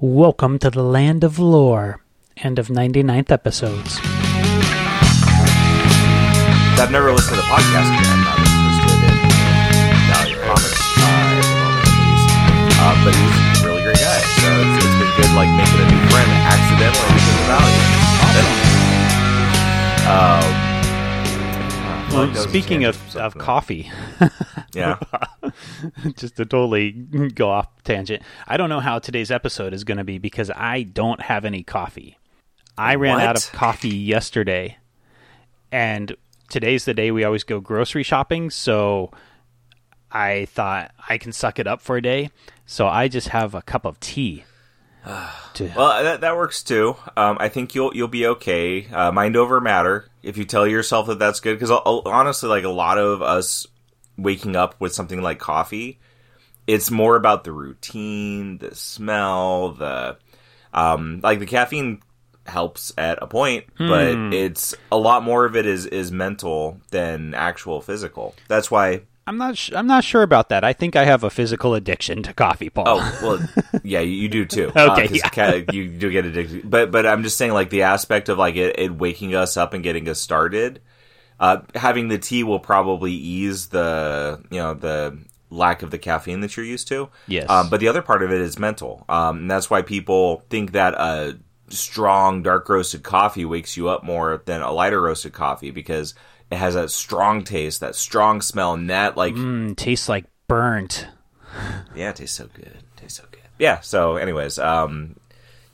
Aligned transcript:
Welcome 0.00 0.60
to 0.60 0.70
the 0.70 0.82
land 0.82 1.24
of 1.24 1.40
lore. 1.40 1.98
End 2.36 2.60
of 2.60 2.68
99th 2.68 3.32
episodes. 3.32 3.98
I've 6.78 6.92
never 6.92 7.10
listened 7.10 7.34
to 7.34 7.42
the 7.42 7.48
podcast 7.50 7.90
yet. 7.90 8.06
I'm 8.06 8.22
not 8.22 8.38
interested 8.38 8.94
in 8.94 9.18
Comics 10.38 10.78
uh, 10.78 11.18
at 11.34 11.42
the 11.42 11.50
moment, 11.50 11.82
at 11.82 11.98
least. 11.98 12.30
Uh, 12.78 12.94
but 13.02 13.10
he's 13.10 13.58
a 13.58 13.66
really 13.66 13.82
great 13.82 13.98
guy. 13.98 14.22
So 14.38 14.46
it's, 14.54 14.86
it's 14.86 14.96
been 15.02 15.10
good, 15.18 15.34
like 15.34 15.50
making 15.58 15.82
a 15.82 15.88
new 15.90 16.02
friend 16.14 16.30
accidentally 16.46 17.10
because 17.18 17.34
of 17.34 17.50
Valiant. 17.50 17.90
Um, 20.06 20.46
Well, 20.46 20.67
speaking 22.34 22.84
of, 22.84 23.16
of 23.16 23.36
coffee, 23.36 23.90
yeah, 24.74 24.98
just 26.16 26.36
to 26.36 26.44
totally 26.44 26.92
go 26.92 27.50
off 27.50 27.68
tangent, 27.84 28.22
I 28.46 28.56
don't 28.56 28.68
know 28.68 28.80
how 28.80 28.98
today's 28.98 29.30
episode 29.30 29.72
is 29.72 29.84
going 29.84 29.98
to 29.98 30.04
be 30.04 30.18
because 30.18 30.50
I 30.50 30.82
don't 30.82 31.20
have 31.20 31.44
any 31.44 31.62
coffee. 31.62 32.18
I 32.76 32.94
ran 32.94 33.20
out 33.20 33.36
of 33.36 33.52
coffee 33.52 33.96
yesterday, 33.96 34.78
and 35.72 36.16
today's 36.48 36.84
the 36.84 36.94
day 36.94 37.10
we 37.10 37.24
always 37.24 37.44
go 37.44 37.60
grocery 37.60 38.02
shopping. 38.02 38.50
So 38.50 39.10
I 40.10 40.46
thought 40.46 40.92
I 41.08 41.18
can 41.18 41.32
suck 41.32 41.58
it 41.58 41.66
up 41.66 41.80
for 41.80 41.96
a 41.96 42.02
day. 42.02 42.30
So 42.66 42.86
I 42.86 43.08
just 43.08 43.28
have 43.28 43.54
a 43.54 43.62
cup 43.62 43.84
of 43.84 43.98
tea. 44.00 44.44
To, 45.54 45.72
well, 45.76 46.02
that, 46.02 46.20
that 46.20 46.36
works 46.36 46.62
too. 46.62 46.96
Um, 47.16 47.38
I 47.40 47.48
think 47.48 47.74
you'll 47.74 47.94
you'll 47.94 48.08
be 48.08 48.26
okay. 48.26 48.86
Uh, 48.86 49.12
mind 49.12 49.36
over 49.36 49.60
matter. 49.60 50.08
If 50.22 50.36
you 50.36 50.44
tell 50.44 50.66
yourself 50.66 51.06
that 51.06 51.18
that's 51.18 51.40
good, 51.40 51.58
because 51.58 51.70
honestly, 51.70 52.48
like 52.48 52.64
a 52.64 52.68
lot 52.68 52.98
of 52.98 53.22
us 53.22 53.66
waking 54.16 54.56
up 54.56 54.74
with 54.80 54.92
something 54.92 55.22
like 55.22 55.38
coffee, 55.38 55.98
it's 56.66 56.90
more 56.90 57.16
about 57.16 57.44
the 57.44 57.52
routine, 57.52 58.58
the 58.58 58.74
smell, 58.74 59.72
the 59.72 60.18
um, 60.74 61.20
like 61.22 61.38
the 61.38 61.46
caffeine 61.46 62.02
helps 62.46 62.92
at 62.98 63.18
a 63.22 63.26
point, 63.26 63.64
but 63.78 64.08
it's 64.34 64.74
a 64.90 64.98
lot 64.98 65.22
more 65.22 65.44
of 65.44 65.56
it 65.56 65.66
is 65.66 65.86
is 65.86 66.10
mental 66.12 66.80
than 66.90 67.34
actual 67.34 67.80
physical. 67.80 68.34
That's 68.48 68.70
why. 68.70 69.02
I'm 69.28 69.36
not. 69.36 69.58
Sh- 69.58 69.72
I'm 69.74 69.86
not 69.86 70.04
sure 70.04 70.22
about 70.22 70.48
that. 70.48 70.64
I 70.64 70.72
think 70.72 70.96
I 70.96 71.04
have 71.04 71.22
a 71.22 71.28
physical 71.28 71.74
addiction 71.74 72.22
to 72.22 72.32
coffee, 72.32 72.70
Paul. 72.70 72.84
Oh 72.88 73.18
well, 73.22 73.80
yeah, 73.84 74.00
you, 74.00 74.28
do 74.30 74.46
too. 74.46 74.72
Okay, 74.74 75.08
'cause 75.08 75.20
yeah. 75.36 75.62
you 75.70 75.88
do 75.88 76.10
get 76.10 76.24
addicted. 76.24 76.68
But 76.68 76.90
but 76.90 77.04
I'm 77.04 77.22
just 77.22 77.36
saying, 77.36 77.52
like 77.52 77.68
the 77.68 77.82
aspect 77.82 78.30
of 78.30 78.38
like 78.38 78.56
it, 78.56 78.78
it 78.78 78.94
waking 78.94 79.34
us 79.34 79.58
up 79.58 79.74
and 79.74 79.84
getting 79.84 80.08
us 80.08 80.18
started. 80.18 80.80
Uh, 81.38 81.58
having 81.74 82.08
the 82.08 82.18
tea 82.18 82.42
will 82.42 82.58
probably 82.58 83.12
ease 83.12 83.66
the 83.66 84.42
you 84.50 84.58
know 84.58 84.72
the 84.72 85.18
lack 85.50 85.82
of 85.82 85.90
the 85.90 85.98
caffeine 85.98 86.40
that 86.40 86.56
you're 86.56 86.66
used 86.66 86.88
to. 86.88 87.10
Yes. 87.26 87.50
Um, 87.50 87.68
but 87.68 87.80
the 87.80 87.88
other 87.88 88.02
part 88.02 88.22
of 88.22 88.32
it 88.32 88.40
is 88.40 88.58
mental, 88.58 89.04
um, 89.10 89.38
and 89.38 89.50
that's 89.50 89.68
why 89.68 89.82
people 89.82 90.42
think 90.48 90.72
that 90.72 90.94
a 90.94 91.38
strong 91.68 92.42
dark 92.42 92.66
roasted 92.68 93.02
coffee 93.02 93.44
wakes 93.44 93.76
you 93.76 93.88
up 93.90 94.02
more 94.02 94.42
than 94.46 94.62
a 94.62 94.72
lighter 94.72 95.02
roasted 95.02 95.34
coffee 95.34 95.70
because 95.70 96.14
it 96.50 96.56
has 96.56 96.74
that 96.74 96.90
strong 96.90 97.44
taste, 97.44 97.80
that 97.80 97.94
strong 97.94 98.40
smell, 98.40 98.74
and 98.74 98.88
that 98.90 99.16
like 99.16 99.34
Mm, 99.34 99.76
tastes 99.76 100.08
like 100.08 100.24
burnt. 100.46 101.06
yeah, 101.94 102.10
it 102.10 102.16
tastes 102.16 102.36
so 102.36 102.48
good. 102.54 102.66
It 102.66 102.84
tastes 102.96 103.18
so 103.18 103.24
good. 103.30 103.40
Yeah. 103.58 103.80
So, 103.80 104.16
anyways, 104.16 104.58
um, 104.58 105.16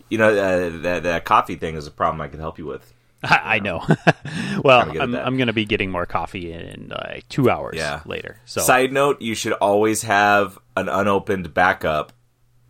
you 0.09 0.19
know, 0.19 0.29
uh, 0.31 0.79
that 0.83 1.03
that 1.05 1.25
coffee 1.25 1.57
thing 1.57 1.75
is 1.77 1.87
a 1.87 1.91
problem 1.91 2.21
I 2.21 2.29
can 2.29 2.41
help 2.41 2.59
you 2.59 2.67
with. 2.67 2.93
I 3.23 3.59
know. 3.59 3.83
well, 4.63 4.85
Kinda 4.85 4.93
good 4.93 4.97
at 4.97 5.03
I'm. 5.03 5.15
I'm 5.15 5.37
going 5.37 5.47
to 5.47 5.53
be 5.55 5.65
getting 5.65 5.91
more 5.91 6.05
coffee 6.07 6.53
in 6.53 6.93
uh, 6.93 7.21
two 7.29 7.49
hours 7.51 7.77
Yeah. 7.77 8.01
later. 8.05 8.39
So 8.45 8.61
Side 8.61 8.93
note: 8.93 9.23
You 9.23 9.35
should 9.35 9.55
always 9.55 10.03
have 10.03 10.59
an 10.77 10.89
unopened 10.89 11.55
backup. 11.55 12.13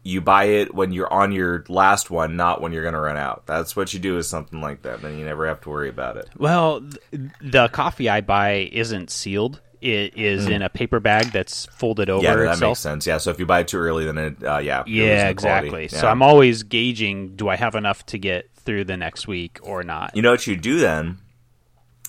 You 0.06 0.20
buy 0.20 0.44
it 0.44 0.74
when 0.74 0.92
you're 0.92 1.10
on 1.10 1.33
your 1.33 1.64
last 1.69 2.10
one, 2.10 2.36
not 2.36 2.60
when 2.60 2.72
you're 2.72 2.83
going 2.83 2.94
to 2.94 3.00
run 3.00 3.16
out. 3.16 3.47
That's 3.47 3.74
what 3.74 3.94
you 3.94 3.98
do 3.98 4.16
with 4.16 4.27
something 4.27 4.61
like 4.61 4.83
that. 4.83 5.00
Then 5.00 5.19
you 5.19 5.24
never 5.24 5.48
have 5.48 5.62
to 5.62 5.70
worry 5.70 5.88
about 5.88 6.19
it. 6.19 6.28
Well, 6.36 6.83
th- 6.83 7.22
the 7.41 7.69
coffee 7.69 8.11
I 8.11 8.20
buy 8.20 8.69
isn't 8.70 9.11
sealed. 9.11 9.61
It 9.80 10.17
is 10.17 10.46
in 10.46 10.62
a 10.62 10.70
paper 10.70 10.98
bag 11.01 11.27
that's 11.33 11.67
folded 11.67 12.08
over. 12.08 12.23
Yeah, 12.23 12.36
that 12.36 12.52
itself. 12.52 12.70
makes 12.70 12.80
sense. 12.80 13.06
Yeah, 13.06 13.18
so 13.18 13.30
if 13.30 13.39
you 13.39 13.45
buy 13.45 13.61
it 13.61 13.68
too 13.68 13.77
early, 13.79 14.06
then 14.06 14.17
it, 14.17 14.42
uh, 14.42 14.56
yeah, 14.58 14.83
Yeah, 14.86 15.29
exactly. 15.29 15.68
quality. 15.70 15.89
So 15.89 16.06
I'm 16.08 16.23
always 16.23 16.62
gauging: 16.62 17.36
do 17.36 17.48
I 17.50 17.56
have 17.56 17.74
enough 17.74 18.06
to 18.06 18.18
get 18.18 18.50
through 18.55 18.84
the 18.84 18.96
next 18.96 19.27
week 19.29 19.58
or 19.62 19.83
not? 19.83 20.17
You 20.17 20.23
know 20.23 20.30
what 20.30 20.46
you 20.46 20.56
do 20.56 20.79
then 20.79 21.18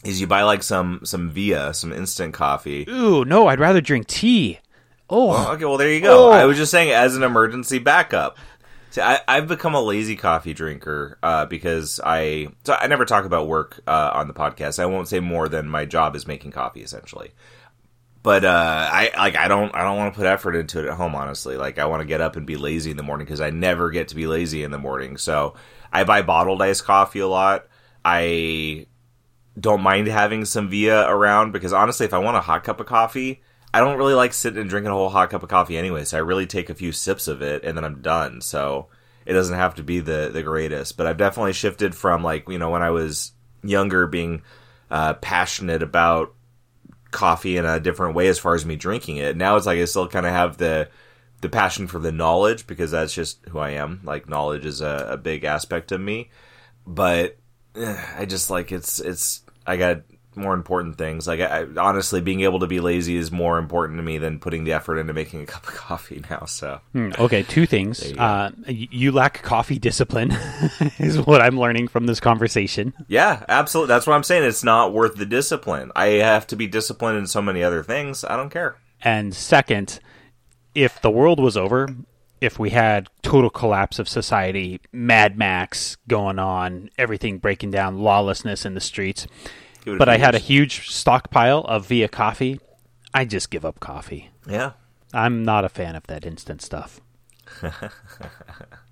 is 0.05 0.21
you 0.21 0.27
buy 0.27 0.43
like 0.43 0.63
some 0.63 1.01
some 1.03 1.29
Via, 1.31 1.73
some 1.73 1.91
instant 1.91 2.33
coffee. 2.33 2.85
Ooh, 2.89 3.25
no, 3.25 3.47
I'd 3.47 3.59
rather 3.59 3.81
drink 3.81 4.07
tea. 4.07 4.59
Oh, 5.09 5.27
Well, 5.27 5.51
okay, 5.51 5.65
well 5.65 5.77
there 5.77 5.91
you 5.91 6.01
go. 6.01 6.29
Oh. 6.29 6.31
I 6.31 6.45
was 6.45 6.57
just 6.57 6.71
saying 6.71 6.91
as 6.91 7.15
an 7.15 7.23
emergency 7.23 7.79
backup. 7.79 8.37
See, 8.91 9.01
I, 9.01 9.19
I've 9.27 9.47
become 9.47 9.75
a 9.75 9.81
lazy 9.81 10.15
coffee 10.15 10.53
drinker 10.53 11.17
uh, 11.21 11.45
because 11.45 11.99
I 12.03 12.47
so 12.63 12.75
I 12.79 12.87
never 12.87 13.05
talk 13.05 13.25
about 13.25 13.47
work 13.47 13.81
uh, 13.85 14.11
on 14.13 14.27
the 14.27 14.33
podcast. 14.33 14.79
I 14.79 14.85
won't 14.85 15.07
say 15.07 15.19
more 15.19 15.49
than 15.49 15.67
my 15.67 15.85
job 15.85 16.15
is 16.15 16.25
making 16.25 16.51
coffee, 16.51 16.81
essentially. 16.81 17.31
But 18.23 18.43
uh, 18.45 18.89
I 18.91 19.11
like 19.17 19.35
I 19.35 19.47
don't 19.47 19.75
I 19.75 19.83
don't 19.83 19.97
want 19.97 20.13
to 20.13 20.17
put 20.17 20.25
effort 20.25 20.55
into 20.55 20.79
it 20.79 20.87
at 20.87 20.95
home. 20.95 21.13
Honestly, 21.13 21.57
like 21.57 21.77
I 21.77 21.85
want 21.85 22.01
to 22.01 22.07
get 22.07 22.21
up 22.21 22.37
and 22.37 22.47
be 22.47 22.55
lazy 22.55 22.89
in 22.89 22.97
the 22.97 23.03
morning 23.03 23.25
because 23.25 23.41
I 23.41 23.49
never 23.49 23.91
get 23.91 24.07
to 24.07 24.15
be 24.15 24.27
lazy 24.27 24.63
in 24.63 24.71
the 24.71 24.79
morning. 24.79 25.17
So 25.17 25.55
I 25.91 26.05
buy 26.05 26.21
bottled 26.21 26.61
iced 26.61 26.85
coffee 26.85 27.19
a 27.19 27.27
lot. 27.27 27.67
I 28.03 28.87
don't 29.59 29.81
mind 29.81 30.07
having 30.07 30.45
some 30.45 30.69
Via 30.69 31.07
around 31.07 31.51
because 31.51 31.73
honestly, 31.73 32.05
if 32.05 32.13
I 32.13 32.17
want 32.17 32.37
a 32.37 32.41
hot 32.41 32.63
cup 32.63 32.79
of 32.79 32.85
coffee, 32.85 33.41
I 33.75 33.81
don't 33.81 33.97
really 33.97 34.13
like 34.13 34.33
sitting 34.33 34.61
and 34.61 34.69
drinking 34.69 34.91
a 34.91 34.95
whole 34.95 35.09
hot 35.09 35.31
cup 35.31 35.43
of 35.43 35.49
coffee 35.49 35.77
anyway. 35.77 36.05
So 36.05 36.15
I 36.15 36.21
really 36.21 36.45
take 36.45 36.69
a 36.69 36.75
few 36.75 36.93
sips 36.93 37.27
of 37.27 37.41
it 37.41 37.65
and 37.65 37.75
then 37.75 37.83
I'm 37.83 38.01
done. 38.01 38.39
So 38.39 38.87
it 39.25 39.33
doesn't 39.33 39.57
have 39.57 39.75
to 39.75 39.83
be 39.83 39.99
the 39.99 40.29
the 40.31 40.43
greatest. 40.43 40.95
But 40.95 41.07
I've 41.07 41.17
definitely 41.17 41.51
shifted 41.51 41.93
from 41.93 42.23
like 42.23 42.47
you 42.47 42.57
know 42.57 42.69
when 42.69 42.81
I 42.81 42.91
was 42.91 43.33
younger 43.63 44.07
being 44.07 44.43
uh, 44.89 45.15
passionate 45.15 45.83
about 45.83 46.33
coffee 47.11 47.57
in 47.57 47.65
a 47.65 47.81
different 47.81 48.15
way 48.15 48.29
as 48.29 48.39
far 48.39 48.55
as 48.55 48.65
me 48.65 48.77
drinking 48.77 49.17
it. 49.17 49.35
Now 49.35 49.57
it's 49.57 49.65
like 49.65 49.77
I 49.77 49.83
still 49.83 50.07
kind 50.07 50.25
of 50.25 50.31
have 50.31 50.55
the 50.55 50.87
the 51.41 51.49
passion 51.49 51.87
for 51.87 51.99
the 51.99 52.13
knowledge 52.13 52.67
because 52.67 52.91
that's 52.91 53.13
just 53.13 53.45
who 53.49 53.59
I 53.59 53.71
am. 53.71 53.99
Like 54.05 54.29
knowledge 54.29 54.65
is 54.65 54.79
a, 54.79 55.07
a 55.09 55.17
big 55.17 55.43
aspect 55.43 55.91
of 55.91 55.99
me, 55.99 56.29
but 56.87 57.35
eh, 57.75 58.05
I 58.19 58.23
just 58.23 58.49
like 58.49 58.71
it's 58.71 59.01
it's 59.01 59.43
I 59.67 59.75
got 59.75 60.03
more 60.35 60.53
important 60.53 60.97
things. 60.97 61.27
Like 61.27 61.39
I, 61.39 61.61
I 61.61 61.65
honestly, 61.77 62.21
being 62.21 62.41
able 62.41 62.59
to 62.59 62.67
be 62.67 62.79
lazy 62.79 63.15
is 63.15 63.31
more 63.31 63.57
important 63.57 63.97
to 63.99 64.03
me 64.03 64.17
than 64.17 64.39
putting 64.39 64.63
the 64.63 64.73
effort 64.73 64.97
into 64.97 65.13
making 65.13 65.43
a 65.43 65.45
cup 65.47 65.67
of 65.67 65.73
coffee 65.73 66.23
now. 66.29 66.45
So 66.45 66.81
Hmm, 66.93 67.11
okay. 67.19 67.43
Two 67.43 67.65
things. 67.65 68.11
you. 68.11 68.17
Uh, 68.17 68.51
you 68.67 69.11
lack 69.11 69.41
coffee 69.43 69.79
discipline, 69.79 70.31
is 70.99 71.19
what 71.21 71.41
I'm 71.41 71.59
learning 71.59 71.87
from 71.87 72.05
this 72.05 72.19
conversation. 72.19 72.93
yeah, 73.07 73.43
absolutely. 73.49 73.89
That's 73.89 74.07
what 74.07 74.13
I'm 74.13 74.23
saying. 74.23 74.43
It's 74.43 74.63
not 74.63 74.93
worth 74.93 75.15
the 75.15 75.25
discipline. 75.25 75.91
I 75.95 76.07
have 76.07 76.47
to 76.47 76.55
be 76.55 76.67
disciplined 76.67 77.17
in 77.17 77.27
so 77.27 77.41
many 77.41 77.63
other 77.63 77.83
things. 77.83 78.23
I 78.23 78.35
don't 78.35 78.49
care. 78.49 78.77
And 79.01 79.35
second, 79.35 79.99
if 80.73 81.01
the 81.01 81.11
world 81.11 81.39
was 81.39 81.55
over, 81.55 81.87
if 82.41 82.59
we 82.59 82.71
had 82.71 83.07
total 83.21 83.49
collapse 83.49 83.97
of 83.97 84.09
society, 84.09 84.81
Mad 84.91 85.37
Max 85.37 85.95
going 86.07 86.37
on, 86.37 86.89
everything 86.97 87.37
breaking 87.37 87.71
down, 87.71 87.99
lawlessness 87.99 88.65
in 88.65 88.73
the 88.73 88.81
streets, 88.81 89.25
but 89.85 90.09
I 90.09 90.17
had 90.17 90.35
a 90.35 90.39
huge 90.39 90.89
stockpile 90.89 91.59
of 91.61 91.87
Via 91.87 92.07
coffee, 92.07 92.59
I 93.13 93.25
just 93.25 93.49
give 93.49 93.63
up 93.65 93.79
coffee. 93.79 94.29
yeah. 94.49 94.71
I'm 95.13 95.45
not 95.45 95.63
a 95.63 95.69
fan 95.69 95.95
of 95.95 96.05
that 96.07 96.25
instant 96.25 96.61
stuff. 96.61 96.99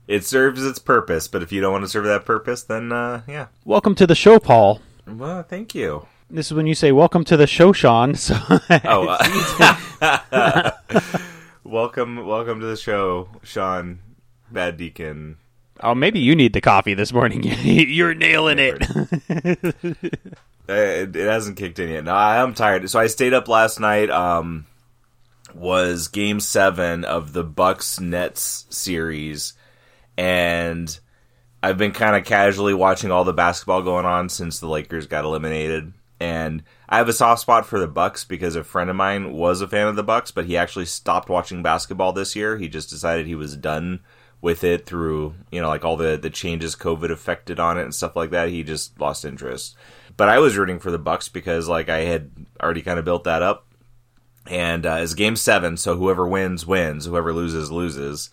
It 0.06 0.26
serves 0.26 0.66
its 0.66 0.80
purpose, 0.80 1.30
but 1.30 1.42
if 1.42 1.52
you 1.54 1.62
don't 1.62 1.72
want 1.72 1.86
to 1.86 1.90
serve 1.90 2.04
that 2.06 2.26
purpose, 2.26 2.62
then 2.64 2.92
uh, 2.92 3.22
yeah. 3.26 3.48
Welcome 3.64 3.96
to 3.96 4.06
the 4.06 4.16
show, 4.16 4.38
Paul. 4.38 4.82
Well, 5.08 5.44
thank 5.44 5.74
you. 5.74 6.08
This 6.30 6.48
is 6.48 6.54
when 6.54 6.68
you 6.68 6.76
say 6.76 6.92
"Welcome 6.92 7.24
to 7.26 7.38
the 7.38 7.48
show, 7.48 7.72
Sean." 7.72 8.14
So 8.16 8.36
Oh, 8.84 9.18
uh, 10.02 10.72
welcome, 11.64 12.26
welcome 12.26 12.60
to 12.60 12.66
the 12.66 12.76
show, 12.76 13.30
Sean 13.44 14.00
Bad 14.52 14.76
Deacon. 14.76 15.38
Oh, 15.84 15.94
maybe 15.94 16.20
you 16.20 16.36
need 16.36 16.54
the 16.54 16.62
coffee 16.62 16.94
this 16.94 17.12
morning. 17.12 17.44
You're 17.64 18.14
nailing 18.16 18.58
it. 18.60 20.16
Uh, 20.70 20.74
It, 20.76 21.14
it 21.18 21.28
hasn't 21.28 21.58
kicked 21.58 21.78
in 21.78 21.90
yet. 21.90 22.06
No, 22.06 22.14
I 22.14 22.38
am 22.38 22.54
tired. 22.54 22.90
So 22.90 22.98
I 22.98 23.08
stayed 23.08 23.34
up 23.34 23.50
last 23.50 23.82
night. 23.82 24.10
Um, 24.10 24.66
was 25.54 26.08
Game 26.08 26.40
Seven 26.40 27.04
of 27.04 27.34
the 27.34 27.44
Bucks 27.44 28.00
Nets 28.00 28.66
series, 28.70 29.56
and 30.18 30.98
I've 31.62 31.78
been 31.78 31.92
kind 31.92 32.16
of 32.16 32.24
casually 32.24 32.74
watching 32.74 33.12
all 33.12 33.26
the 33.26 33.34
basketball 33.34 33.82
going 33.82 34.06
on 34.06 34.30
since 34.30 34.62
the 34.62 34.68
Lakers 34.68 35.06
got 35.06 35.26
eliminated. 35.26 35.92
And 36.18 36.64
I 36.88 36.98
have 36.98 37.10
a 37.10 37.14
soft 37.14 37.42
spot 37.42 37.66
for 37.66 37.78
the 37.78 37.88
Bucks 37.88 38.24
because 38.24 38.56
a 38.56 38.64
friend 38.64 38.90
of 38.90 38.96
mine 38.96 39.34
was 39.34 39.60
a 39.60 39.68
fan 39.68 39.88
of 39.88 39.98
the 39.98 40.02
Bucks, 40.04 40.32
but 40.32 40.46
he 40.46 40.56
actually 40.56 40.86
stopped 40.86 41.28
watching 41.28 41.62
basketball 41.62 42.14
this 42.14 42.38
year. 42.38 42.58
He 42.58 42.70
just 42.70 42.90
decided 42.90 43.28
he 43.28 43.36
was 43.36 43.58
done 43.58 44.00
with 44.44 44.64
it 44.64 44.86
through, 44.86 45.34
you 45.52 45.62
know, 45.62 45.70
like 45.70 45.86
all 45.86 45.98
the 45.98 46.18
the 46.18 46.30
changes 46.30 46.76
COVID 46.76 47.10
affected 47.10 47.60
on 47.60 47.80
it 47.80 47.84
and 47.84 47.96
stuff 47.96 48.16
like 48.16 48.30
that. 48.32 48.50
He 48.50 48.62
just 48.62 49.00
lost 49.00 49.26
interest. 49.26 49.76
But 50.18 50.30
I 50.30 50.38
was 50.38 50.58
rooting 50.58 50.80
for 50.80 50.92
the 50.92 51.00
Bucks 51.00 51.30
because 51.30 51.68
like 51.68 51.90
I 51.90 52.00
had 52.00 52.30
already 52.62 52.82
kind 52.82 53.00
of 53.00 53.06
built 53.06 53.24
that 53.24 53.42
up. 53.42 53.66
And 54.46 54.86
uh, 54.86 54.98
it's 55.00 55.14
game 55.14 55.38
seven, 55.38 55.78
so 55.78 55.96
whoever 55.96 56.28
wins 56.28 56.68
wins, 56.68 57.06
whoever 57.06 57.32
loses 57.34 57.72
loses. 57.72 58.30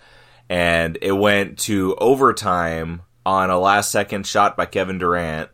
and 0.50 0.98
it 1.00 1.12
went 1.12 1.58
to 1.60 1.94
overtime 1.98 3.02
on 3.24 3.50
a 3.50 3.58
last 3.58 3.92
second 3.92 4.26
shot 4.26 4.56
by 4.56 4.66
Kevin 4.66 4.98
Durant, 4.98 5.48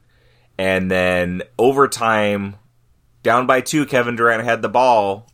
and 0.57 0.91
then 0.91 1.43
overtime 1.59 2.57
down 3.23 3.47
by 3.47 3.61
two. 3.61 3.85
Kevin 3.85 4.17
Durant 4.17 4.43
had 4.45 4.63
the 4.63 4.71
ball, 4.71 5.31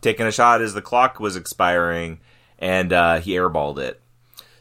taking 0.00 0.26
a 0.26 0.32
shot 0.32 0.62
as 0.62 0.72
the 0.72 0.80
clock 0.80 1.20
was 1.20 1.36
expiring, 1.36 2.18
and 2.58 2.94
uh, 2.94 3.20
he 3.20 3.32
airballed 3.32 3.78
it. 3.78 4.00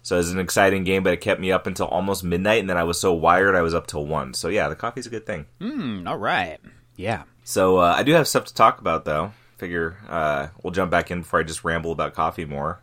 So 0.03 0.15
it 0.15 0.19
was 0.19 0.31
an 0.31 0.39
exciting 0.39 0.83
game, 0.83 1.01
but 1.01 1.13
it 1.13 1.21
kept 1.21 1.39
me 1.41 1.51
up 1.51 1.65
until 1.65 1.88
almost 1.88 2.23
midnight, 2.23 2.59
and 2.59 2.69
then 2.69 2.77
I 2.77 2.83
was 2.83 3.00
so 3.00 3.13
wired 3.13 3.55
I 3.55 3.61
was 3.61 3.73
up 3.73 3.88
till 3.88 4.05
one. 4.05 4.33
So 4.33 4.50
yeah, 4.50 4.67
the 4.69 4.75
coffee's 4.75 5.07
a 5.07 5.09
good 5.09 5.25
thing. 5.25 5.45
Mm, 5.59 6.07
all 6.07 6.17
right. 6.17 6.59
Yeah. 6.97 7.23
So 7.45 7.77
uh, 7.77 7.95
I 7.97 8.03
do 8.03 8.11
have 8.13 8.27
stuff 8.27 8.45
to 8.45 8.53
talk 8.53 8.79
about, 8.79 9.05
though. 9.05 9.31
Figure 9.57 9.97
uh, 10.09 10.47
we'll 10.61 10.71
jump 10.71 10.91
back 10.91 11.09
in 11.09 11.19
before 11.21 11.39
I 11.39 11.44
just 11.44 11.63
ramble 11.63 11.91
about 11.94 12.13
coffee 12.13 12.45
more. 12.45 12.79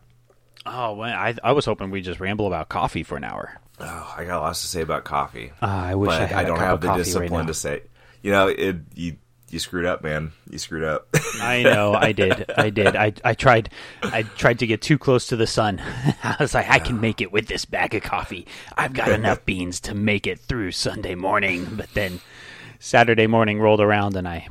Oh, 0.64 0.94
well, 0.94 1.12
I 1.12 1.34
I 1.44 1.52
was 1.52 1.64
hoping 1.66 1.90
we 1.90 2.00
just 2.00 2.20
ramble 2.20 2.46
about 2.46 2.68
coffee 2.68 3.02
for 3.02 3.16
an 3.16 3.24
hour. 3.24 3.60
Oh, 3.78 4.14
I 4.16 4.24
got 4.24 4.40
lots 4.40 4.60
to 4.62 4.66
say 4.66 4.82
about 4.82 5.04
coffee, 5.04 5.52
Uh, 5.62 5.66
I 5.66 5.94
wish 5.94 6.10
I 6.10 6.24
I 6.24 6.42
a 6.42 6.46
don't 6.46 6.58
have 6.58 6.80
the 6.80 6.86
coffee 6.88 6.98
right 6.98 7.04
discipline 7.04 7.46
to 7.46 7.54
say. 7.54 7.82
You 8.22 8.30
know, 8.30 8.48
it 8.48 8.76
you 8.94 9.16
you 9.50 9.58
screwed 9.58 9.84
up, 9.86 10.02
man. 10.02 10.32
You 10.48 10.58
screwed 10.58 10.84
up. 10.84 11.08
I 11.40 11.62
know, 11.62 11.94
I 11.94 12.12
did, 12.12 12.50
I 12.56 12.70
did. 12.70 12.96
I 12.96 13.12
I 13.24 13.34
tried, 13.34 13.70
I 14.02 14.22
tried 14.22 14.58
to 14.60 14.66
get 14.66 14.80
too 14.82 14.98
close 14.98 15.26
to 15.28 15.36
the 15.36 15.46
sun. 15.46 15.80
I 16.22 16.36
was 16.40 16.54
like, 16.54 16.68
I 16.70 16.78
can 16.78 17.00
make 17.00 17.20
it 17.20 17.32
with 17.32 17.46
this 17.48 17.64
bag 17.64 17.94
of 17.94 18.02
coffee. 18.02 18.46
I've 18.76 18.92
got 18.92 19.10
enough 19.10 19.44
beans 19.44 19.80
to 19.80 19.94
make 19.94 20.26
it 20.26 20.38
through 20.38 20.72
Sunday 20.72 21.14
morning. 21.14 21.66
But 21.72 21.92
then 21.94 22.20
Saturday 22.78 23.26
morning 23.26 23.60
rolled 23.60 23.80
around, 23.80 24.16
and 24.16 24.26
I 24.28 24.48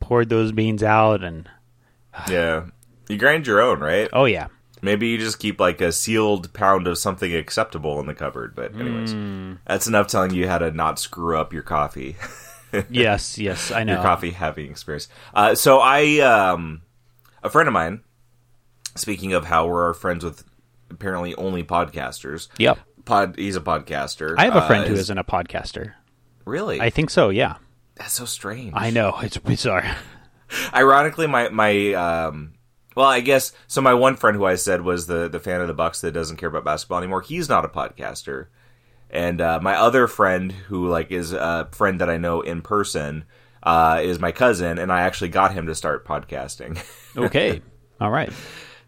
poured 0.00 0.28
those 0.28 0.52
beans 0.52 0.82
out, 0.82 1.22
and 1.24 1.48
yeah, 2.28 2.66
you 3.08 3.18
grind 3.18 3.46
your 3.46 3.60
own, 3.62 3.80
right? 3.80 4.08
oh 4.12 4.24
yeah, 4.26 4.48
Maybe 4.84 5.06
you 5.08 5.18
just 5.18 5.38
keep 5.38 5.60
like 5.60 5.80
a 5.80 5.92
sealed 5.92 6.52
pound 6.52 6.88
of 6.88 6.98
something 6.98 7.32
acceptable 7.32 8.00
in 8.00 8.06
the 8.06 8.14
cupboard. 8.14 8.54
But 8.56 8.74
anyways, 8.74 9.12
Hmm. 9.12 9.52
that's 9.64 9.86
enough 9.86 10.08
telling 10.08 10.34
you 10.34 10.48
how 10.48 10.58
to 10.58 10.72
not 10.72 10.98
screw 10.98 11.36
up 11.38 11.52
your 11.52 11.62
coffee. 11.62 12.16
yes, 12.90 13.38
yes, 13.38 13.70
I 13.70 13.84
know. 13.84 13.94
your 13.94 14.02
coffee 14.02 14.30
having 14.30 14.70
experience. 14.70 15.08
Uh, 15.34 15.54
so 15.54 15.78
I, 15.80 16.18
um, 16.20 16.82
a 17.42 17.50
friend 17.50 17.68
of 17.68 17.72
mine. 17.72 18.02
Speaking 18.94 19.32
of 19.32 19.46
how 19.46 19.66
we're 19.66 19.94
friends 19.94 20.22
with 20.24 20.44
apparently 20.90 21.34
only 21.36 21.64
podcasters. 21.64 22.48
Yep, 22.58 22.78
Pod, 23.06 23.36
he's 23.36 23.56
a 23.56 23.60
podcaster. 23.60 24.34
I 24.36 24.44
have 24.44 24.56
a 24.56 24.66
friend 24.66 24.84
Uh, 24.84 24.88
who 24.88 24.94
is- 24.94 25.00
isn't 25.00 25.16
a 25.18 25.24
podcaster. 25.24 25.92
really. 26.44 26.80
I 26.80 26.90
think 26.90 27.08
so. 27.10 27.30
Yeah, 27.30 27.56
That's 27.96 28.12
so 28.12 28.24
strange. 28.26 28.72
I 28.76 28.90
know 28.90 29.16
it's 29.22 29.38
bizarre. 29.38 29.96
Ironically, 30.74 31.26
my 31.26 31.48
my 31.48 31.94
um, 31.94 32.52
well, 32.94 33.06
I 33.06 33.20
guess 33.20 33.52
so. 33.66 33.80
My 33.80 33.94
one 33.94 34.16
friend 34.16 34.36
who 34.36 34.44
I 34.44 34.56
said 34.56 34.82
was 34.82 35.06
the 35.06 35.26
the 35.28 35.40
fan 35.40 35.62
of 35.62 35.68
the 35.68 35.74
Bucks 35.74 36.02
that 36.02 36.12
doesn't 36.12 36.36
care 36.36 36.50
about 36.50 36.64
basketball 36.64 36.98
anymore. 36.98 37.22
He's 37.22 37.48
not 37.48 37.64
a 37.64 37.68
podcaster, 37.68 38.48
and 39.12 39.40
uh, 39.42 39.60
my 39.62 39.76
other 39.76 40.08
friend 40.08 40.50
who 40.50 40.88
like 40.88 41.12
is 41.12 41.32
a 41.32 41.68
friend 41.72 42.00
that 42.00 42.08
I 42.08 42.16
know 42.16 42.40
in 42.40 42.62
person 42.62 43.24
uh, 43.62 44.00
is 44.02 44.18
my 44.18 44.32
cousin, 44.32 44.78
and 44.78 44.90
I 44.90 45.02
actually 45.02 45.28
got 45.28 45.52
him 45.52 45.66
to 45.66 45.74
start 45.74 46.06
podcasting. 46.06 46.82
Okay, 47.14 47.60
all 48.00 48.10
right. 48.10 48.32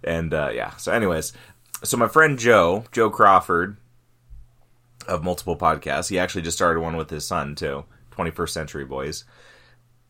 and 0.03 0.33
uh, 0.33 0.49
yeah. 0.55 0.75
So, 0.77 0.93
anyways, 0.93 1.35
so 1.83 1.99
my 1.99 2.09
friend 2.09 2.39
Joe, 2.39 2.85
Joe 2.91 3.11
Crawford, 3.11 3.77
of 5.07 5.23
multiple 5.23 5.59
podcasts, 5.59 6.09
he 6.09 6.19
actually 6.19 6.41
just 6.41 6.57
started 6.57 6.81
one 6.81 6.97
with 6.97 7.11
his 7.11 7.27
son 7.27 7.55
too. 7.55 7.85
Twenty 8.13 8.31
First 8.31 8.55
Century 8.55 8.87
Boys. 8.87 9.25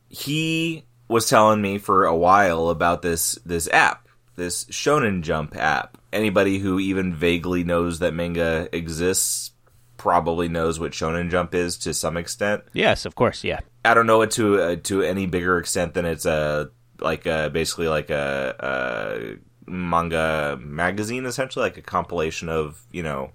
He 0.09 0.85
was 1.09 1.29
telling 1.29 1.61
me 1.61 1.79
for 1.79 2.05
a 2.05 2.15
while 2.15 2.69
about 2.69 3.03
this 3.03 3.37
this 3.45 3.69
app, 3.71 4.09
this 4.37 4.65
Shonen 4.67 5.23
Jump 5.23 5.57
app. 5.57 5.99
Anybody 6.13 6.61
who 6.61 6.79
even 6.79 7.17
vaguely 7.17 7.65
knows 7.65 7.99
that 7.99 8.15
manga 8.15 8.69
exists 8.73 9.51
probably 9.97 10.49
knows 10.49 10.81
what 10.81 10.93
Shonen 10.93 11.31
Jump 11.31 11.55
is 11.55 11.79
to 11.79 11.95
some 11.95 12.17
extent. 12.17 12.65
Yes, 12.73 13.05
of 13.05 13.15
course. 13.15 13.45
Yeah. 13.45 13.61
I 13.85 13.95
don't 13.95 14.07
know 14.07 14.23
it 14.23 14.31
to 14.33 14.61
uh, 14.61 14.77
to 14.85 15.03
any 15.03 15.27
bigger 15.27 15.59
extent 15.59 15.95
than 15.95 16.05
it's 16.05 16.27
a 16.27 16.71
like 17.01 17.27
a, 17.27 17.51
basically 17.53 17.89
like 17.89 18.11
a, 18.11 19.39
a 19.67 19.71
manga 19.71 20.59
magazine, 20.61 21.27
essentially 21.27 21.63
like 21.63 21.77
a 21.77 21.83
compilation 21.83 22.49
of 22.49 22.83
you 22.91 23.03
know 23.03 23.33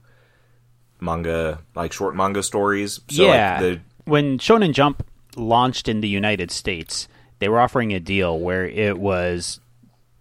manga 1.00 1.60
like 1.76 1.94
short 1.94 2.16
manga 2.16 2.44
stories. 2.44 3.00
So 3.10 3.26
yeah. 3.26 3.54
like 3.54 3.62
the 3.62 3.82
when 4.06 4.38
Shonen 4.40 4.74
Jump 4.74 5.06
launched 5.36 5.88
in 5.88 6.02
the 6.02 6.08
United 6.08 6.52
States, 6.52 7.08
they 7.40 7.50
were 7.50 7.60
offering 7.60 7.94
a 7.94 8.00
deal 8.00 8.40
where 8.40 8.66
it 8.66 8.98
was 8.98 9.60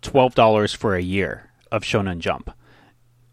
twelve 0.03 0.35
dollars 0.35 0.75
for 0.75 0.95
a 0.95 1.03
year 1.03 1.51
of 1.73 1.83
Shonen 1.83 2.19
Jump, 2.19 2.51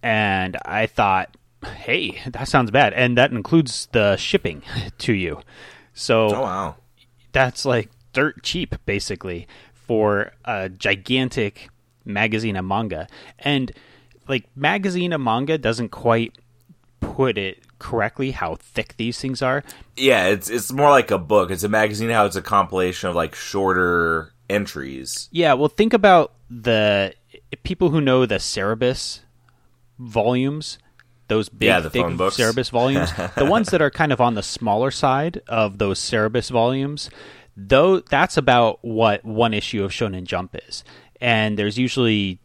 and 0.01 0.57
I 0.65 0.87
thought, 0.87 1.35
hey, 1.65 2.21
that 2.27 2.47
sounds 2.47 2.71
bad, 2.71 2.93
and 2.93 3.17
that 3.17 3.31
includes 3.31 3.87
the 3.91 4.15
shipping 4.17 4.63
to 4.99 5.13
you. 5.13 5.41
So 5.93 6.27
oh 6.35 6.41
wow, 6.41 6.75
that's 7.31 7.65
like 7.65 7.89
dirt 8.13 8.43
cheap 8.43 8.75
basically 8.85 9.47
for 9.73 10.31
a 10.45 10.69
gigantic 10.69 11.69
magazine 12.05 12.55
of 12.55 12.63
manga 12.63 13.07
and 13.39 13.71
like 14.27 14.45
magazine 14.55 15.11
of 15.11 15.19
manga 15.19 15.57
doesn't 15.57 15.89
quite 15.89 16.37
put 16.99 17.37
it 17.37 17.59
correctly 17.79 18.31
how 18.31 18.55
thick 18.55 18.95
these 18.97 19.19
things 19.19 19.41
are 19.41 19.63
yeah, 19.97 20.27
it's 20.27 20.49
it's 20.49 20.71
more 20.71 20.89
like 20.89 21.11
a 21.11 21.17
book. 21.17 21.51
It's 21.51 21.63
a 21.63 21.69
magazine. 21.69 22.09
How 22.09 22.25
it's 22.25 22.35
a 22.35 22.41
compilation 22.41 23.09
of 23.09 23.15
like 23.15 23.35
shorter 23.35 24.33
entries. 24.47 25.27
yeah 25.31 25.53
well 25.53 25.69
think 25.69 25.91
about 25.91 26.33
the 26.51 27.11
people 27.63 27.89
who 27.89 27.99
know 27.99 28.27
the 28.27 28.35
cerebus 28.35 29.21
volumes 29.97 30.77
those 31.27 31.49
big 31.49 31.67
Yeah, 31.67 31.79
the 31.79 31.89
thick 31.89 32.01
phone 32.01 32.17
books. 32.17 32.37
cerebus 32.37 32.69
volumes. 32.69 33.11
The 33.35 33.45
ones 33.45 33.69
that 33.69 33.81
are 33.81 33.89
kind 33.91 34.11
of 34.11 34.21
on 34.21 34.35
the 34.35 34.43
smaller 34.43 34.91
side 34.91 35.41
of 35.47 35.77
those 35.77 35.99
cerebus 35.99 36.49
volumes 36.49 37.09
though 37.57 37.99
that's 38.01 38.37
about 38.37 38.79
what 38.83 39.23
one 39.23 39.53
issue 39.53 39.83
of 39.83 39.91
shonen 39.91 40.25
jump 40.25 40.55
is. 40.67 40.83
And 41.21 41.57
there's 41.57 41.77
usually 41.77 42.39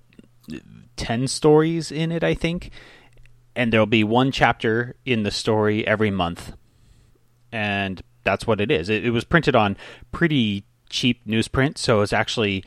10 0.97 1.29
stories 1.29 1.91
in 1.91 2.13
it 2.13 2.23
i 2.23 2.35
think. 2.35 2.71
And 3.57 3.73
there'll 3.73 3.87
be 3.87 4.05
one 4.05 4.31
chapter 4.31 4.95
in 5.05 5.25
the 5.25 5.31
story 5.33 5.85
every 5.87 6.11
month. 6.11 6.53
And 7.51 8.01
that's 8.23 8.47
what 8.47 8.61
it 8.61 8.71
is. 8.71 8.89
It, 8.89 9.05
it 9.05 9.11
was 9.11 9.25
printed 9.25 9.57
on 9.57 9.77
pretty 10.13 10.65
cheap 10.89 11.25
newsprint 11.27 11.79
so 11.79 12.01
it's 12.01 12.13
actually 12.13 12.65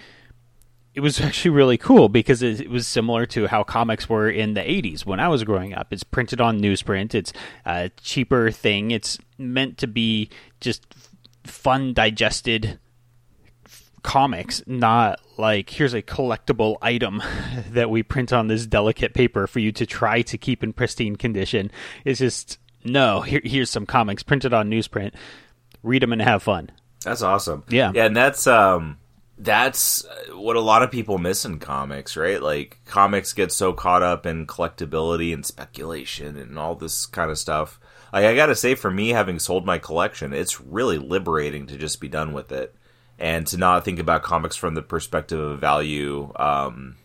it 0.94 1.02
was 1.02 1.20
actually 1.22 1.52
really 1.52 1.78
cool 1.78 2.10
because 2.10 2.42
it, 2.42 2.62
it 2.62 2.70
was 2.70 2.88
similar 2.88 3.26
to 3.28 3.48
how 3.48 3.64
comics 3.64 4.08
were 4.08 4.30
in 4.30 4.54
the 4.54 4.62
80s 4.62 5.06
when 5.06 5.20
I 5.20 5.28
was 5.28 5.44
growing 5.44 5.74
up. 5.74 5.92
It's 5.92 6.04
printed 6.04 6.40
on 6.40 6.62
newsprint. 6.62 7.14
It's 7.14 7.34
a 7.66 7.90
cheaper 8.02 8.52
thing. 8.52 8.92
It's 8.92 9.18
meant 9.38 9.78
to 9.80 9.88
be 9.88 10.30
just 10.60 10.86
fun, 11.44 11.94
digested 11.94 12.80
comics, 14.04 14.62
not 14.68 15.20
like 15.38 15.70
here's 15.70 15.94
a 15.94 16.02
collectible 16.02 16.78
item 16.82 17.24
that 17.72 17.90
we 17.90 18.04
print 18.04 18.32
on 18.32 18.48
this 18.48 18.66
delicate 18.66 19.14
paper 19.14 19.48
for 19.48 19.60
you 19.60 19.72
to 19.72 19.86
try 19.86 20.22
to 20.22 20.38
keep 20.38 20.64
in 20.64 20.74
pristine 20.74 21.16
condition. 21.16 21.72
It's 22.06 22.20
just 22.20 22.60
no. 22.84 23.22
Here, 23.22 23.42
here's 23.44 23.70
some 23.70 23.86
comics 23.86 24.24
printed 24.24 24.54
on 24.54 24.70
newsprint. 24.70 25.14
Read 25.82 26.04
them 26.04 26.14
and 26.14 26.22
have 26.22 26.44
fun. 26.44 26.70
That's 27.04 27.22
awesome. 27.22 27.64
Yeah. 27.70 27.92
yeah, 27.94 28.06
and 28.06 28.16
that's 28.16 28.46
um 28.48 28.98
that's 29.44 30.06
what 30.32 30.56
a 30.56 30.62
lot 30.62 30.84
of 30.84 30.92
people 30.92 31.18
miss 31.18 31.44
in 31.44 31.60
comics, 31.60 32.16
right? 32.16 32.42
Like 32.42 32.80
comics 32.86 33.34
get 33.34 33.52
so 33.52 33.74
caught 33.74 34.02
up 34.02 34.26
in 34.26 34.48
collectability 34.48 35.34
and 35.34 35.46
speculation 35.46 36.38
and 36.38 36.58
all 36.58 36.76
this 36.76 37.06
kind 37.06 37.30
of 37.30 37.38
stuff. 37.38 37.80
Like 38.14 38.26
I 38.26 38.36
got 38.36 38.48
to 38.48 38.56
say 38.56 38.76
for 38.76 38.90
me 38.90 39.10
having 39.10 39.40
sold 39.40 39.66
my 39.66 39.80
collection, 39.80 40.34
it's 40.34 40.62
really 40.62 40.98
liberating 40.98 41.68
to 41.68 41.78
just 41.78 42.00
be 42.00 42.08
done 42.08 42.32
with 42.32 42.52
it 42.52 42.74
and 43.20 43.46
to 43.48 43.58
not 43.58 43.84
think 43.84 44.00
about 44.00 44.24
comics 44.24 44.56
from 44.56 44.76
the 44.76 44.82
perspective 44.82 45.40
of 45.40 45.60
value 45.60 46.32
um 46.36 46.96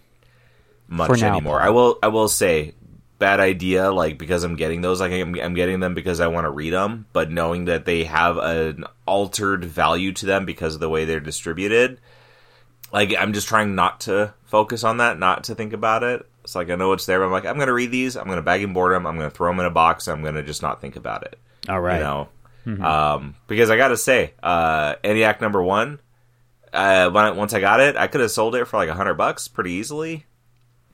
much 0.86 1.20
now, 1.20 1.32
anymore. 1.32 1.60
I 1.60 1.70
will 1.70 1.98
I 2.02 2.08
will 2.08 2.28
say 2.28 2.74
bad 3.18 3.40
idea 3.40 3.90
like 3.90 4.16
because 4.16 4.44
I'm 4.44 4.54
getting 4.54 4.80
those 4.80 5.00
like 5.00 5.12
I'm, 5.12 5.34
I'm 5.34 5.54
getting 5.54 5.80
them 5.80 5.92
because 5.92 6.20
I 6.20 6.28
want 6.28 6.44
to 6.44 6.50
read 6.50 6.72
them 6.72 7.06
but 7.12 7.32
knowing 7.32 7.64
that 7.64 7.84
they 7.84 8.04
have 8.04 8.38
an 8.38 8.84
altered 9.06 9.64
value 9.64 10.12
to 10.12 10.26
them 10.26 10.46
because 10.46 10.74
of 10.74 10.80
the 10.80 10.88
way 10.88 11.04
they're 11.04 11.18
distributed 11.18 11.98
like 12.92 13.14
I'm 13.18 13.32
just 13.32 13.48
trying 13.48 13.74
not 13.74 14.00
to 14.02 14.34
focus 14.44 14.84
on 14.84 14.98
that 14.98 15.18
not 15.18 15.44
to 15.44 15.54
think 15.54 15.72
about 15.72 16.02
it 16.02 16.26
it's 16.44 16.54
like 16.54 16.70
I 16.70 16.76
know 16.76 16.92
it's 16.92 17.06
there 17.06 17.18
but 17.18 17.26
I'm 17.26 17.32
like 17.32 17.46
I'm 17.46 17.56
going 17.56 17.68
to 17.68 17.72
read 17.72 17.90
these 17.90 18.16
I'm 18.16 18.24
going 18.26 18.36
to 18.36 18.42
bag 18.42 18.62
and 18.62 18.74
board 18.74 18.92
them 18.92 19.06
I'm 19.06 19.16
going 19.16 19.30
to 19.30 19.36
throw 19.36 19.50
them 19.50 19.60
in 19.60 19.66
a 19.66 19.70
box 19.70 20.08
I'm 20.08 20.22
going 20.22 20.34
to 20.34 20.42
just 20.42 20.62
not 20.62 20.80
think 20.80 20.96
about 20.96 21.24
it 21.24 21.38
All 21.68 21.80
right. 21.80 21.96
you 21.96 22.02
know 22.02 22.28
um 22.84 23.34
because 23.46 23.70
I 23.70 23.76
got 23.76 23.88
to 23.88 23.96
say 23.96 24.34
uh 24.42 24.94
ENIAC 25.04 25.40
number 25.40 25.62
1 25.62 26.00
uh 26.72 27.10
when 27.10 27.24
I, 27.24 27.30
once 27.30 27.54
I 27.54 27.60
got 27.60 27.80
it 27.80 27.96
I 27.96 28.08
could 28.08 28.20
have 28.20 28.30
sold 28.30 28.54
it 28.54 28.66
for 28.66 28.76
like 28.76 28.88
a 28.88 28.92
100 28.92 29.14
bucks 29.14 29.48
pretty 29.48 29.72
easily 29.72 30.26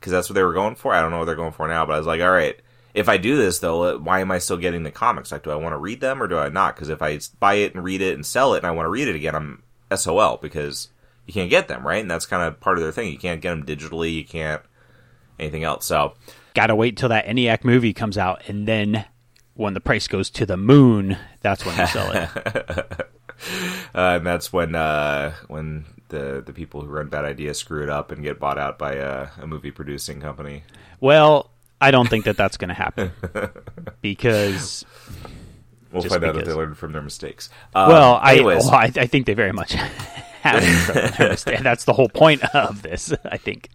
because 0.04 0.12
that's 0.12 0.28
what 0.28 0.34
they 0.34 0.42
were 0.42 0.52
going 0.52 0.74
for. 0.74 0.92
I 0.92 1.00
don't 1.00 1.10
know 1.10 1.20
what 1.20 1.24
they're 1.24 1.34
going 1.34 1.52
for 1.52 1.66
now, 1.66 1.86
but 1.86 1.94
I 1.94 1.96
was 1.96 2.06
like, 2.06 2.20
all 2.20 2.30
right, 2.30 2.60
if 2.92 3.08
I 3.08 3.16
do 3.16 3.38
this 3.38 3.60
though, 3.60 3.96
why 3.96 4.20
am 4.20 4.30
I 4.30 4.38
still 4.38 4.58
getting 4.58 4.82
the 4.82 4.90
comics? 4.90 5.32
Like, 5.32 5.44
do 5.44 5.50
I 5.50 5.54
want 5.54 5.72
to 5.72 5.78
read 5.78 6.02
them 6.02 6.22
or 6.22 6.28
do 6.28 6.36
I 6.36 6.50
not? 6.50 6.74
Because 6.74 6.90
if 6.90 7.00
I 7.00 7.18
buy 7.40 7.54
it 7.54 7.74
and 7.74 7.82
read 7.82 8.02
it 8.02 8.14
and 8.14 8.26
sell 8.26 8.52
it 8.52 8.58
and 8.58 8.66
I 8.66 8.72
want 8.72 8.84
to 8.84 8.90
read 8.90 9.08
it 9.08 9.16
again, 9.16 9.34
I'm 9.34 9.62
SOL 9.96 10.36
because 10.42 10.90
you 11.26 11.32
can't 11.32 11.50
get 11.50 11.68
them, 11.68 11.86
right? 11.86 12.00
And 12.00 12.10
that's 12.10 12.26
kind 12.26 12.42
of 12.42 12.60
part 12.60 12.78
of 12.78 12.82
their 12.82 12.92
thing. 12.92 13.10
You 13.12 13.18
can't 13.18 13.40
get 13.40 13.50
them 13.50 13.64
digitally. 13.64 14.14
You 14.14 14.24
can't 14.24 14.62
anything 15.38 15.64
else. 15.64 15.86
So 15.86 16.14
Gotta 16.54 16.76
wait 16.76 16.96
till 16.96 17.08
that 17.08 17.26
ENIAC 17.26 17.64
movie 17.64 17.92
comes 17.92 18.16
out, 18.16 18.42
and 18.48 18.68
then 18.68 19.04
when 19.54 19.74
the 19.74 19.80
price 19.80 20.06
goes 20.06 20.30
to 20.30 20.46
the 20.46 20.56
moon, 20.56 21.16
that's 21.40 21.66
when 21.66 21.76
you 21.76 21.86
sell 21.86 22.10
it. 22.12 23.00
Uh, 23.94 24.16
and 24.16 24.26
that's 24.26 24.52
when 24.52 24.74
uh, 24.74 25.34
when 25.48 25.84
the 26.08 26.42
the 26.44 26.52
people 26.52 26.80
who 26.80 26.86
run 26.86 27.08
Bad 27.08 27.24
Idea 27.24 27.52
screw 27.52 27.82
it 27.82 27.90
up 27.90 28.10
and 28.10 28.22
get 28.22 28.38
bought 28.38 28.58
out 28.58 28.78
by 28.78 28.94
a, 28.94 29.28
a 29.38 29.46
movie 29.46 29.72
producing 29.72 30.20
company. 30.20 30.62
well, 31.00 31.50
I 31.80 31.90
don't 31.90 32.08
think 32.08 32.24
that 32.24 32.36
that's 32.36 32.56
going 32.56 32.68
to 32.68 32.74
happen 32.74 33.12
because 34.00 34.86
We'll 35.92 36.02
find 36.02 36.24
out 36.24 36.36
if 36.36 36.44
they 36.44 36.52
learned 36.52 36.78
from 36.78 36.92
their 36.92 37.02
mistakes. 37.02 37.50
Um, 37.74 37.88
well, 37.88 38.18
I, 38.22 38.40
well, 38.40 38.70
I 38.70 38.92
I 38.96 39.06
think 39.06 39.26
they 39.26 39.34
very 39.34 39.52
much 39.52 39.76
have. 40.44 41.44
That's 41.62 41.84
the 41.84 41.92
whole 41.92 42.08
point 42.08 42.42
of 42.54 42.82
this. 42.82 43.12
I 43.24 43.36
think. 43.36 43.68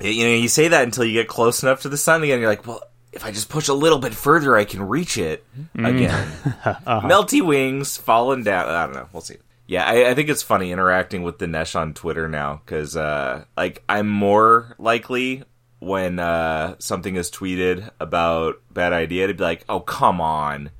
you 0.00 0.24
know, 0.24 0.34
you 0.34 0.48
say 0.48 0.68
that 0.68 0.84
until 0.84 1.04
you 1.04 1.12
get 1.14 1.28
close 1.28 1.62
enough 1.62 1.82
to 1.82 1.88
the 1.88 1.96
sun 1.96 2.22
again. 2.22 2.40
You're 2.40 2.48
like, 2.48 2.66
well, 2.66 2.82
if 3.12 3.24
I 3.24 3.30
just 3.30 3.48
push 3.48 3.68
a 3.68 3.74
little 3.74 3.98
bit 3.98 4.14
further, 4.14 4.56
I 4.56 4.64
can 4.64 4.82
reach 4.82 5.18
it 5.18 5.44
Mm. 5.76 5.88
again. 5.88 6.28
Uh-huh. 6.64 7.00
Melty 7.08 7.44
wings 7.44 7.96
falling 7.96 8.42
down. 8.42 8.68
I 8.68 8.86
don't 8.86 8.94
know. 8.94 9.08
We'll 9.12 9.20
see. 9.22 9.36
Yeah, 9.66 9.84
I, 9.86 10.10
I 10.10 10.14
think 10.14 10.28
it's 10.28 10.42
funny 10.42 10.70
interacting 10.72 11.22
with 11.22 11.38
Dinesh 11.38 11.74
on 11.76 11.94
Twitter 11.94 12.28
now 12.28 12.60
because, 12.64 12.96
uh, 12.96 13.44
like, 13.56 13.82
I'm 13.88 14.08
more 14.08 14.74
likely 14.78 15.44
when 15.78 16.18
uh, 16.18 16.74
something 16.78 17.16
is 17.16 17.30
tweeted 17.30 17.90
about 18.00 18.60
bad 18.70 18.92
idea 18.92 19.26
to 19.28 19.34
be 19.34 19.42
like, 19.42 19.64
"Oh, 19.68 19.80
come 19.80 20.20
on," 20.20 20.70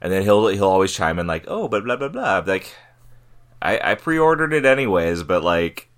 and 0.00 0.12
then 0.12 0.22
he'll 0.22 0.46
he'll 0.48 0.64
always 0.68 0.92
chime 0.92 1.18
in 1.18 1.26
like, 1.26 1.44
"Oh, 1.48 1.68
but 1.68 1.84
blah 1.84 1.96
blah 1.96 2.08
blah." 2.08 2.42
Like, 2.46 2.72
I, 3.60 3.92
I 3.92 3.94
pre-ordered 3.94 4.52
it 4.52 4.64
anyways, 4.64 5.22
but 5.22 5.42
like, 5.42 5.88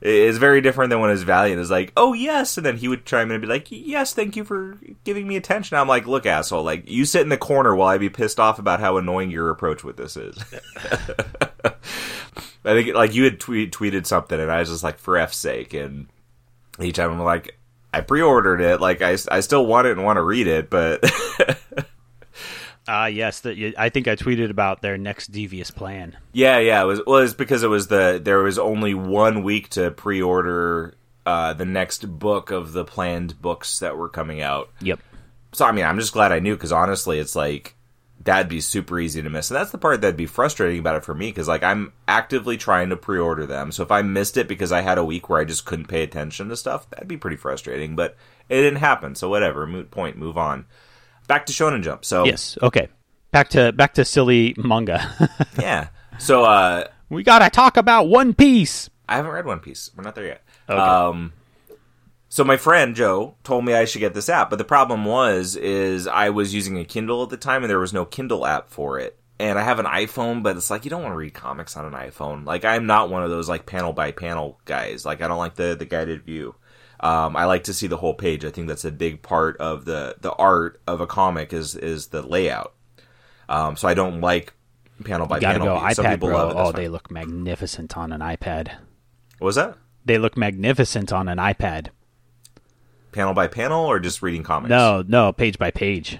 it's 0.00 0.38
very 0.38 0.60
different 0.60 0.90
than 0.90 1.00
when 1.00 1.10
his 1.10 1.22
Valiant 1.22 1.60
is 1.60 1.70
like, 1.70 1.92
"Oh 1.96 2.12
yes," 2.12 2.56
and 2.56 2.66
then 2.66 2.76
he 2.76 2.88
would 2.88 3.06
chime 3.06 3.28
in 3.28 3.36
and 3.36 3.40
be 3.42 3.46
like, 3.46 3.68
"Yes, 3.70 4.12
thank 4.12 4.34
you 4.34 4.42
for 4.42 4.76
giving 5.04 5.28
me 5.28 5.36
attention." 5.36 5.76
I'm 5.76 5.86
like, 5.86 6.08
"Look, 6.08 6.26
asshole, 6.26 6.64
like 6.64 6.90
you 6.90 7.04
sit 7.04 7.22
in 7.22 7.28
the 7.28 7.36
corner 7.36 7.74
while 7.74 7.88
I 7.88 7.98
be 7.98 8.10
pissed 8.10 8.40
off 8.40 8.58
about 8.58 8.80
how 8.80 8.96
annoying 8.96 9.30
your 9.30 9.48
approach 9.50 9.84
with 9.84 9.96
this 9.96 10.16
is." 10.16 10.36
I 12.64 12.74
think 12.74 12.94
like 12.94 13.14
you 13.14 13.22
had 13.24 13.38
tweet, 13.38 13.72
tweeted 13.72 14.06
something, 14.06 14.40
and 14.40 14.50
I 14.50 14.58
was 14.58 14.70
just 14.70 14.82
like, 14.82 14.98
"For 14.98 15.16
f's 15.16 15.36
sake!" 15.36 15.72
And 15.72 16.08
each 16.80 16.96
time 16.96 17.12
I'm 17.12 17.20
like, 17.20 17.56
"I 17.94 18.00
pre-ordered 18.00 18.60
it, 18.60 18.80
like 18.80 19.02
I, 19.02 19.16
I 19.30 19.38
still 19.38 19.66
want 19.66 19.86
it 19.86 19.92
and 19.92 20.04
want 20.04 20.16
to 20.16 20.22
read 20.22 20.48
it, 20.48 20.68
but." 20.68 21.04
Ah, 22.88 23.06
yes. 23.06 23.40
That 23.40 23.74
I 23.78 23.88
think 23.88 24.08
I 24.08 24.16
tweeted 24.16 24.50
about 24.50 24.82
their 24.82 24.98
next 24.98 25.28
devious 25.28 25.70
plan. 25.70 26.16
Yeah, 26.32 26.58
yeah, 26.58 26.82
it 26.82 26.86
was 26.86 27.00
well, 27.06 27.18
it's 27.18 27.34
because 27.34 27.62
it 27.62 27.68
was 27.68 27.86
the 27.86 28.20
there 28.22 28.38
was 28.38 28.58
only 28.58 28.94
one 28.94 29.42
week 29.42 29.68
to 29.70 29.90
pre-order 29.90 30.94
uh, 31.24 31.52
the 31.52 31.64
next 31.64 32.18
book 32.18 32.50
of 32.50 32.72
the 32.72 32.84
planned 32.84 33.40
books 33.40 33.78
that 33.78 33.96
were 33.96 34.08
coming 34.08 34.40
out. 34.40 34.70
Yep. 34.80 35.00
So 35.52 35.66
I 35.66 35.72
mean, 35.72 35.84
I'm 35.84 35.98
just 35.98 36.12
glad 36.12 36.32
I 36.32 36.40
knew 36.40 36.54
because 36.54 36.72
honestly, 36.72 37.18
it's 37.18 37.36
like 37.36 37.76
that'd 38.24 38.48
be 38.48 38.60
super 38.60 38.98
easy 38.98 39.22
to 39.22 39.30
miss, 39.30 39.50
and 39.50 39.56
that's 39.56 39.70
the 39.70 39.78
part 39.78 40.00
that'd 40.00 40.16
be 40.16 40.26
frustrating 40.26 40.80
about 40.80 40.96
it 40.96 41.04
for 41.04 41.14
me 41.14 41.28
because 41.28 41.48
like 41.48 41.62
I'm 41.62 41.92
actively 42.08 42.56
trying 42.56 42.88
to 42.90 42.96
pre-order 42.96 43.46
them. 43.46 43.70
So 43.70 43.82
if 43.82 43.92
I 43.92 44.02
missed 44.02 44.36
it 44.36 44.48
because 44.48 44.72
I 44.72 44.80
had 44.80 44.98
a 44.98 45.04
week 45.04 45.28
where 45.28 45.40
I 45.40 45.44
just 45.44 45.64
couldn't 45.64 45.86
pay 45.86 46.02
attention 46.02 46.48
to 46.48 46.56
stuff, 46.56 46.88
that'd 46.90 47.08
be 47.08 47.16
pretty 47.16 47.36
frustrating. 47.36 47.94
But 47.94 48.16
it 48.48 48.62
didn't 48.62 48.80
happen, 48.80 49.14
so 49.14 49.28
whatever. 49.28 49.66
Moot 49.66 49.90
point. 49.90 50.16
Move 50.16 50.36
on. 50.36 50.66
Back 51.28 51.46
to 51.46 51.52
Shonen 51.52 51.82
Jump. 51.82 52.04
So 52.04 52.24
Yes. 52.24 52.58
Okay. 52.62 52.88
Back 53.30 53.48
to 53.50 53.72
back 53.72 53.94
to 53.94 54.04
silly 54.04 54.54
manga. 54.58 55.30
yeah. 55.58 55.88
So 56.18 56.44
uh, 56.44 56.88
we 57.08 57.22
gotta 57.22 57.48
talk 57.50 57.76
about 57.76 58.08
One 58.08 58.34
Piece. 58.34 58.90
I 59.08 59.16
haven't 59.16 59.32
read 59.32 59.46
One 59.46 59.60
Piece. 59.60 59.90
We're 59.96 60.04
not 60.04 60.14
there 60.14 60.26
yet. 60.26 60.44
Okay. 60.68 60.78
Um, 60.78 61.32
so 62.28 62.44
my 62.44 62.56
friend 62.56 62.94
Joe 62.96 63.34
told 63.44 63.64
me 63.64 63.74
I 63.74 63.84
should 63.84 63.98
get 63.98 64.14
this 64.14 64.30
app, 64.30 64.48
but 64.48 64.56
the 64.56 64.64
problem 64.64 65.04
was 65.04 65.54
is 65.54 66.06
I 66.06 66.30
was 66.30 66.54
using 66.54 66.78
a 66.78 66.84
Kindle 66.84 67.22
at 67.22 67.28
the 67.28 67.36
time 67.36 67.62
and 67.62 67.68
there 67.68 67.78
was 67.78 67.92
no 67.92 68.06
Kindle 68.06 68.46
app 68.46 68.70
for 68.70 68.98
it. 68.98 69.18
And 69.38 69.58
I 69.58 69.62
have 69.62 69.78
an 69.78 69.86
iPhone, 69.86 70.42
but 70.42 70.56
it's 70.56 70.70
like 70.70 70.84
you 70.84 70.90
don't 70.90 71.02
want 71.02 71.12
to 71.12 71.18
read 71.18 71.34
comics 71.34 71.76
on 71.76 71.84
an 71.84 71.92
iPhone. 71.92 72.46
Like 72.46 72.64
I'm 72.64 72.86
not 72.86 73.10
one 73.10 73.22
of 73.22 73.28
those 73.28 73.48
like 73.50 73.66
panel 73.66 73.92
by 73.92 74.12
panel 74.12 74.58
guys. 74.64 75.04
Like 75.04 75.20
I 75.20 75.28
don't 75.28 75.36
like 75.38 75.56
the 75.56 75.76
the 75.78 75.84
guided 75.84 76.22
view. 76.24 76.54
Um, 77.02 77.36
I 77.36 77.46
like 77.46 77.64
to 77.64 77.74
see 77.74 77.88
the 77.88 77.96
whole 77.96 78.14
page. 78.14 78.44
I 78.44 78.50
think 78.50 78.68
that's 78.68 78.84
a 78.84 78.92
big 78.92 79.22
part 79.22 79.56
of 79.58 79.84
the 79.84 80.14
the 80.20 80.32
art 80.32 80.80
of 80.86 81.00
a 81.00 81.06
comic 81.06 81.52
is 81.52 81.74
is 81.74 82.08
the 82.08 82.22
layout. 82.22 82.74
Um, 83.48 83.76
so 83.76 83.88
I 83.88 83.94
don't 83.94 84.20
like 84.20 84.52
panel 85.04 85.26
by 85.26 85.40
Gotta 85.40 85.58
panel. 85.58 85.74
go 85.78 85.84
view. 85.84 85.94
Some 85.94 86.04
iPad, 86.04 86.10
people 86.14 86.28
bro. 86.28 86.38
love 86.38 86.50
it. 86.50 86.56
Oh, 86.58 86.64
fine. 86.66 86.74
they 86.74 86.88
look 86.88 87.10
magnificent 87.10 87.96
on 87.96 88.12
an 88.12 88.20
iPad. 88.20 88.68
What 89.38 89.46
was 89.46 89.56
that? 89.56 89.76
They 90.04 90.18
look 90.18 90.36
magnificent 90.36 91.12
on 91.12 91.28
an 91.28 91.38
iPad. 91.38 91.88
Panel 93.10 93.34
by 93.34 93.46
panel 93.48 93.84
or 93.84 93.98
just 94.00 94.22
reading 94.22 94.42
comics? 94.42 94.70
No, 94.70 95.04
no, 95.06 95.32
page 95.32 95.58
by 95.58 95.70
page. 95.70 96.18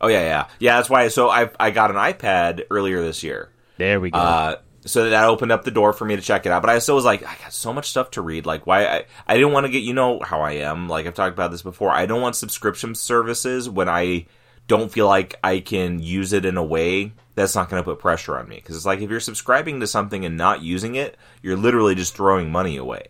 Oh 0.00 0.08
yeah, 0.08 0.20
yeah, 0.20 0.46
yeah. 0.58 0.76
That's 0.76 0.90
why. 0.90 1.08
So 1.08 1.30
I 1.30 1.48
I 1.60 1.70
got 1.70 1.90
an 1.90 1.96
iPad 1.96 2.64
earlier 2.70 3.00
this 3.00 3.22
year. 3.22 3.50
There 3.78 4.00
we 4.00 4.10
go. 4.10 4.18
Uh, 4.18 4.56
so 4.84 5.08
that 5.08 5.24
opened 5.24 5.52
up 5.52 5.64
the 5.64 5.70
door 5.70 5.92
for 5.92 6.04
me 6.04 6.16
to 6.16 6.22
check 6.22 6.46
it 6.46 6.52
out. 6.52 6.62
But 6.62 6.70
I 6.70 6.78
still 6.78 6.96
was 6.96 7.04
like, 7.04 7.22
I 7.22 7.36
got 7.36 7.52
so 7.52 7.72
much 7.72 7.90
stuff 7.90 8.10
to 8.12 8.22
read. 8.22 8.46
Like, 8.46 8.66
why? 8.66 8.86
I, 8.86 9.04
I 9.26 9.34
didn't 9.34 9.52
want 9.52 9.66
to 9.66 9.72
get. 9.72 9.82
You 9.82 9.94
know 9.94 10.20
how 10.20 10.40
I 10.40 10.52
am. 10.52 10.88
Like 10.88 11.06
I've 11.06 11.14
talked 11.14 11.34
about 11.34 11.50
this 11.50 11.62
before. 11.62 11.90
I 11.90 12.06
don't 12.06 12.22
want 12.22 12.36
subscription 12.36 12.94
services 12.94 13.68
when 13.68 13.88
I 13.88 14.26
don't 14.68 14.92
feel 14.92 15.06
like 15.06 15.36
I 15.42 15.60
can 15.60 16.00
use 16.00 16.32
it 16.32 16.44
in 16.44 16.56
a 16.56 16.62
way 16.62 17.12
that's 17.34 17.54
not 17.54 17.68
going 17.68 17.82
to 17.82 17.84
put 17.84 17.98
pressure 17.98 18.38
on 18.38 18.48
me. 18.48 18.56
Because 18.56 18.76
it's 18.76 18.86
like 18.86 19.00
if 19.00 19.10
you're 19.10 19.20
subscribing 19.20 19.80
to 19.80 19.86
something 19.86 20.24
and 20.24 20.36
not 20.36 20.62
using 20.62 20.94
it, 20.94 21.16
you're 21.42 21.56
literally 21.56 21.94
just 21.94 22.14
throwing 22.14 22.50
money 22.50 22.76
away. 22.76 23.08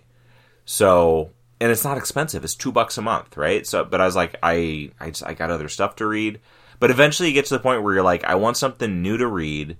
So 0.65 1.31
and 1.63 1.71
it's 1.71 1.85
not 1.85 1.97
expensive. 1.97 2.43
It's 2.43 2.57
two 2.57 2.73
bucks 2.73 2.99
a 2.99 3.03
month, 3.03 3.37
right? 3.37 3.65
So, 3.65 3.85
but 3.85 4.01
I 4.01 4.05
was 4.05 4.17
like, 4.17 4.35
I, 4.43 4.91
I 4.99 5.11
just, 5.11 5.25
I 5.25 5.35
got 5.35 5.53
other 5.53 5.69
stuff 5.69 5.95
to 5.97 6.07
read. 6.09 6.41
But 6.81 6.91
eventually, 6.91 7.29
you 7.29 7.35
get 7.35 7.47
to 7.47 7.55
the 7.55 7.61
point 7.61 7.85
where 7.85 7.95
you're 7.95 8.03
like, 8.03 8.25
I 8.25 8.35
want 8.35 8.57
something 8.57 9.01
new 9.01 9.17
to 9.17 9.29
read. 9.29 9.77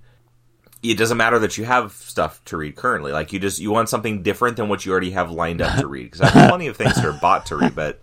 It 0.83 0.97
doesn't 0.97 1.17
matter 1.17 1.39
that 1.39 1.57
you 1.57 1.63
have 1.63 1.93
stuff 1.93 2.43
to 2.45 2.57
read 2.57 2.75
currently. 2.75 3.11
Like 3.11 3.31
you 3.33 3.39
just, 3.39 3.59
you 3.59 3.71
want 3.71 3.89
something 3.89 4.21
different 4.21 4.57
than 4.57 4.67
what 4.67 4.85
you 4.85 4.91
already 4.91 5.11
have 5.11 5.31
lined 5.31 5.61
up 5.61 5.79
to 5.79 5.87
read. 5.87 6.03
Because 6.03 6.21
I 6.21 6.27
have 6.27 6.49
plenty 6.49 6.67
of 6.67 6.75
things 6.75 6.95
that 6.95 7.05
are 7.05 7.13
bought 7.13 7.45
to 7.47 7.55
read. 7.55 7.73
But 7.73 8.01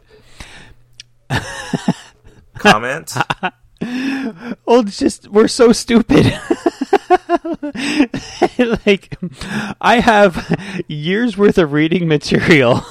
comment. 2.55 3.13
Oh, 4.67 4.81
it's 4.87 4.99
just 4.99 5.29
we're 5.29 5.49
so 5.49 5.73
stupid. 5.73 6.27
like 8.87 9.17
I 9.81 10.01
have 10.01 10.85
years 10.89 11.37
worth 11.37 11.59
of 11.59 11.73
reading 11.73 12.09
material 12.09 12.83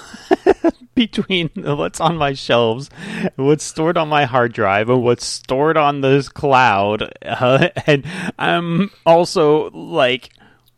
between 1.00 1.50
what's 1.56 2.02
on 2.02 2.18
my 2.18 2.34
shelves, 2.34 2.90
what's 3.38 3.64
stored 3.64 3.98
on 3.98 4.10
my 4.10 4.26
hard 4.26 4.52
drive, 4.52 4.90
and 4.90 5.02
what's 5.02 5.26
stored 5.26 5.78
on 5.78 6.02
this 6.02 6.28
cloud, 6.28 7.10
uh, 7.26 7.70
and 7.88 8.06
I'm 8.38 8.92
also 9.06 9.70
like. 9.72 10.30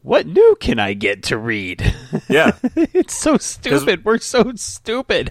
What 0.04 0.26
new 0.26 0.58
can 0.60 0.80
I 0.80 0.94
get 0.94 1.22
to 1.26 1.38
read? 1.38 1.84
Yeah. 2.28 2.58
it's 2.76 3.14
so 3.14 3.38
stupid. 3.38 4.04
We're 4.04 4.18
so 4.18 4.52
stupid. 4.56 5.30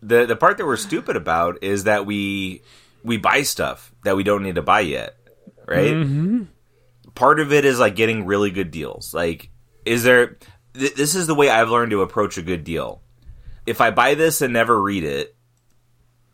the 0.00 0.24
the 0.24 0.36
part 0.36 0.56
that 0.56 0.64
we're 0.64 0.78
stupid 0.78 1.16
about 1.16 1.62
is 1.62 1.84
that 1.84 2.06
we 2.06 2.62
we 3.04 3.18
buy 3.18 3.42
stuff 3.42 3.92
that 4.04 4.16
we 4.16 4.22
don't 4.22 4.42
need 4.42 4.54
to 4.54 4.62
buy 4.62 4.80
yet, 4.80 5.16
right? 5.68 5.92
Mm-hmm. 5.92 6.44
Part 7.14 7.40
of 7.40 7.52
it 7.52 7.66
is 7.66 7.78
like 7.78 7.94
getting 7.94 8.24
really 8.24 8.50
good 8.50 8.70
deals. 8.70 9.12
Like, 9.12 9.50
is 9.84 10.02
there? 10.02 10.38
Th- 10.72 10.94
this 10.94 11.14
is 11.14 11.26
the 11.26 11.34
way 11.34 11.50
I've 11.50 11.68
learned 11.68 11.90
to 11.90 12.00
approach 12.00 12.38
a 12.38 12.42
good 12.42 12.64
deal. 12.64 13.02
If 13.66 13.80
I 13.80 13.90
buy 13.90 14.14
this 14.14 14.40
and 14.40 14.52
never 14.52 14.80
read 14.80 15.04
it, 15.04 15.36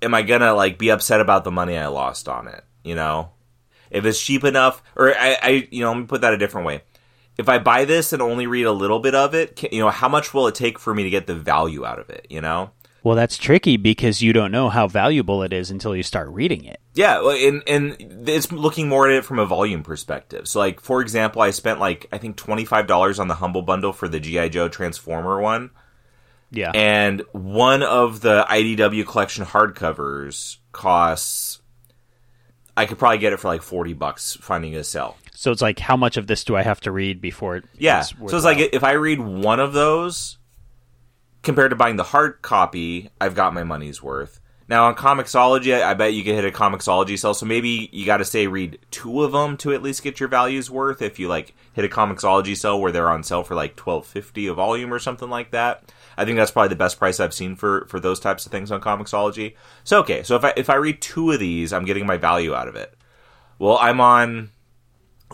am 0.02 0.14
I 0.14 0.22
gonna 0.22 0.54
like 0.54 0.78
be 0.78 0.90
upset 0.90 1.20
about 1.20 1.44
the 1.44 1.50
money 1.50 1.76
I 1.76 1.88
lost 1.88 2.28
on 2.28 2.48
it? 2.48 2.64
You 2.84 2.94
know, 2.94 3.30
if 3.90 4.04
it's 4.04 4.22
cheap 4.22 4.44
enough, 4.44 4.82
or 4.96 5.14
I, 5.14 5.38
I 5.42 5.68
you 5.70 5.82
know, 5.82 5.92
let 5.92 5.98
me 6.00 6.06
put 6.06 6.20
that 6.22 6.32
a 6.32 6.38
different 6.38 6.66
way. 6.66 6.82
If 7.36 7.48
I 7.48 7.58
buy 7.58 7.84
this 7.84 8.12
and 8.12 8.20
only 8.20 8.46
read 8.46 8.64
a 8.64 8.72
little 8.72 8.98
bit 8.98 9.14
of 9.14 9.34
it, 9.34 9.54
can, 9.56 9.70
you 9.72 9.80
know, 9.80 9.90
how 9.90 10.08
much 10.08 10.34
will 10.34 10.48
it 10.48 10.54
take 10.54 10.78
for 10.78 10.94
me 10.94 11.04
to 11.04 11.10
get 11.10 11.26
the 11.26 11.34
value 11.36 11.84
out 11.84 11.98
of 11.98 12.10
it? 12.10 12.26
You 12.30 12.40
know. 12.40 12.70
well, 13.04 13.14
that's 13.14 13.38
tricky 13.38 13.76
because 13.76 14.22
you 14.22 14.32
don't 14.32 14.50
know 14.50 14.68
how 14.68 14.88
valuable 14.88 15.42
it 15.42 15.52
is 15.52 15.70
until 15.70 15.94
you 15.94 16.02
start 16.02 16.28
reading 16.30 16.64
it. 16.64 16.80
Yeah, 16.94 17.20
well, 17.20 17.36
and 17.36 17.62
and 17.68 18.28
it's 18.28 18.50
looking 18.50 18.88
more 18.88 19.08
at 19.08 19.14
it 19.14 19.24
from 19.24 19.38
a 19.38 19.46
volume 19.46 19.82
perspective. 19.82 20.48
So, 20.48 20.58
like 20.58 20.80
for 20.80 21.00
example, 21.00 21.42
I 21.42 21.50
spent 21.50 21.78
like 21.78 22.06
I 22.10 22.18
think 22.18 22.36
twenty 22.36 22.64
five 22.64 22.86
dollars 22.86 23.20
on 23.20 23.28
the 23.28 23.34
Humble 23.34 23.62
Bundle 23.62 23.92
for 23.92 24.08
the 24.08 24.18
GI 24.18 24.48
Joe 24.48 24.68
Transformer 24.68 25.40
one, 25.40 25.70
Yeah. 26.50 26.70
and 26.74 27.22
one 27.32 27.82
of 27.82 28.20
the 28.20 28.46
IDW 28.48 29.06
collection 29.06 29.44
hardcovers 29.44 30.56
costs. 30.72 31.60
I 32.76 32.86
could 32.86 32.98
probably 32.98 33.18
get 33.18 33.32
it 33.32 33.40
for 33.40 33.48
like 33.48 33.62
forty 33.62 33.92
bucks 33.92 34.36
finding 34.40 34.76
a 34.76 34.84
sale. 34.84 35.16
So 35.34 35.52
it's 35.52 35.62
like, 35.62 35.78
how 35.78 35.96
much 35.96 36.16
of 36.16 36.26
this 36.26 36.44
do 36.44 36.56
I 36.56 36.62
have 36.62 36.80
to 36.80 36.92
read 36.92 37.20
before 37.20 37.56
it? 37.56 37.64
Yeah, 37.76 38.02
so 38.02 38.16
it's 38.24 38.44
like 38.44 38.58
if 38.58 38.82
I 38.82 38.92
read 38.92 39.20
one 39.20 39.60
of 39.60 39.72
those 39.72 40.38
compared 41.42 41.70
to 41.70 41.76
buying 41.76 41.96
the 41.96 42.02
hard 42.02 42.42
copy, 42.42 43.10
I've 43.20 43.34
got 43.34 43.54
my 43.54 43.64
money's 43.64 44.02
worth. 44.02 44.40
Now 44.68 44.86
on 44.86 44.96
Comixology, 44.96 45.74
I 45.80 45.90
I 45.90 45.94
bet 45.94 46.12
you 46.12 46.22
could 46.22 46.34
hit 46.34 46.44
a 46.44 46.50
Comixology 46.50 47.18
sale. 47.18 47.34
So 47.34 47.46
maybe 47.46 47.88
you 47.92 48.04
got 48.04 48.18
to 48.18 48.24
say 48.24 48.46
read 48.46 48.78
two 48.90 49.22
of 49.22 49.32
them 49.32 49.56
to 49.58 49.72
at 49.72 49.82
least 49.82 50.02
get 50.02 50.20
your 50.20 50.28
values 50.28 50.70
worth. 50.70 51.00
If 51.02 51.18
you 51.18 51.28
like 51.28 51.54
hit 51.72 51.84
a 51.84 51.88
Comixology 51.88 52.56
sale 52.56 52.80
where 52.80 52.92
they're 52.92 53.10
on 53.10 53.22
sale 53.22 53.44
for 53.44 53.54
like 53.54 53.76
twelve 53.76 54.06
fifty 54.06 54.46
a 54.46 54.54
volume 54.54 54.92
or 54.92 54.98
something 54.98 55.30
like 55.30 55.52
that. 55.52 55.90
I 56.18 56.24
think 56.24 56.36
that's 56.36 56.50
probably 56.50 56.70
the 56.70 56.76
best 56.76 56.98
price 56.98 57.20
I've 57.20 57.32
seen 57.32 57.54
for 57.54 57.86
for 57.86 58.00
those 58.00 58.18
types 58.18 58.44
of 58.44 58.52
things 58.52 58.72
on 58.72 58.80
Comixology. 58.80 59.54
So 59.84 60.00
okay, 60.00 60.24
so 60.24 60.34
if 60.36 60.44
I 60.44 60.52
if 60.56 60.68
I 60.68 60.74
read 60.74 61.00
two 61.00 61.30
of 61.30 61.38
these, 61.38 61.72
I'm 61.72 61.84
getting 61.84 62.06
my 62.06 62.16
value 62.16 62.54
out 62.54 62.68
of 62.68 62.74
it. 62.74 62.94
Well, 63.58 63.78
I'm 63.80 64.00
on 64.00 64.50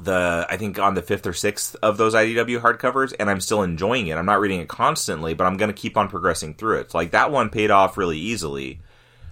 the 0.02 0.46
I 0.50 0.56
think 0.56 0.78
on 0.78 0.94
the 0.94 1.02
fifth 1.02 1.26
or 1.26 1.32
sixth 1.32 1.74
of 1.82 1.96
those 1.96 2.14
IDW 2.14 2.60
hardcovers, 2.60 3.14
and 3.18 3.30
I'm 3.30 3.40
still 3.40 3.62
enjoying 3.62 4.08
it. 4.08 4.18
I'm 4.18 4.26
not 4.26 4.40
reading 4.40 4.60
it 4.60 4.68
constantly, 4.68 5.32
but 5.34 5.46
I'm 5.46 5.56
going 5.56 5.72
to 5.72 5.80
keep 5.80 5.96
on 5.96 6.08
progressing 6.08 6.54
through 6.54 6.80
it. 6.80 6.94
Like 6.94 7.12
that 7.12 7.30
one 7.30 7.48
paid 7.48 7.70
off 7.70 7.96
really 7.96 8.18
easily. 8.18 8.80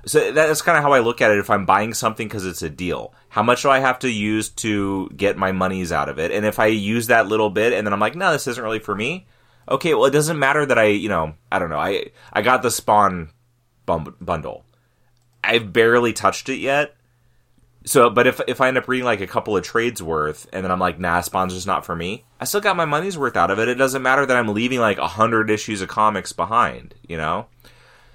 So 0.05 0.33
that's 0.33 0.63
kind 0.63 0.77
of 0.77 0.83
how 0.83 0.93
I 0.93 0.99
look 0.99 1.21
at 1.21 1.31
it. 1.31 1.39
If 1.39 1.51
I'm 1.51 1.67
buying 1.67 1.95
something 1.95 2.27
because 2.27 2.47
it's 2.47 2.63
a 2.63 2.71
deal, 2.71 3.15
how 3.29 3.43
much 3.43 3.63
do 3.63 3.71
I 3.71 3.79
have 3.79 4.01
to 4.01 4.11
use 4.11 4.49
to 4.49 5.09
get 5.11 5.37
my 5.37 5.53
monies 5.53 5.93
out 5.93 6.09
of 6.09 6.19
it? 6.19 6.33
And 6.33 6.45
if 6.45 6.59
I 6.59 6.67
use 6.67 7.07
that 7.09 7.29
little 7.29 7.51
bit 7.51 7.73
and 7.73 7.87
then 7.87 7.93
I'm 7.93 8.01
like, 8.01 8.17
no, 8.17 8.33
this 8.33 8.47
isn't 8.49 8.65
really 8.65 8.81
for 8.81 8.95
me. 8.95 9.27
Okay, 9.69 9.95
well, 9.95 10.07
it 10.07 10.11
doesn't 10.11 10.39
matter 10.39 10.67
that 10.67 10.79
I, 10.79 10.87
you 10.87 11.09
know, 11.09 11.35
I 11.51 11.59
don't 11.59 11.71
know. 11.71 11.79
I 11.79 12.11
I 12.33 12.43
got 12.43 12.63
the 12.63 12.71
Spawn 12.71 13.31
bum- 13.87 14.17
bundle. 14.21 14.65
I've 15.45 15.73
barely 15.73 16.13
touched 16.13 16.49
it 16.49 16.59
yet 16.59 16.95
so, 17.85 18.11
but 18.11 18.27
if 18.27 18.41
if 18.47 18.61
I 18.61 18.69
end 18.69 18.79
up 18.79 18.89
reading 18.89 19.05
like 19.05 19.21
a 19.21 19.27
couple 19.27 19.57
of 19.57 19.65
trades 19.65 20.03
worth, 20.03 20.49
and 20.53 20.65
then 20.65 20.71
I'm 20.71 20.79
like, 20.79 20.99
nah, 20.99 21.21
Spawn's 21.21 21.55
just 21.55 21.67
not 21.67 21.85
for 21.85 21.97
me, 21.97 22.25
I 22.41 22.45
still 22.45 22.61
got 22.61 22.77
my 22.77 22.85
money's 22.85 23.19
worth 23.19 23.37
out 23.37 23.51
of 23.51 23.59
it. 23.59 23.69
It 23.69 23.75
doesn't 23.75 24.03
matter 24.03 24.25
that 24.25 24.37
I'm 24.37 24.55
leaving 24.55 24.79
like 24.79 24.99
a 24.99 25.09
hundred 25.09 25.51
issues 25.51 25.83
of 25.83 25.89
comics 25.89 26.33
behind, 26.33 26.95
you 27.07 27.17
know. 27.17 27.47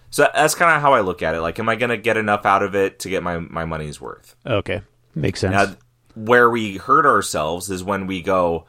So 0.10 0.28
that's 0.34 0.56
kind 0.56 0.74
of 0.74 0.82
how 0.82 0.94
I 0.94 1.02
look 1.02 1.22
at 1.22 1.36
it. 1.36 1.42
Like, 1.42 1.60
am 1.60 1.68
I 1.68 1.76
going 1.76 1.90
to 1.90 1.98
get 1.98 2.16
enough 2.16 2.46
out 2.46 2.64
of 2.64 2.76
it 2.76 3.00
to 3.00 3.10
get 3.10 3.24
my 3.24 3.40
my 3.40 3.66
money's 3.66 4.00
worth? 4.00 4.36
Okay, 4.46 4.82
makes 5.16 5.42
sense. 5.42 5.52
Now, 5.52 5.76
where 6.16 6.50
we 6.50 6.78
hurt 6.78 7.06
ourselves 7.06 7.70
is 7.70 7.84
when 7.84 8.08
we 8.08 8.22
go, 8.22 8.66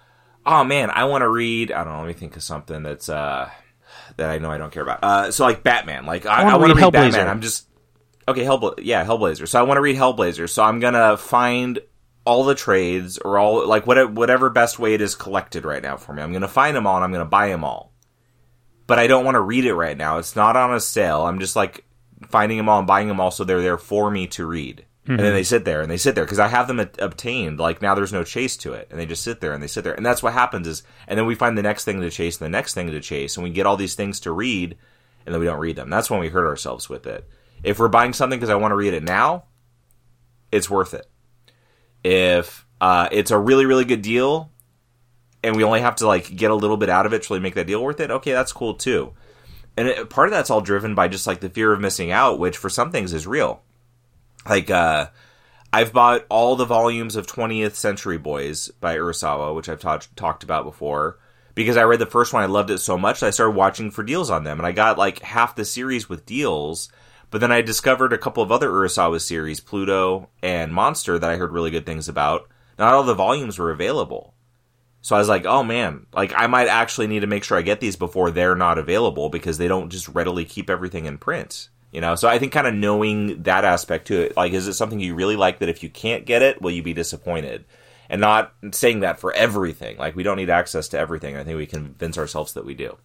oh 0.49 0.64
man, 0.64 0.90
I 0.90 1.05
want 1.05 1.23
to 1.23 1.28
read. 1.28 1.71
I 1.71 1.85
don't 1.85 1.93
know. 1.93 1.99
Let 2.00 2.09
me 2.09 2.14
think 2.14 2.37
of 2.37 2.43
something 2.43 2.83
that's 2.83 3.09
uh 3.09 3.50
that 4.17 4.31
I 4.31 4.38
know 4.38 4.50
I 4.50 4.59
don't 4.59 4.73
care 4.73 4.83
about. 4.83 5.05
Uh, 5.05 5.31
so 5.31 5.45
like 5.45 5.62
Batman. 5.62 6.07
Like 6.07 6.26
I, 6.26 6.43
I 6.43 6.57
want 6.57 6.71
to 6.71 6.75
read 6.75 6.83
read, 6.83 6.93
Hellblazer. 6.93 7.12
Batman. 7.12 7.28
I'm 7.28 7.40
just 7.40 7.69
okay. 8.26 8.43
Hellbla- 8.43 8.81
yeah, 8.83 9.05
Hellblazer. 9.05 9.47
So 9.47 9.61
I 9.61 9.62
want 9.62 9.76
to 9.76 9.83
read 9.83 9.97
Hellblazer. 9.97 10.49
So 10.49 10.64
I'm 10.64 10.81
gonna 10.81 11.17
find 11.17 11.78
all 12.25 12.45
the 12.45 12.55
trades 12.55 13.19
or 13.19 13.38
all 13.38 13.67
like 13.67 13.87
what 13.87 14.12
whatever 14.12 14.50
best 14.50 14.78
way 14.78 14.95
it 14.95 15.00
is 15.00 15.14
collected 15.14 15.64
right 15.64 15.83
now 15.83 15.97
for 15.97 16.12
me. 16.12 16.23
I'm 16.23 16.33
gonna 16.33 16.49
find 16.49 16.76
them 16.76 16.87
all 16.87 16.97
and 16.97 17.05
I'm 17.05 17.12
gonna 17.12 17.25
buy 17.25 17.49
them 17.49 17.64
all. 17.64 17.93
But 18.87 18.99
I 18.99 19.07
don't 19.07 19.25
want 19.25 19.35
to 19.35 19.40
read 19.40 19.67
it 19.67 19.75
right 19.75 19.97
now. 19.97 20.17
It's 20.17 20.35
not 20.35 20.57
on 20.57 20.75
a 20.75 20.81
sale. 20.81 21.26
I'm 21.26 21.40
just 21.40 21.57
like 21.57 21.85
finding 22.31 22.57
them 22.57 22.69
all 22.69 22.78
and 22.78 22.87
buying 22.87 23.07
them 23.07 23.21
all 23.21 23.31
so 23.31 23.45
they're 23.45 23.61
there 23.61 23.78
for 23.78 24.11
me 24.11 24.26
to 24.28 24.47
read. 24.47 24.87
And 25.12 25.20
then 25.20 25.32
they 25.32 25.42
sit 25.42 25.64
there 25.64 25.80
and 25.80 25.90
they 25.90 25.96
sit 25.96 26.14
there 26.14 26.24
because 26.24 26.38
I 26.38 26.48
have 26.48 26.68
them 26.68 26.80
at- 26.80 27.00
obtained. 27.00 27.58
Like 27.58 27.80
now 27.80 27.94
there's 27.94 28.12
no 28.12 28.24
chase 28.24 28.56
to 28.58 28.74
it. 28.74 28.88
And 28.90 29.00
they 29.00 29.06
just 29.06 29.22
sit 29.22 29.40
there 29.40 29.52
and 29.52 29.62
they 29.62 29.66
sit 29.66 29.84
there. 29.84 29.94
And 29.94 30.04
that's 30.04 30.22
what 30.22 30.34
happens 30.34 30.66
is, 30.68 30.82
and 31.06 31.18
then 31.18 31.26
we 31.26 31.34
find 31.34 31.56
the 31.56 31.62
next 31.62 31.84
thing 31.84 32.00
to 32.00 32.10
chase 32.10 32.38
and 32.38 32.44
the 32.44 32.56
next 32.56 32.74
thing 32.74 32.88
to 32.88 33.00
chase. 33.00 33.36
And 33.36 33.44
we 33.44 33.50
get 33.50 33.64
all 33.64 33.76
these 33.76 33.94
things 33.94 34.20
to 34.20 34.32
read 34.32 34.76
and 35.24 35.34
then 35.34 35.40
we 35.40 35.46
don't 35.46 35.60
read 35.60 35.76
them. 35.76 35.90
That's 35.90 36.10
when 36.10 36.20
we 36.20 36.28
hurt 36.28 36.46
ourselves 36.46 36.88
with 36.88 37.06
it. 37.06 37.28
If 37.62 37.78
we're 37.78 37.88
buying 37.88 38.12
something 38.12 38.38
because 38.38 38.50
I 38.50 38.54
want 38.54 38.72
to 38.72 38.76
read 38.76 38.94
it 38.94 39.02
now, 39.02 39.44
it's 40.52 40.70
worth 40.70 40.94
it. 40.94 41.06
If 42.04 42.66
uh, 42.80 43.08
it's 43.12 43.30
a 43.30 43.38
really, 43.38 43.66
really 43.66 43.84
good 43.84 44.02
deal 44.02 44.50
and 45.42 45.56
we 45.56 45.64
only 45.64 45.80
have 45.80 45.96
to 45.96 46.06
like 46.06 46.34
get 46.34 46.50
a 46.50 46.54
little 46.54 46.76
bit 46.76 46.88
out 46.88 47.06
of 47.06 47.12
it 47.12 47.22
to 47.22 47.32
really 47.32 47.42
make 47.42 47.54
that 47.54 47.66
deal 47.66 47.82
worth 47.82 48.00
it, 48.00 48.10
okay, 48.10 48.32
that's 48.32 48.52
cool 48.52 48.74
too. 48.74 49.12
And 49.76 49.88
it, 49.88 50.10
part 50.10 50.28
of 50.28 50.32
that's 50.32 50.50
all 50.50 50.60
driven 50.60 50.94
by 50.94 51.08
just 51.08 51.26
like 51.26 51.40
the 51.40 51.48
fear 51.48 51.72
of 51.72 51.80
missing 51.80 52.10
out, 52.10 52.38
which 52.38 52.56
for 52.56 52.68
some 52.68 52.90
things 52.90 53.12
is 53.12 53.26
real. 53.26 53.62
Like, 54.47 54.71
uh, 54.71 55.09
I've 55.73 55.92
bought 55.92 56.25
all 56.30 56.57
the 56.57 56.64
volumes 56.64 57.16
of 57.16 57.26
20th 57.26 57.75
Century 57.75 58.18
Boys 58.18 58.68
by 58.80 58.97
Urasawa, 58.97 59.54
which 59.54 59.68
I've 59.68 59.80
ta- 59.80 60.00
talked 60.16 60.42
about 60.42 60.64
before, 60.64 61.18
because 61.54 61.76
I 61.76 61.83
read 61.83 61.99
the 61.99 62.07
first 62.07 62.33
one, 62.33 62.42
I 62.42 62.47
loved 62.47 62.71
it 62.71 62.78
so 62.78 62.97
much, 62.97 63.23
I 63.23 63.30
started 63.30 63.57
watching 63.57 63.90
for 63.90 64.02
deals 64.02 64.30
on 64.30 64.45
them, 64.45 64.59
and 64.59 64.66
I 64.66 64.73
got 64.73 64.97
like 64.97 65.21
half 65.21 65.57
the 65.57 65.64
series 65.64 66.09
with 66.09 66.25
deals. 66.25 66.90
But 67.30 67.42
then 67.42 67.52
I 67.52 67.61
discovered 67.61 68.14
a 68.14 68.18
couple 68.18 68.42
of 68.42 68.50
other 68.50 68.71
Urasawa 68.71 69.21
series, 69.21 69.61
Pluto 69.61 70.30
and 70.42 70.73
Monster, 70.73 71.18
that 71.18 71.28
I 71.28 71.37
heard 71.37 71.52
really 71.52 71.71
good 71.71 71.85
things 71.85 72.09
about. 72.09 72.49
Not 72.78 72.95
all 72.95 73.02
the 73.02 73.12
volumes 73.12 73.59
were 73.59 73.71
available. 73.71 74.33
So 75.02 75.15
I 75.15 75.19
was 75.19 75.28
like, 75.28 75.45
oh 75.45 75.62
man, 75.62 76.06
like 76.12 76.32
I 76.34 76.47
might 76.47 76.69
actually 76.69 77.06
need 77.06 77.21
to 77.21 77.26
make 77.26 77.45
sure 77.45 77.58
I 77.58 77.62
get 77.62 77.80
these 77.80 77.97
before 77.97 78.30
they're 78.30 78.54
not 78.54 78.78
available 78.78 79.28
because 79.28 79.58
they 79.58 79.69
don't 79.69 79.91
just 79.91 80.08
readily 80.08 80.45
keep 80.45 80.71
everything 80.71 81.04
in 81.04 81.19
print. 81.19 81.69
You 81.90 82.02
know, 82.02 82.16
so 82.16 82.28
I 82.28 82.38
think 82.38 82.52
kind 82.52 82.66
of 82.66 82.74
knowing 82.74 83.42
that 83.44 83.64
aspect 83.64 84.08
to 84.08 84.20
it, 84.20 84.36
like, 84.36 84.52
is 84.52 84.68
it 84.68 84.74
something 84.74 85.00
you 85.00 85.14
really 85.14 85.36
like 85.36 85.60
that 85.60 85.70
if 85.70 85.82
you 85.82 85.88
can't 85.88 86.26
get 86.26 86.42
it, 86.42 86.60
will 86.60 86.70
you 86.70 86.82
be 86.82 86.92
disappointed? 86.92 87.64
And 88.10 88.20
not 88.20 88.52
saying 88.72 89.00
that 89.00 89.18
for 89.18 89.32
everything. 89.32 89.96
Like, 89.96 90.14
we 90.14 90.22
don't 90.22 90.36
need 90.36 90.50
access 90.50 90.88
to 90.88 90.98
everything. 90.98 91.36
I 91.36 91.44
think 91.44 91.56
we 91.56 91.66
convince 91.66 92.18
ourselves 92.18 92.52
that 92.54 92.66
we 92.66 92.74
do. 92.74 92.98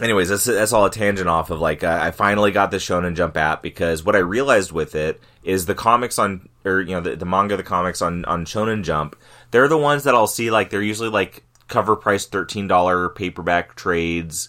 Anyways, 0.00 0.30
that's 0.30 0.44
that's 0.44 0.72
all 0.72 0.86
a 0.86 0.90
tangent 0.90 1.28
off 1.28 1.50
of 1.50 1.60
like 1.60 1.84
I 1.84 2.12
finally 2.12 2.50
got 2.50 2.70
the 2.70 2.78
Shonen 2.78 3.14
Jump 3.14 3.36
app 3.36 3.62
because 3.62 4.02
what 4.02 4.16
I 4.16 4.20
realized 4.20 4.72
with 4.72 4.94
it 4.94 5.20
is 5.42 5.66
the 5.66 5.74
comics 5.74 6.18
on 6.18 6.48
or 6.64 6.80
you 6.80 6.94
know 6.94 7.02
the, 7.02 7.14
the 7.14 7.26
manga, 7.26 7.58
the 7.58 7.62
comics 7.62 8.00
on 8.00 8.24
on 8.24 8.46
Shonen 8.46 8.84
Jump, 8.84 9.16
they're 9.50 9.68
the 9.68 9.76
ones 9.76 10.04
that 10.04 10.14
I'll 10.14 10.26
see 10.26 10.50
like 10.50 10.70
they're 10.70 10.80
usually 10.80 11.10
like 11.10 11.44
cover 11.68 11.94
price 11.94 12.24
thirteen 12.24 12.66
dollar 12.66 13.10
paperback 13.10 13.74
trades, 13.74 14.48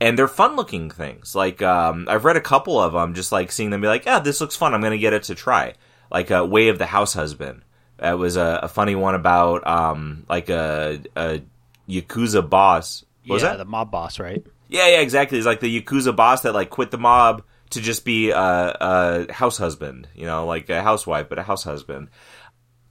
and 0.00 0.18
they're 0.18 0.28
fun 0.28 0.56
looking 0.56 0.90
things. 0.90 1.34
Like 1.34 1.62
um, 1.62 2.06
I've 2.08 2.24
read 2.24 2.36
a 2.36 2.40
couple 2.40 2.80
of 2.80 2.92
them, 2.92 3.14
just 3.14 3.32
like 3.32 3.52
seeing 3.52 3.70
them 3.70 3.80
be 3.80 3.88
like, 3.88 4.04
yeah, 4.04 4.20
this 4.20 4.40
looks 4.40 4.56
fun. 4.56 4.74
I'm 4.74 4.80
gonna 4.80 4.98
get 4.98 5.12
it 5.12 5.24
to 5.24 5.34
try. 5.34 5.74
Like 6.10 6.30
uh, 6.30 6.46
Way 6.48 6.68
of 6.68 6.78
the 6.78 6.86
House 6.86 7.14
Husband. 7.14 7.62
That 7.98 8.18
was 8.18 8.36
a, 8.36 8.60
a 8.62 8.68
funny 8.68 8.94
one 8.94 9.14
about 9.14 9.66
um 9.66 10.24
like 10.28 10.48
a, 10.48 11.00
a 11.16 11.42
yakuza 11.88 12.48
boss. 12.48 13.04
What 13.26 13.34
was 13.34 13.42
yeah, 13.42 13.50
that? 13.50 13.58
the 13.58 13.64
mob 13.64 13.90
boss, 13.90 14.18
right? 14.18 14.44
Yeah, 14.68 14.88
yeah, 14.88 15.00
exactly. 15.00 15.38
He's 15.38 15.46
like 15.46 15.60
the 15.60 15.80
yakuza 15.80 16.14
boss 16.14 16.42
that 16.42 16.54
like 16.54 16.70
quit 16.70 16.90
the 16.90 16.98
mob 16.98 17.42
to 17.70 17.80
just 17.80 18.04
be 18.04 18.30
a, 18.30 18.76
a 18.80 19.32
house 19.32 19.58
husband, 19.58 20.08
you 20.14 20.26
know, 20.26 20.46
like 20.46 20.70
a 20.70 20.82
housewife, 20.82 21.28
but 21.28 21.38
a 21.38 21.42
house 21.42 21.64
husband. 21.64 22.08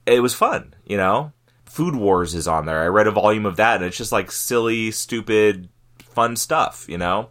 It 0.06 0.20
was 0.20 0.34
fun, 0.34 0.74
you 0.86 0.96
know. 0.96 1.32
Food 1.64 1.94
Wars 1.94 2.34
is 2.34 2.48
on 2.48 2.66
there. 2.66 2.82
I 2.82 2.86
read 2.86 3.06
a 3.06 3.12
volume 3.12 3.46
of 3.46 3.56
that, 3.56 3.76
and 3.76 3.84
it's 3.84 3.96
just 3.96 4.12
like 4.12 4.30
silly, 4.30 4.90
stupid, 4.90 5.68
fun 6.18 6.34
stuff, 6.34 6.84
you 6.88 6.98
know. 6.98 7.28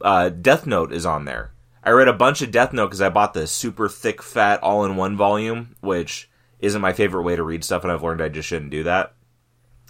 Uh, 0.00 0.28
Death 0.28 0.64
Note 0.64 0.92
is 0.92 1.04
on 1.04 1.24
there. 1.24 1.50
I 1.82 1.90
read 1.90 2.06
a 2.06 2.12
bunch 2.12 2.40
of 2.40 2.52
Death 2.52 2.72
Note 2.72 2.86
because 2.86 3.02
I 3.02 3.08
bought 3.08 3.34
the 3.34 3.48
super 3.48 3.88
thick, 3.88 4.22
fat, 4.22 4.62
all-in-one 4.62 5.16
volume, 5.16 5.74
which 5.80 6.30
isn't 6.60 6.80
my 6.80 6.92
favorite 6.92 7.24
way 7.24 7.34
to 7.34 7.42
read 7.42 7.64
stuff, 7.64 7.82
and 7.82 7.90
I've 7.92 8.04
learned 8.04 8.22
I 8.22 8.28
just 8.28 8.48
shouldn't 8.48 8.70
do 8.70 8.84
that. 8.84 9.14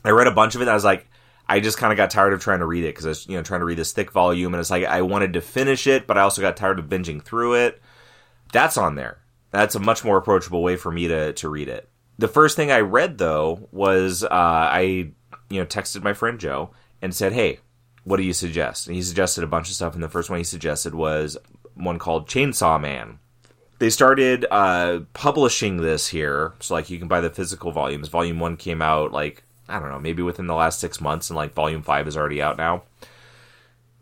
I 0.03 0.13
read 0.13 0.29
a 0.29 0.31
bunch 0.31 0.55
of 0.55 0.63
it. 0.63 0.65
And 0.65 0.71
I 0.71 0.75
was 0.75 0.83
like, 0.83 1.07
I 1.47 1.61
just 1.61 1.77
kind 1.77 1.93
of 1.93 1.99
got 1.99 2.09
tired 2.09 2.33
of 2.33 2.41
trying 2.41 2.61
to 2.61 2.67
read 2.67 2.85
it 2.85 2.95
because 2.95 3.05
I 3.05 3.11
was, 3.11 3.27
you 3.29 3.37
know, 3.37 3.43
trying 3.43 3.61
to 3.61 3.67
read 3.67 3.77
this 3.77 3.93
thick 3.93 4.13
volume, 4.13 4.55
and 4.55 4.61
it's 4.63 4.71
like 4.71 4.85
I 4.85 5.03
wanted 5.03 5.35
to 5.35 5.43
finish 5.43 5.87
it, 5.87 6.07
but 6.07 6.17
I 6.17 6.23
also 6.23 6.41
got 6.41 6.57
tired 6.57 6.79
of 6.79 6.87
binging 6.87 7.23
through 7.23 7.57
it. 7.57 7.83
That's 8.51 8.79
on 8.79 8.95
there. 8.95 9.19
That's 9.51 9.75
a 9.75 9.81
much 9.81 10.05
more 10.05 10.17
approachable 10.17 10.63
way 10.63 10.77
for 10.77 10.91
me 10.91 11.07
to 11.09 11.35
to 11.35 11.49
read 11.51 11.69
it. 11.69 11.91
The 12.17 12.29
first 12.29 12.57
thing 12.57 12.73
I 12.73 12.81
read 12.81 13.19
though 13.19 13.69
was 13.73 14.25
uh, 14.25 14.29
I, 14.31 14.81
you 15.51 15.61
know, 15.61 15.67
texted 15.67 16.03
my 16.03 16.15
friend 16.15 16.41
Joe 16.41 16.71
and 17.03 17.15
said, 17.15 17.35
"Hey, 17.35 17.61
what 18.05 18.17
do 18.17 18.23
you 18.23 18.33
suggest?" 18.33 18.87
And 18.87 18.97
he 18.97 19.03
suggested 19.03 19.45
a 19.45 19.49
bunch 19.49 19.69
of 19.69 19.75
stuff, 19.75 19.95
and 19.95 20.03
the 20.03 20.09
first 20.09 20.31
one 20.31 20.39
he 20.39 20.45
suggested 20.45 20.95
was 20.95 21.37
one 21.75 21.99
called 21.99 22.29
Chainsaw 22.29 22.81
Man. 22.81 23.19
They 23.79 23.91
started 23.91 24.47
uh, 24.51 25.01
publishing 25.13 25.79
this 25.79 26.09
here, 26.09 26.53
so 26.61 26.75
like 26.75 26.91
you 26.91 26.99
can 26.99 27.09
buy 27.09 27.21
the 27.21 27.31
physical 27.31 27.73
volumes. 27.73 28.09
Volume 28.09 28.39
one 28.39 28.57
came 28.57 28.81
out 28.81 29.13
like 29.13 29.43
I 29.69 29.79
don't 29.81 29.91
know, 29.91 29.99
maybe 29.99 30.23
within 30.23 30.47
the 30.47 30.55
last 30.55 30.81
six 30.81 31.01
months, 31.01 31.31
and 31.31 31.37
like 31.37 31.55
volume 31.55 31.83
five 31.83 32.07
is 32.07 32.17
already 32.17 32.43
out 32.43 32.59
now. 32.59 32.83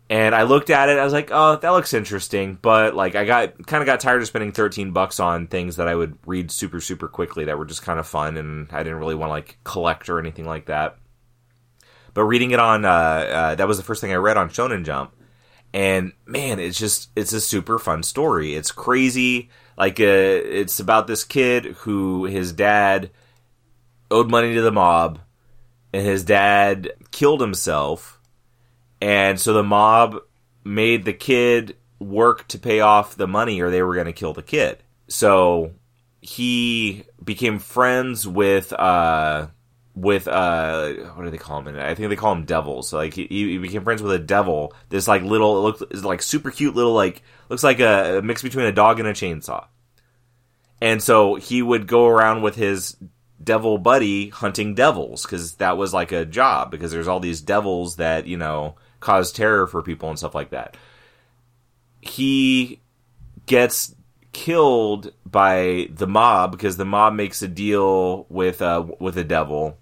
And 0.09 0.35
I 0.35 0.43
looked 0.43 0.69
at 0.69 0.89
it, 0.89 0.97
I 0.97 1.05
was 1.05 1.13
like, 1.13 1.29
oh, 1.31 1.55
that 1.55 1.69
looks 1.69 1.93
interesting, 1.93 2.59
but 2.61 2.93
like 2.93 3.15
I 3.15 3.23
got 3.23 3.65
kind 3.65 3.81
of 3.81 3.85
got 3.85 4.01
tired 4.01 4.21
of 4.21 4.27
spending 4.27 4.51
thirteen 4.51 4.91
bucks 4.91 5.19
on 5.21 5.47
things 5.47 5.77
that 5.77 5.87
I 5.87 5.95
would 5.95 6.17
read 6.25 6.51
super 6.51 6.81
super 6.81 7.07
quickly 7.07 7.45
that 7.45 7.57
were 7.57 7.65
just 7.65 7.81
kind 7.81 7.97
of 7.97 8.05
fun, 8.05 8.35
and 8.35 8.67
I 8.71 8.83
didn't 8.83 8.99
really 8.99 9.15
want 9.15 9.29
to 9.29 9.33
like 9.33 9.57
collect 9.63 10.09
or 10.09 10.19
anything 10.19 10.45
like 10.45 10.65
that. 10.65 10.97
But 12.13 12.25
reading 12.25 12.51
it 12.51 12.59
on, 12.59 12.85
uh, 12.85 12.89
uh, 12.89 13.55
that 13.55 13.67
was 13.67 13.77
the 13.77 13.83
first 13.83 14.01
thing 14.01 14.11
I 14.11 14.15
read 14.15 14.37
on 14.37 14.49
Shonen 14.49 14.83
Jump, 14.83 15.15
and 15.73 16.11
man, 16.25 16.59
it's 16.59 16.77
just 16.77 17.09
it's 17.15 17.33
a 17.33 17.41
super 17.41 17.79
fun 17.79 18.03
story. 18.03 18.55
It's 18.55 18.71
crazy, 18.71 19.49
like 19.77 19.99
uh, 19.99 20.03
it's 20.03 20.79
about 20.79 21.07
this 21.07 21.23
kid 21.23 21.65
who 21.65 22.25
his 22.25 22.51
dad 22.51 23.11
owed 24.09 24.29
money 24.29 24.53
to 24.53 24.61
the 24.61 24.71
mob 24.71 25.19
and 25.93 26.05
his 26.05 26.23
dad 26.23 26.91
killed 27.11 27.41
himself. 27.41 28.19
And 29.01 29.39
so 29.39 29.53
the 29.53 29.63
mob 29.63 30.19
made 30.63 31.05
the 31.05 31.13
kid 31.13 31.75
work 31.99 32.47
to 32.49 32.59
pay 32.59 32.81
off 32.81 33.15
the 33.15 33.27
money 33.27 33.61
or 33.61 33.69
they 33.69 33.81
were 33.81 33.95
going 33.95 34.05
to 34.05 34.13
kill 34.13 34.33
the 34.33 34.43
kid. 34.43 34.83
So 35.07 35.73
he 36.21 37.05
became 37.23 37.57
friends 37.59 38.27
with 38.27 38.71
uh 38.73 39.47
with 39.93 40.27
uh 40.27 40.93
what 41.15 41.25
do 41.25 41.29
they 41.29 41.37
call 41.37 41.61
him 41.61 41.77
i 41.77 41.93
think 41.93 42.07
they 42.07 42.15
call 42.15 42.31
him 42.31 42.45
devils 42.45 42.87
so, 42.89 42.97
like 42.97 43.13
he, 43.13 43.27
he 43.27 43.57
became 43.57 43.83
friends 43.83 44.01
with 44.01 44.11
a 44.11 44.19
devil. 44.19 44.73
This 44.89 45.07
like 45.07 45.21
little 45.23 45.57
it 45.57 45.61
looks 45.61 46.03
like 46.03 46.21
super 46.21 46.51
cute 46.51 46.75
little 46.75 46.93
like 46.93 47.23
looks 47.49 47.63
like 47.63 47.79
a, 47.79 48.19
a 48.19 48.21
mix 48.21 48.41
between 48.41 48.65
a 48.65 48.71
dog 48.71 48.99
and 48.99 49.07
a 49.07 49.13
chainsaw. 49.13 49.65
And 50.81 51.01
so 51.01 51.35
he 51.35 51.61
would 51.61 51.87
go 51.87 52.07
around 52.07 52.41
with 52.41 52.55
his 52.55 52.97
devil 53.43 53.77
buddy 53.77 54.29
hunting 54.29 54.75
devils 54.75 55.23
because 55.23 55.55
that 55.55 55.77
was 55.77 55.93
like 55.93 56.11
a 56.11 56.25
job 56.25 56.71
because 56.71 56.91
there's 56.91 57.07
all 57.07 57.19
these 57.19 57.41
devils 57.41 57.95
that 57.95 58.27
you 58.27 58.37
know 58.37 58.75
cause 58.99 59.31
terror 59.31 59.67
for 59.67 59.81
people 59.81 60.09
and 60.09 60.17
stuff 60.17 60.35
like 60.35 60.51
that. 60.51 60.75
He 62.01 62.81
gets 63.45 63.95
killed 64.33 65.13
by 65.25 65.87
the 65.91 66.07
mob 66.07 66.51
because 66.51 66.77
the 66.77 66.85
mob 66.85 67.13
makes 67.13 67.41
a 67.41 67.47
deal 67.47 68.25
with 68.29 68.61
uh 68.61 68.85
with 68.99 69.15
the 69.15 69.23
devil 69.23 69.77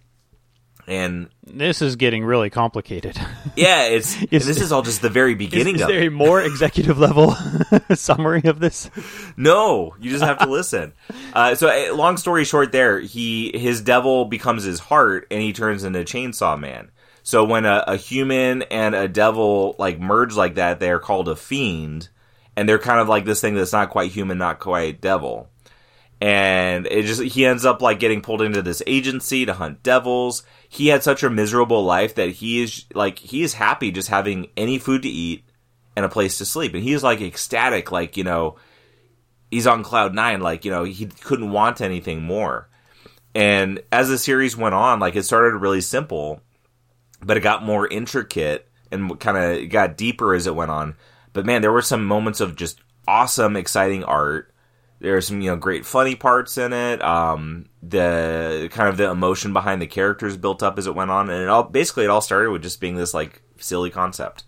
and 0.89 1.29
this 1.45 1.83
is 1.83 1.95
getting 1.97 2.25
really 2.25 2.49
complicated. 2.49 3.15
Yeah, 3.55 3.83
it's 3.83 4.21
is, 4.31 4.45
this 4.47 4.59
is 4.59 4.71
all 4.71 4.81
just 4.81 5.01
the 5.03 5.09
very 5.09 5.35
beginning 5.35 5.75
is, 5.75 5.81
is 5.81 5.87
there 5.87 6.01
it. 6.01 6.07
a 6.07 6.11
more 6.11 6.41
executive 6.41 6.97
level 6.99 7.35
summary 7.93 8.41
of 8.45 8.59
this? 8.59 8.89
No, 9.37 9.95
you 9.99 10.09
just 10.09 10.23
have 10.23 10.39
to 10.39 10.47
listen. 10.49 10.93
Uh, 11.31 11.53
so, 11.53 11.69
uh, 11.69 11.95
long 11.95 12.17
story 12.17 12.43
short, 12.43 12.71
there 12.71 12.99
he 12.99 13.57
his 13.57 13.81
devil 13.81 14.25
becomes 14.25 14.63
his 14.63 14.79
heart, 14.79 15.27
and 15.29 15.41
he 15.41 15.53
turns 15.53 15.83
into 15.83 15.99
Chainsaw 15.99 16.59
Man. 16.59 16.89
So 17.21 17.43
when 17.43 17.65
a, 17.65 17.83
a 17.85 17.95
human 17.95 18.63
and 18.63 18.95
a 18.95 19.07
devil 19.07 19.75
like 19.77 19.99
merge 19.99 20.35
like 20.35 20.55
that, 20.55 20.79
they're 20.79 20.99
called 20.99 21.29
a 21.29 21.35
fiend, 21.35 22.09
and 22.55 22.67
they're 22.67 22.79
kind 22.79 22.99
of 22.99 23.07
like 23.07 23.25
this 23.25 23.41
thing 23.41 23.53
that's 23.53 23.73
not 23.73 23.91
quite 23.91 24.11
human, 24.11 24.39
not 24.39 24.59
quite 24.59 25.01
devil 25.01 25.48
and 26.21 26.85
it 26.87 27.03
just 27.05 27.21
he 27.21 27.45
ends 27.45 27.65
up 27.65 27.81
like 27.81 27.99
getting 27.99 28.21
pulled 28.21 28.41
into 28.41 28.61
this 28.61 28.83
agency 28.85 29.45
to 29.45 29.53
hunt 29.53 29.83
devils. 29.83 30.43
He 30.67 30.87
had 30.87 31.03
such 31.03 31.23
a 31.23 31.29
miserable 31.29 31.83
life 31.83 32.15
that 32.15 32.29
he 32.29 32.61
is 32.61 32.85
like 32.93 33.19
he 33.19 33.41
is 33.41 33.53
happy 33.53 33.91
just 33.91 34.09
having 34.09 34.47
any 34.57 34.77
food 34.77 35.03
to 35.03 35.09
eat 35.09 35.45
and 35.95 36.05
a 36.05 36.09
place 36.09 36.37
to 36.37 36.45
sleep, 36.45 36.73
and 36.73 36.83
he 36.83 36.93
is 36.93 37.03
like 37.03 37.21
ecstatic, 37.21 37.91
like 37.91 38.17
you 38.17 38.23
know 38.23 38.57
he's 39.49 39.67
on 39.67 39.83
cloud 39.83 40.13
nine, 40.13 40.41
like 40.41 40.65
you 40.65 40.71
know 40.71 40.83
he 40.83 41.05
couldn't 41.05 41.51
want 41.51 41.81
anything 41.81 42.21
more. 42.21 42.67
And 43.33 43.81
as 43.91 44.09
the 44.09 44.17
series 44.17 44.57
went 44.57 44.75
on, 44.75 44.99
like 44.99 45.15
it 45.15 45.23
started 45.23 45.57
really 45.57 45.81
simple, 45.81 46.41
but 47.21 47.37
it 47.37 47.41
got 47.41 47.63
more 47.63 47.87
intricate 47.87 48.67
and 48.91 49.19
kind 49.19 49.37
of 49.37 49.69
got 49.69 49.97
deeper 49.97 50.33
as 50.33 50.47
it 50.47 50.55
went 50.55 50.71
on. 50.71 50.95
But 51.31 51.45
man, 51.45 51.61
there 51.61 51.71
were 51.71 51.81
some 51.81 52.05
moments 52.05 52.41
of 52.41 52.55
just 52.55 52.81
awesome, 53.07 53.55
exciting 53.55 54.03
art 54.03 54.48
there's 54.99 55.27
some 55.27 55.41
you 55.41 55.49
know 55.51 55.55
great 55.55 55.85
funny 55.85 56.15
parts 56.15 56.57
in 56.57 56.73
it. 56.73 57.01
Um, 57.01 57.67
the 57.81 58.69
kind 58.71 58.89
of 58.89 58.97
the 58.97 59.09
emotion 59.09 59.53
behind 59.53 59.81
the 59.81 59.87
characters 59.87 60.35
built 60.37 60.61
up 60.63 60.77
as 60.77 60.87
it 60.87 60.95
went 60.95 61.11
on, 61.11 61.29
and 61.29 61.41
it 61.43 61.47
all 61.49 61.63
basically 61.63 62.03
it 62.05 62.09
all 62.09 62.21
started 62.21 62.51
with 62.51 62.61
just 62.63 62.79
being 62.81 62.95
this 62.95 63.13
like 63.13 63.41
silly 63.57 63.89
concept. 63.89 64.43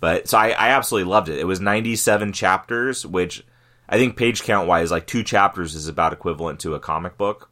But 0.00 0.28
so 0.28 0.36
I, 0.38 0.48
I 0.50 0.68
absolutely 0.70 1.08
loved 1.10 1.28
it. 1.28 1.38
It 1.38 1.46
was 1.46 1.60
97 1.60 2.32
chapters, 2.32 3.06
which 3.06 3.44
I 3.88 3.98
think 3.98 4.16
page 4.16 4.42
count 4.42 4.66
wise, 4.66 4.90
like 4.90 5.06
two 5.06 5.22
chapters 5.22 5.74
is 5.76 5.86
about 5.88 6.12
equivalent 6.12 6.58
to 6.60 6.74
a 6.74 6.80
comic 6.80 7.16
book. 7.16 7.50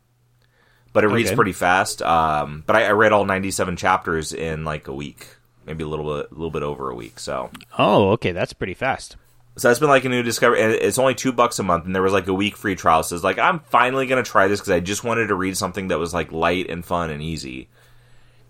But 0.93 1.05
it 1.05 1.09
reads 1.09 1.29
Okay. 1.29 1.37
pretty 1.37 1.53
fast. 1.53 2.03
Um, 2.03 2.65
but 2.67 2.75
I, 2.75 2.87
I 2.87 2.91
read 2.91 3.13
all 3.13 3.25
97 3.25 3.77
chapters 3.77 4.33
in 4.33 4.65
like 4.65 4.89
a 4.89 4.93
week, 4.93 5.25
maybe 5.65 5.85
a 5.85 5.87
little 5.87 6.17
bit, 6.17 6.33
a 6.33 6.35
little 6.35 6.51
bit 6.51 6.65
over 6.65 6.91
a 6.91 6.95
week. 6.97 7.21
So 7.21 7.51
Oh, 7.79 8.11
okay, 8.11 8.33
that's 8.33 8.53
pretty 8.53 8.75
fast. 8.75 9.17
So 9.57 9.69
that's 9.69 9.81
been 9.81 9.89
like 9.89 10.05
a 10.05 10.09
new 10.09 10.23
discovery. 10.23 10.63
And 10.63 10.73
it's 10.73 10.99
only 10.99 11.15
two 11.15 11.33
bucks 11.33 11.59
a 11.59 11.63
month, 11.63 11.85
and 11.85 11.95
there 11.95 12.03
was 12.03 12.13
like 12.13 12.27
a 12.29 12.35
week 12.35 12.57
free 12.57 12.77
trial. 12.77 13.03
So 13.03 13.15
it's 13.15 13.25
like 13.25 13.39
I'm 13.39 13.61
finally 13.61 14.07
gonna 14.07 14.23
try 14.23 14.49
this 14.49 14.61
because 14.61 14.73
I 14.73 14.81
just 14.81 15.05
wanted 15.05 15.29
to 15.29 15.35
read 15.35 15.57
something 15.57 15.89
that 15.89 15.99
was 15.99 16.15
like 16.15 16.33
light 16.33 16.71
and 16.71 16.85
fun 16.85 17.11
and 17.11 17.23
easy, 17.23 17.69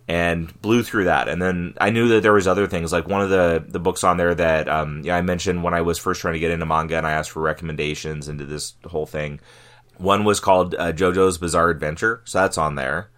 and 0.07 0.61
blew 0.61 0.83
through 0.83 1.05
that. 1.05 1.29
And 1.29 1.41
then 1.41 1.75
I 1.81 1.91
knew 1.91 2.09
that 2.09 2.23
there 2.23 2.33
was 2.33 2.47
other 2.47 2.67
things 2.67 2.93
like 2.93 3.09
one 3.09 3.23
of 3.23 3.31
the 3.31 3.65
the 3.67 3.81
books 3.81 4.05
on 4.05 4.19
there 4.19 4.35
that 4.35 4.69
um 4.69 5.03
yeah 5.05 5.17
I 5.17 5.23
mentioned 5.23 5.63
when 5.63 5.75
I 5.75 5.81
was 5.81 5.99
first 5.99 6.21
trying 6.21 6.35
to 6.35 6.41
get 6.41 6.51
into 6.51 6.67
manga 6.67 6.97
and 6.97 7.07
I 7.07 7.13
asked 7.13 7.31
for 7.31 7.43
recommendations 7.43 8.29
into 8.29 8.45
this 8.45 8.75
whole 8.87 9.07
thing. 9.07 9.41
One 9.97 10.25
was 10.25 10.41
called 10.41 10.75
uh, 10.75 10.93
JoJo's 10.93 11.37
Bizarre 11.37 11.69
Adventure, 11.69 12.23
so 12.25 12.41
that's 12.41 12.57
on 12.57 12.75
there. 12.75 13.11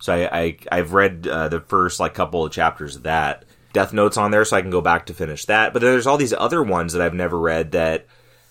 So 0.00 0.14
I, 0.14 0.40
I 0.40 0.56
I've 0.72 0.92
read 0.94 1.26
uh, 1.26 1.48
the 1.48 1.60
first 1.60 2.00
like 2.00 2.14
couple 2.14 2.44
of 2.44 2.52
chapters 2.52 2.96
of 2.96 3.02
that. 3.02 3.44
Death 3.72 3.92
Note's 3.92 4.16
on 4.16 4.30
there, 4.30 4.44
so 4.44 4.56
I 4.56 4.62
can 4.62 4.70
go 4.70 4.80
back 4.80 5.06
to 5.06 5.14
finish 5.14 5.44
that. 5.46 5.72
But 5.72 5.82
then 5.82 5.92
there's 5.92 6.06
all 6.06 6.16
these 6.16 6.32
other 6.32 6.62
ones 6.62 6.92
that 6.92 7.02
I've 7.02 7.14
never 7.14 7.38
read 7.38 7.72
that 7.72 8.06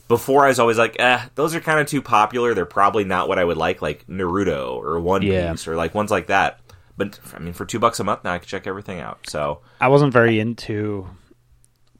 before 0.07 0.45
I 0.45 0.47
was 0.47 0.59
always 0.59 0.77
like, 0.77 0.95
eh, 0.99 1.25
those 1.35 1.53
are 1.55 1.59
kind 1.59 1.79
of 1.79 1.87
too 1.87 2.01
popular. 2.01 2.53
They're 2.53 2.65
probably 2.65 3.03
not 3.03 3.27
what 3.27 3.37
I 3.39 3.43
would 3.43 3.57
like, 3.57 3.81
like 3.81 4.07
Naruto 4.07 4.75
or 4.75 4.99
One 4.99 5.21
Yeah. 5.21 5.51
Piece 5.51 5.67
or 5.67 5.75
like 5.75 5.93
ones 5.93 6.11
like 6.11 6.27
that. 6.27 6.59
But 6.97 7.19
I 7.33 7.39
mean, 7.39 7.53
for 7.53 7.65
two 7.65 7.79
bucks 7.79 7.99
a 7.99 8.03
month 8.03 8.23
now, 8.23 8.33
I 8.33 8.39
can 8.39 8.47
check 8.47 8.67
everything 8.67 8.99
out. 8.99 9.19
So 9.27 9.61
I 9.79 9.87
wasn't 9.87 10.11
very 10.11 10.39
into 10.39 11.07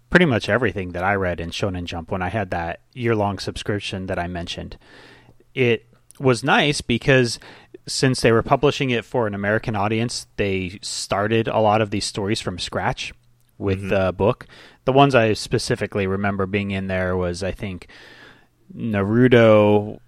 pretty 0.09 0.25
much 0.25 0.49
everything 0.49 0.93
that 0.93 1.03
I 1.03 1.15
read 1.15 1.39
in 1.39 1.51
Shonen 1.51 1.85
Jump 1.85 2.11
when 2.11 2.21
I 2.21 2.29
had 2.29 2.51
that 2.51 2.81
year 2.93 3.15
long 3.15 3.37
subscription 3.37 4.07
that 4.07 4.17
I 4.19 4.27
mentioned. 4.27 4.77
It 5.53 5.85
was 6.19 6.43
nice 6.43 6.81
because 6.81 7.39
since 7.87 8.21
they 8.21 8.31
were 8.31 8.43
publishing 8.43 8.89
it 8.89 9.05
for 9.05 9.27
an 9.27 9.33
American 9.33 9.75
audience, 9.75 10.27
they 10.37 10.79
started 10.81 11.47
a 11.47 11.59
lot 11.59 11.81
of 11.81 11.91
these 11.91 12.05
stories 12.05 12.41
from 12.41 12.59
scratch 12.59 13.13
with 13.57 13.79
mm-hmm. 13.79 13.89
the 13.89 14.13
book. 14.13 14.47
The 14.85 14.93
ones 14.93 15.15
I 15.15 15.33
specifically 15.33 16.07
remember 16.07 16.45
being 16.45 16.71
in 16.71 16.87
there 16.87 17.15
was, 17.15 17.43
I 17.43 17.51
think, 17.51 17.87
Naruto, 18.75 19.99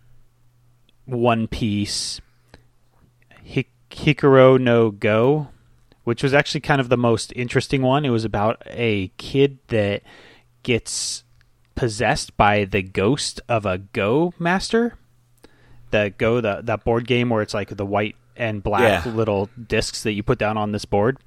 One 1.05 1.47
Piece, 1.47 2.21
Hik- 3.43 3.71
Hikaru 3.89 4.59
no 4.59 4.91
Go, 4.91 5.49
which 6.03 6.23
was 6.23 6.33
actually 6.33 6.61
kind 6.61 6.81
of 6.81 6.89
the 6.89 6.97
most 6.97 7.33
interesting 7.35 7.81
one. 7.81 8.05
It 8.05 8.09
was 8.09 8.25
about 8.25 8.61
a 8.65 9.09
kid 9.17 9.59
that 9.67 10.03
gets 10.63 11.23
possessed 11.75 12.35
by 12.37 12.65
the 12.65 12.81
ghost 12.81 13.41
of 13.47 13.65
a 13.65 13.79
Go 13.79 14.33
master. 14.39 14.97
The 15.91 16.13
Go, 16.17 16.41
the 16.41 16.61
that 16.63 16.83
board 16.83 17.05
game 17.07 17.29
where 17.29 17.41
it's 17.41 17.53
like 17.53 17.75
the 17.75 17.85
white 17.85 18.15
and 18.35 18.63
black 18.63 19.05
Yeah. 19.05 19.11
little 19.11 19.49
discs 19.67 20.03
that 20.03 20.13
you 20.13 20.23
put 20.23 20.39
down 20.39 20.57
on 20.57 20.71
this 20.71 20.85
board. 20.85 21.17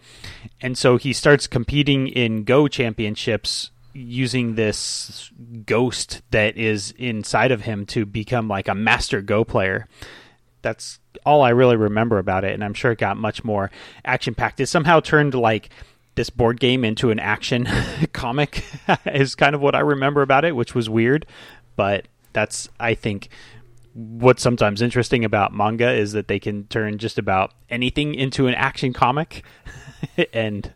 And 0.61 0.77
so 0.77 0.97
he 0.97 1.13
starts 1.13 1.47
competing 1.47 2.09
in 2.09 2.45
Go 2.45 2.67
championships 2.69 3.71
using 3.93 4.57
this 4.57 5.31
ghost 5.65 6.23
that 6.33 6.57
is 6.57 6.93
inside 6.99 7.53
of 7.53 7.61
him 7.63 7.87
to 7.87 8.05
become 8.05 8.49
like 8.49 8.67
a 8.69 8.75
master 8.75 9.21
Go 9.23 9.45
player 9.45 9.87
that's 10.63 10.99
all 11.27 11.43
I 11.43 11.51
really 11.51 11.77
remember 11.77 12.19
about 12.19 12.43
it, 12.43 12.55
and 12.55 12.65
I'm 12.65 12.73
sure 12.73 12.91
it 12.91 12.99
got 12.99 13.19
much 13.19 13.45
more 13.45 13.71
action 14.03 14.35
packed. 14.35 14.61
It 14.61 14.67
somehow 14.67 15.01
turned 15.01 15.35
like 15.35 15.69
this 16.15 16.31
board 16.31 16.59
game 16.59 16.87
into 16.87 17.11
an 17.11 17.21
action 17.21 17.69
comic 18.15 18.65
is 19.05 19.35
kind 19.35 19.55
of 19.55 19.61
what 19.61 19.75
I 19.75 19.81
remember 19.81 20.23
about 20.23 20.47
it, 20.47 20.57
which 20.57 20.75
was 20.75 20.89
weird, 20.89 21.27
but 21.77 22.09
that's 22.33 22.69
I 22.81 22.95
think 22.95 23.29
what's 23.95 24.43
sometimes 24.43 24.83
interesting 24.83 25.25
about 25.25 25.55
manga 25.55 25.91
is 25.93 26.13
that 26.13 26.29
they 26.29 26.39
can 26.41 26.67
turn 26.67 26.99
just 26.99 27.19
about 27.19 27.53
anything 27.71 28.15
into 28.15 28.47
an 28.47 28.55
action 28.55 28.93
comic, 28.93 29.45
and 30.33 30.73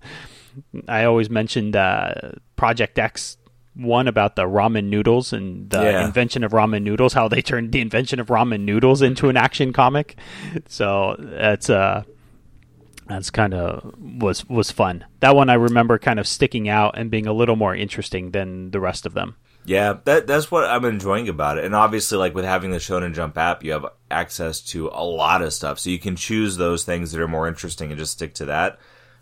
I 0.88 1.04
always 1.04 1.28
mentioned 1.28 1.76
uh, 1.76 2.14
Project 2.56 2.98
X 2.98 3.36
one 3.74 4.08
about 4.08 4.34
the 4.34 4.42
ramen 4.42 4.84
noodles 4.86 5.32
and 5.32 5.70
the 5.70 5.82
Yeah. 5.84 6.04
invention 6.04 6.42
of 6.42 6.50
ramen 6.50 6.82
noodles, 6.82 7.12
how 7.12 7.28
they 7.28 7.40
turned 7.42 7.70
the 7.70 7.80
invention 7.80 8.18
of 8.18 8.26
ramen 8.26 8.60
noodles 8.62 9.02
into 9.02 9.28
an 9.28 9.36
action 9.36 9.72
comic. 9.72 10.16
So 10.66 11.14
that's 11.18 11.70
uh 11.70 12.02
that's 13.06 13.30
kind 13.30 13.54
of 13.54 13.94
was 14.00 14.44
was 14.48 14.70
fun. 14.72 15.04
That 15.20 15.36
one 15.36 15.48
I 15.48 15.54
remember 15.54 15.96
kind 15.98 16.18
of 16.18 16.26
sticking 16.26 16.68
out 16.68 16.98
and 16.98 17.08
being 17.10 17.26
a 17.28 17.32
little 17.32 17.54
more 17.56 17.74
interesting 17.74 18.32
than 18.32 18.72
the 18.72 18.80
rest 18.80 19.06
of 19.06 19.14
them. 19.14 19.36
Yeah, 19.68 19.98
that 20.04 20.26
that's 20.26 20.50
what 20.50 20.64
I'm 20.64 20.86
enjoying 20.86 21.28
about 21.28 21.58
it. 21.58 21.64
And 21.66 21.74
obviously, 21.74 22.16
like 22.16 22.34
with 22.34 22.46
having 22.46 22.70
the 22.70 22.78
Shonen 22.78 23.14
Jump 23.14 23.36
app, 23.36 23.62
you 23.62 23.72
have 23.72 23.84
access 24.10 24.62
to 24.72 24.88
a 24.88 25.04
lot 25.04 25.42
of 25.42 25.52
stuff, 25.52 25.78
so 25.78 25.90
you 25.90 25.98
can 25.98 26.16
choose 26.16 26.56
those 26.56 26.84
things 26.84 27.12
that 27.12 27.20
are 27.20 27.28
more 27.28 27.46
interesting 27.46 27.90
and 27.90 27.98
just 27.98 28.12
stick 28.12 28.32
to 28.34 28.46
that. 28.46 28.78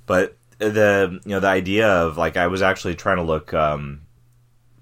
But 0.07 0.37
the 0.59 1.21
you 1.25 1.31
know 1.31 1.41
the 1.41 1.49
idea 1.49 1.89
of 1.89 2.17
like 2.17 2.37
I 2.37 2.47
was 2.47 2.63
actually 2.63 2.95
trying 2.95 3.17
to 3.17 3.25
look. 3.25 3.53
um 3.53 4.03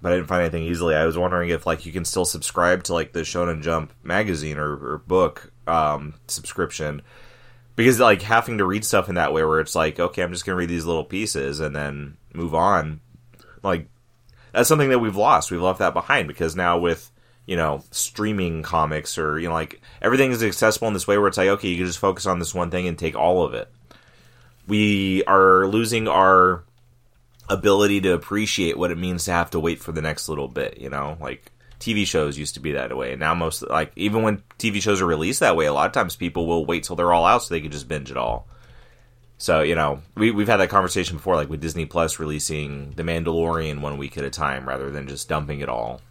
but 0.01 0.11
I 0.11 0.17
didn't 0.17 0.27
find 0.27 0.43
anything 0.43 0.65
easily. 0.65 0.93
I 0.93 1.07
was 1.07 1.17
wondering 1.17 1.49
if 1.49 1.65
like 1.65 1.87
you 1.87 1.91
can 1.91 2.05
still 2.05 2.25
subscribe 2.25 2.83
to 2.83 2.93
like 2.93 3.13
the 3.13 3.21
Shonen 3.21 3.63
Jump 3.63 3.91
magazine 4.03 4.59
or, 4.59 4.73
or 4.73 4.97
book 4.99 5.51
um, 5.65 6.13
subscription 6.27 7.01
because 7.75 7.99
like 7.99 8.21
having 8.21 8.59
to 8.59 8.67
read 8.67 8.85
stuff 8.85 9.09
in 9.09 9.15
that 9.15 9.33
way 9.33 9.43
where 9.43 9.59
it's 9.59 9.73
like 9.73 9.99
okay, 9.99 10.21
I'm 10.21 10.31
just 10.31 10.45
gonna 10.45 10.57
read 10.57 10.69
these 10.69 10.85
little 10.85 11.05
pieces 11.05 11.59
and 11.59 11.75
then 11.75 12.17
move 12.35 12.53
on. 12.53 12.99
Like 13.63 13.89
that's 14.55 14.69
something 14.69 14.89
that 14.89 14.99
we've 14.99 15.15
lost. 15.15 15.51
We've 15.51 15.61
left 15.61 15.79
that 15.79 15.93
behind 15.93 16.27
because 16.27 16.55
now 16.55 16.77
with 16.77 17.11
you 17.45 17.55
know 17.55 17.83
streaming 17.91 18.63
comics 18.63 19.17
or 19.17 19.37
you 19.37 19.47
know 19.47 19.53
like 19.53 19.81
everything 20.01 20.31
is 20.31 20.41
accessible 20.41 20.87
in 20.87 20.93
this 20.93 21.07
way 21.07 21.17
where 21.17 21.27
it's 21.27 21.37
like 21.37 21.49
okay, 21.49 21.67
you 21.67 21.77
can 21.77 21.85
just 21.85 21.99
focus 21.99 22.25
on 22.25 22.39
this 22.39 22.55
one 22.55 22.71
thing 22.71 22.87
and 22.87 22.97
take 22.97 23.15
all 23.15 23.43
of 23.43 23.53
it. 23.53 23.69
We 24.67 25.23
are 25.25 25.67
losing 25.67 26.07
our 26.07 26.63
ability 27.49 28.01
to 28.01 28.13
appreciate 28.13 28.77
what 28.77 28.91
it 28.91 28.97
means 28.97 29.25
to 29.25 29.31
have 29.31 29.51
to 29.51 29.59
wait 29.59 29.79
for 29.79 29.91
the 29.91 30.01
next 30.01 30.27
little 30.29 30.47
bit, 30.47 30.79
you 30.79 30.89
know? 30.89 31.17
Like 31.19 31.51
TV 31.79 32.05
shows 32.05 32.37
used 32.37 32.55
to 32.55 32.59
be 32.59 32.71
that 32.71 32.95
way. 32.95 33.15
Now 33.15 33.35
most 33.35 33.61
like 33.69 33.91
even 33.95 34.23
when 34.23 34.41
TV 34.57 34.81
shows 34.81 35.01
are 35.01 35.05
released 35.05 35.41
that 35.41 35.55
way, 35.55 35.65
a 35.65 35.73
lot 35.73 35.87
of 35.87 35.91
times 35.91 36.15
people 36.15 36.47
will 36.47 36.65
wait 36.65 36.83
till 36.83 36.95
they're 36.95 37.13
all 37.13 37.25
out 37.25 37.43
so 37.43 37.53
they 37.53 37.61
can 37.61 37.71
just 37.71 37.87
binge 37.87 38.09
it 38.09 38.17
all. 38.17 38.47
So, 39.37 39.61
you 39.61 39.75
know, 39.75 40.01
we 40.15 40.31
we've 40.31 40.47
had 40.47 40.57
that 40.57 40.69
conversation 40.69 41.17
before 41.17 41.35
like 41.35 41.49
with 41.49 41.61
Disney 41.61 41.85
Plus 41.85 42.19
releasing 42.19 42.91
The 42.91 43.03
Mandalorian 43.03 43.81
one 43.81 43.97
week 43.97 44.17
at 44.17 44.23
a 44.23 44.29
time 44.29 44.67
rather 44.67 44.89
than 44.89 45.07
just 45.07 45.27
dumping 45.27 45.59
it 45.59 45.69
all. 45.69 46.01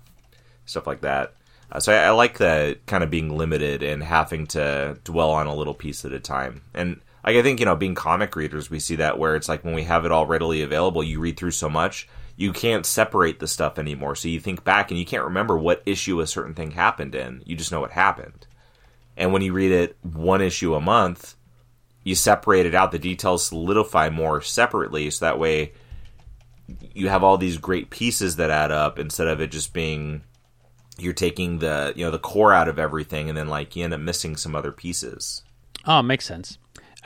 Stuff 0.67 0.87
like 0.87 1.01
that. 1.01 1.35
Uh, 1.73 1.81
so 1.81 1.93
I, 1.93 2.07
I 2.07 2.11
like 2.11 2.39
that 2.39 2.87
kind 2.87 3.03
of 3.03 3.11
being 3.11 3.37
limited 3.37 3.83
and 3.83 4.03
having 4.03 4.47
to 4.49 4.99
dwell 5.05 5.31
on 5.31 5.47
a 5.47 5.55
little 5.55 5.75
piece 5.75 6.05
at 6.05 6.13
a 6.13 6.21
time. 6.21 6.63
And 6.75 7.01
Like 7.25 7.37
I 7.37 7.43
think 7.43 7.61
you 7.61 7.67
know, 7.67 7.77
being 7.77 7.95
comic 7.95 8.37
readers, 8.37 8.71
we 8.71 8.79
see 8.79 8.97
that 8.97 9.19
where 9.19 9.37
it's 9.37 9.49
like 9.49 9.65
when 9.65 9.75
we 9.75 9.85
have 9.85 10.05
it 10.05 10.13
all 10.13 10.27
readily 10.27 10.63
available, 10.63 11.03
you 11.03 11.19
read 11.21 11.39
through 11.39 11.53
so 11.53 11.71
much, 11.71 12.07
you 12.37 12.53
can't 12.53 12.85
separate 12.85 13.41
the 13.41 13.49
stuff 13.49 13.79
anymore. 13.79 14.15
So 14.17 14.29
you 14.29 14.41
think 14.41 14.65
back 14.65 14.91
and 14.91 15.01
you 15.01 15.07
can't 15.07 15.25
remember 15.25 15.57
what 15.57 15.83
issue 15.87 16.21
a 16.21 16.27
certain 16.27 16.55
thing 16.55 16.73
happened 16.73 17.15
in. 17.15 17.43
You 17.47 17.57
just 17.57 17.73
know 17.73 17.81
what 17.81 17.93
happened. 17.93 18.47
And 19.17 19.33
when 19.33 19.43
you 19.43 19.53
read 19.53 19.73
it 19.73 19.97
one 20.03 20.43
issue 20.43 20.75
a 20.75 20.81
month, 20.81 21.37
you 22.05 22.15
separate 22.15 22.67
it 22.67 22.75
out. 22.75 22.93
The 22.93 22.99
details 22.99 23.47
solidify 23.47 24.11
more 24.11 24.41
separately, 24.41 25.11
so 25.11 25.25
that 25.25 25.39
way 25.39 25.73
you 26.95 27.09
have 27.09 27.25
all 27.25 27.37
these 27.37 27.59
great 27.59 27.91
pieces 27.91 28.37
that 28.37 28.51
add 28.51 28.71
up 28.71 28.99
instead 28.99 29.27
of 29.27 29.41
it 29.41 29.51
just 29.51 29.73
being 29.73 30.23
you're 30.97 31.13
taking 31.13 31.59
the 31.59 31.93
you 31.97 32.05
know 32.05 32.11
the 32.11 32.19
core 32.19 32.53
out 32.53 32.69
of 32.69 32.79
everything 32.79 33.29
and 33.29 33.37
then 33.37 33.49
like 33.49 33.75
you 33.75 33.85
end 33.85 33.93
up 33.93 34.01
missing 34.01 34.37
some 34.37 34.55
other 34.55 34.71
pieces. 34.73 35.43
Oh, 35.87 36.03
makes 36.03 36.25
sense. 36.25 36.59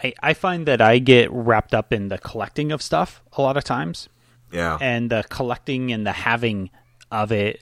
I, 0.03 0.15
I 0.23 0.35
find 0.35 0.67
that 0.67 0.81
I 0.81 0.99
get 0.99 1.31
wrapped 1.33 1.75
up 1.75 1.93
in 1.93 2.09
the 2.09 2.19
collecting 2.19 2.71
of 2.71 2.83
stuff 2.83 3.23
a 3.33 3.43
lot 3.43 3.57
of 3.57 3.65
times. 3.65 4.09
Yeah. 4.53 4.79
And 4.81 5.11
the 5.11 5.25
collecting 5.29 5.91
and 5.91 6.07
the 6.07 6.13
having 6.13 6.71
of 7.11 7.33
it 7.33 7.61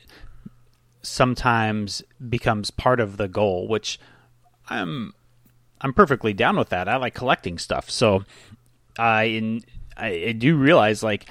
sometimes 1.03 2.03
becomes 2.29 2.71
part 2.71 3.01
of 3.01 3.17
the 3.17 3.29
goal, 3.29 3.69
which 3.69 3.99
I'm 4.69 5.15
I'm 5.81 5.93
perfectly 5.93 6.33
down 6.33 6.57
with 6.57 6.71
that. 6.71 6.89
I 6.89 6.97
like 6.97 7.15
collecting 7.15 7.59
stuff. 7.59 7.91
So 7.91 8.25
I 8.99 9.61
I, 9.97 10.07
I 10.29 10.33
do 10.33 10.57
realize 10.57 11.03
like 11.03 11.27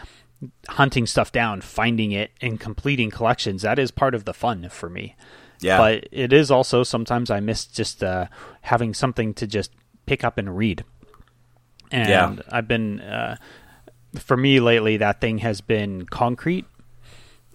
hunting 0.69 1.05
stuff 1.05 1.31
down, 1.31 1.62
finding 1.62 2.12
it, 2.12 2.31
and 2.41 2.60
completing 2.60 3.10
collections. 3.10 3.62
That 3.63 3.79
is 3.79 3.91
part 3.91 4.13
of 4.13 4.25
the 4.25 4.34
fun 4.34 4.69
for 4.69 4.89
me. 4.89 5.15
Yeah. 5.62 5.77
But 5.77 6.08
it 6.12 6.34
is 6.34 6.51
also 6.51 6.84
sometimes 6.84 7.31
I 7.31 7.39
miss 7.39 7.65
just 7.65 8.03
uh, 8.03 8.27
having 8.62 8.93
something 8.93 9.34
to 9.36 9.47
just 9.47 9.71
pick 10.05 10.23
up 10.23 10.38
and 10.38 10.55
read. 10.55 10.84
And 11.91 12.10
Yeah. 12.10 12.36
I've 12.51 12.67
been, 12.67 12.99
uh, 12.99 13.38
for 14.19 14.36
me 14.38 14.60
lately, 14.60 14.97
that 14.97 15.21
thing 15.21 15.39
has 15.39 15.62
been 15.62 16.05
concrete. 16.05 16.65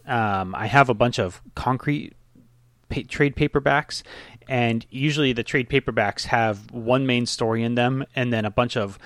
Um, 0.07 0.55
I 0.55 0.66
have 0.66 0.88
a 0.88 0.94
bunch 0.94 1.18
of 1.18 1.40
concrete 1.55 2.14
pa- 2.88 3.03
trade 3.07 3.37
paperbacks, 3.37 4.03
and 4.50 4.84
usually 4.90 5.32
the 5.32 5.44
trade 5.44 5.70
paperbacks 5.70 6.24
have 6.24 6.72
one 6.72 7.06
main 7.06 7.24
story 7.24 7.62
in 7.62 7.76
them, 7.76 8.04
and 8.16 8.32
then 8.32 8.44
a 8.44 8.50
bunch 8.50 8.76
of 8.76 8.98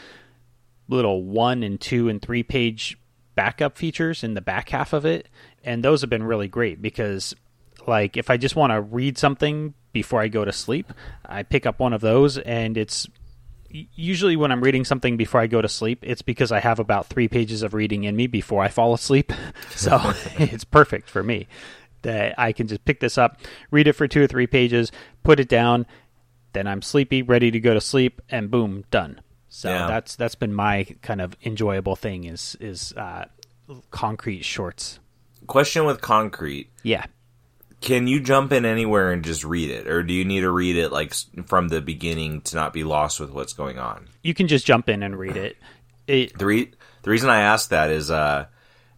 little 0.88 1.22
one 1.22 1.62
and 1.62 1.78
two 1.78 2.08
and 2.08 2.20
three 2.22 2.42
page 2.42 2.96
backup 3.34 3.76
features 3.76 4.24
in 4.24 4.32
the 4.32 4.40
back 4.40 4.70
half 4.70 4.94
of 4.94 5.04
it, 5.04 5.28
and 5.62 5.84
those 5.84 6.00
have 6.00 6.08
been 6.08 6.22
really 6.22 6.48
great 6.48 6.80
because, 6.80 7.34
like, 7.86 8.16
if 8.16 8.30
I 8.30 8.38
just 8.38 8.56
want 8.56 8.72
to 8.72 8.80
read 8.80 9.18
something 9.18 9.74
before 9.92 10.22
I 10.22 10.28
go 10.28 10.46
to 10.46 10.52
sleep, 10.52 10.90
I 11.26 11.42
pick 11.42 11.66
up 11.66 11.78
one 11.78 11.92
of 11.92 12.00
those, 12.00 12.38
and 12.38 12.78
it's 12.78 13.06
usually 13.68 14.36
when 14.36 14.50
I'm 14.50 14.62
reading 14.62 14.86
something 14.86 15.18
before 15.18 15.42
I 15.42 15.46
go 15.46 15.60
to 15.60 15.68
sleep, 15.68 15.98
it's 16.02 16.22
because 16.22 16.52
I 16.52 16.60
have 16.60 16.78
about 16.78 17.08
three 17.08 17.28
pages 17.28 17.62
of 17.62 17.74
reading 17.74 18.04
in 18.04 18.16
me 18.16 18.28
before 18.28 18.62
I 18.62 18.68
fall 18.68 18.94
asleep. 18.94 19.30
So 19.76 20.00
it's 20.38 20.62
perfect 20.62 21.10
for 21.10 21.22
me 21.24 21.48
that 22.04 22.38
I 22.38 22.52
can 22.52 22.66
just 22.68 22.84
pick 22.84 23.00
this 23.00 23.18
up, 23.18 23.38
read 23.70 23.86
it 23.88 23.92
for 23.94 24.06
two 24.08 24.22
or 24.22 24.26
three 24.26 24.46
pages, 24.46 24.90
put 25.24 25.40
it 25.40 25.48
down, 25.48 25.84
then 26.54 26.66
I'm 26.66 26.80
sleepy, 26.80 27.22
ready 27.22 27.50
to 27.50 27.58
go 27.60 27.74
to 27.74 27.80
sleep, 27.80 28.22
and 28.30 28.50
boom, 28.50 28.84
done. 28.90 29.20
So 29.48 29.68
Yeah. 29.70 29.86
that's 29.88 30.16
that's 30.16 30.34
been 30.36 30.54
my 30.54 30.84
kind 31.02 31.20
of 31.20 31.36
enjoyable 31.44 31.96
thing 31.96 32.24
is 32.24 32.56
is 32.60 32.92
uh, 32.96 33.26
concrete 33.90 34.44
shorts. 34.44 34.98
Question 35.46 35.84
with 35.84 36.00
concrete: 36.00 36.70
Yeah. 36.82 37.04
Can 37.80 38.06
you 38.06 38.18
jump 38.20 38.50
in 38.52 38.64
anywhere 38.64 39.12
and 39.12 39.22
just 39.22 39.44
read 39.44 39.70
it, 39.70 39.86
or 39.86 40.02
do 40.02 40.14
you 40.14 40.24
need 40.24 40.40
to 40.40 40.50
read 40.50 40.76
it 40.76 40.90
like 40.90 41.12
from 41.46 41.68
the 41.68 41.82
beginning 41.82 42.40
to 42.42 42.56
not 42.56 42.72
be 42.72 42.82
lost 42.82 43.20
with 43.20 43.30
what's 43.30 43.52
going 43.52 43.78
on? 43.78 44.08
You 44.22 44.32
can 44.32 44.48
just 44.48 44.64
jump 44.64 44.88
in 44.88 45.02
and 45.02 45.18
read 45.18 45.36
it. 45.36 45.56
It 46.06 46.38
The 46.38 46.46
re- 46.46 46.72
the 47.02 47.10
reason 47.10 47.28
I 47.28 47.40
ask 47.40 47.68
that 47.70 47.90
is 47.90 48.10
uh, 48.10 48.46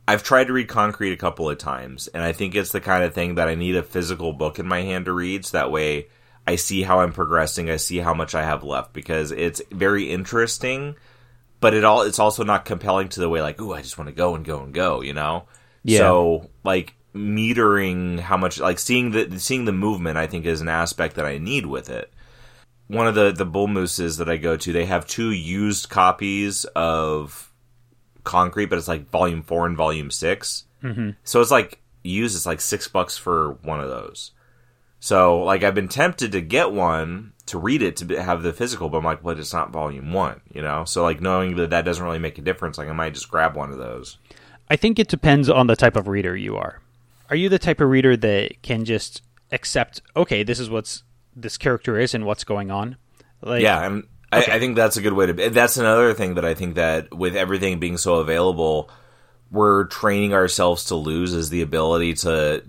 I've 0.08 0.22
tried 0.22 0.46
to 0.48 0.52
read 0.52 0.68
Concrete 0.68 1.12
a 1.12 1.16
couple 1.16 1.50
of 1.50 1.58
times, 1.58 2.08
and 2.08 2.22
I 2.22 2.32
think 2.32 2.54
it's 2.54 2.72
the 2.72 2.80
kind 2.80 3.04
of 3.04 3.14
thing 3.14 3.36
that 3.36 3.48
I 3.48 3.54
need 3.54 3.76
a 3.76 3.82
physical 3.82 4.32
book 4.32 4.58
in 4.58 4.66
my 4.66 4.82
hand 4.82 5.06
to 5.06 5.12
read, 5.12 5.44
so 5.44 5.58
that 5.58 5.72
way 5.72 6.08
I 6.46 6.56
see 6.56 6.82
how 6.82 7.00
I'm 7.00 7.12
progressing, 7.12 7.70
I 7.70 7.76
see 7.76 7.98
how 7.98 8.14
much 8.14 8.34
I 8.34 8.44
have 8.44 8.62
left, 8.62 8.92
because 8.92 9.32
it's 9.32 9.60
very 9.72 10.10
interesting, 10.10 10.94
but 11.60 11.74
it 11.74 11.84
all 11.84 12.02
it's 12.02 12.18
also 12.20 12.44
not 12.44 12.64
compelling 12.64 13.08
to 13.10 13.20
the 13.20 13.28
way 13.28 13.42
like, 13.42 13.60
ooh, 13.60 13.72
I 13.72 13.82
just 13.82 13.98
want 13.98 14.08
to 14.08 14.14
go 14.14 14.34
and 14.34 14.44
go 14.44 14.62
and 14.62 14.72
go, 14.72 15.00
you 15.00 15.12
know? 15.12 15.46
Yeah. 15.82 15.98
So 15.98 16.50
like 16.62 16.94
metering 17.14 18.20
how 18.20 18.36
much 18.36 18.60
like 18.60 18.78
seeing 18.78 19.10
the 19.10 19.40
seeing 19.40 19.64
the 19.64 19.72
movement 19.72 20.18
I 20.18 20.26
think 20.26 20.44
is 20.44 20.60
an 20.60 20.68
aspect 20.68 21.16
that 21.16 21.24
I 21.24 21.38
need 21.38 21.64
with 21.64 21.88
it 21.88 22.12
one 22.88 23.06
of 23.06 23.14
the 23.14 23.32
the 23.32 23.44
bull 23.44 23.68
mooses 23.68 24.18
that 24.18 24.28
I 24.28 24.36
go 24.36 24.56
to, 24.56 24.72
they 24.72 24.86
have 24.86 25.06
two 25.06 25.30
used 25.30 25.88
copies 25.88 26.64
of 26.76 27.45
concrete, 28.26 28.66
but 28.66 28.76
it's 28.76 28.88
like 28.88 29.08
volume 29.10 29.42
four 29.42 29.64
and 29.64 29.76
volume 29.76 30.10
6 30.10 30.64
Mm-hmm. 30.82 31.10
So 31.24 31.40
it's 31.40 31.50
like 31.50 31.80
used. 32.02 32.36
It's 32.36 32.46
like 32.46 32.60
six 32.60 32.88
bucks 32.88 33.18
for 33.18 33.52
one 33.62 33.80
of 33.80 33.88
those. 33.88 34.32
So 35.00 35.42
like 35.42 35.62
I've 35.62 35.74
been 35.74 35.88
tempted 35.88 36.32
to 36.32 36.40
get 36.40 36.72
one 36.72 37.32
to 37.46 37.58
read 37.58 37.82
it 37.82 37.96
to 37.98 38.22
have 38.22 38.42
the 38.42 38.52
physical, 38.52 38.88
but 38.88 38.98
I'm 38.98 39.04
like, 39.04 39.22
but 39.22 39.38
it's 39.38 39.52
not 39.52 39.70
volume 39.70 40.12
one, 40.12 40.40
you 40.52 40.62
know. 40.62 40.84
So 40.84 41.02
like 41.02 41.20
knowing 41.20 41.56
that 41.56 41.70
that 41.70 41.84
doesn't 41.84 42.04
really 42.04 42.18
make 42.18 42.38
a 42.38 42.42
difference, 42.42 42.78
like 42.78 42.88
I 42.88 42.92
might 42.92 43.14
just 43.14 43.30
grab 43.30 43.56
one 43.56 43.70
of 43.70 43.78
those. 43.78 44.18
I 44.68 44.76
think 44.76 44.98
it 44.98 45.08
depends 45.08 45.48
on 45.48 45.66
the 45.66 45.76
type 45.76 45.96
of 45.96 46.08
reader 46.08 46.36
you 46.36 46.56
are. 46.56 46.80
Are 47.30 47.36
you 47.36 47.48
the 47.48 47.58
type 47.58 47.80
of 47.80 47.88
reader 47.88 48.16
that 48.16 48.62
can 48.62 48.84
just 48.84 49.22
accept, 49.52 50.00
okay, 50.16 50.42
this 50.42 50.58
is 50.58 50.70
what's 50.70 51.02
this 51.34 51.56
character 51.56 51.98
is 51.98 52.14
and 52.14 52.24
what's 52.24 52.44
going 52.44 52.70
on? 52.70 52.96
Like, 53.42 53.62
yeah, 53.62 53.84
and 53.84 54.04
I, 54.32 54.38
I 54.42 54.58
think 54.58 54.76
that's 54.76 54.96
a 54.96 55.02
good 55.02 55.12
way 55.12 55.26
to. 55.26 55.50
That's 55.50 55.76
another 55.76 56.12
thing 56.14 56.34
that 56.34 56.44
I 56.44 56.54
think 56.54 56.74
that 56.74 57.14
with 57.14 57.36
everything 57.36 57.78
being 57.78 57.96
so 57.96 58.16
available, 58.16 58.90
we're 59.50 59.84
training 59.84 60.34
ourselves 60.34 60.86
to 60.86 60.96
lose 60.96 61.32
is 61.32 61.48
the 61.50 61.62
ability 61.62 62.14
to 62.14 62.62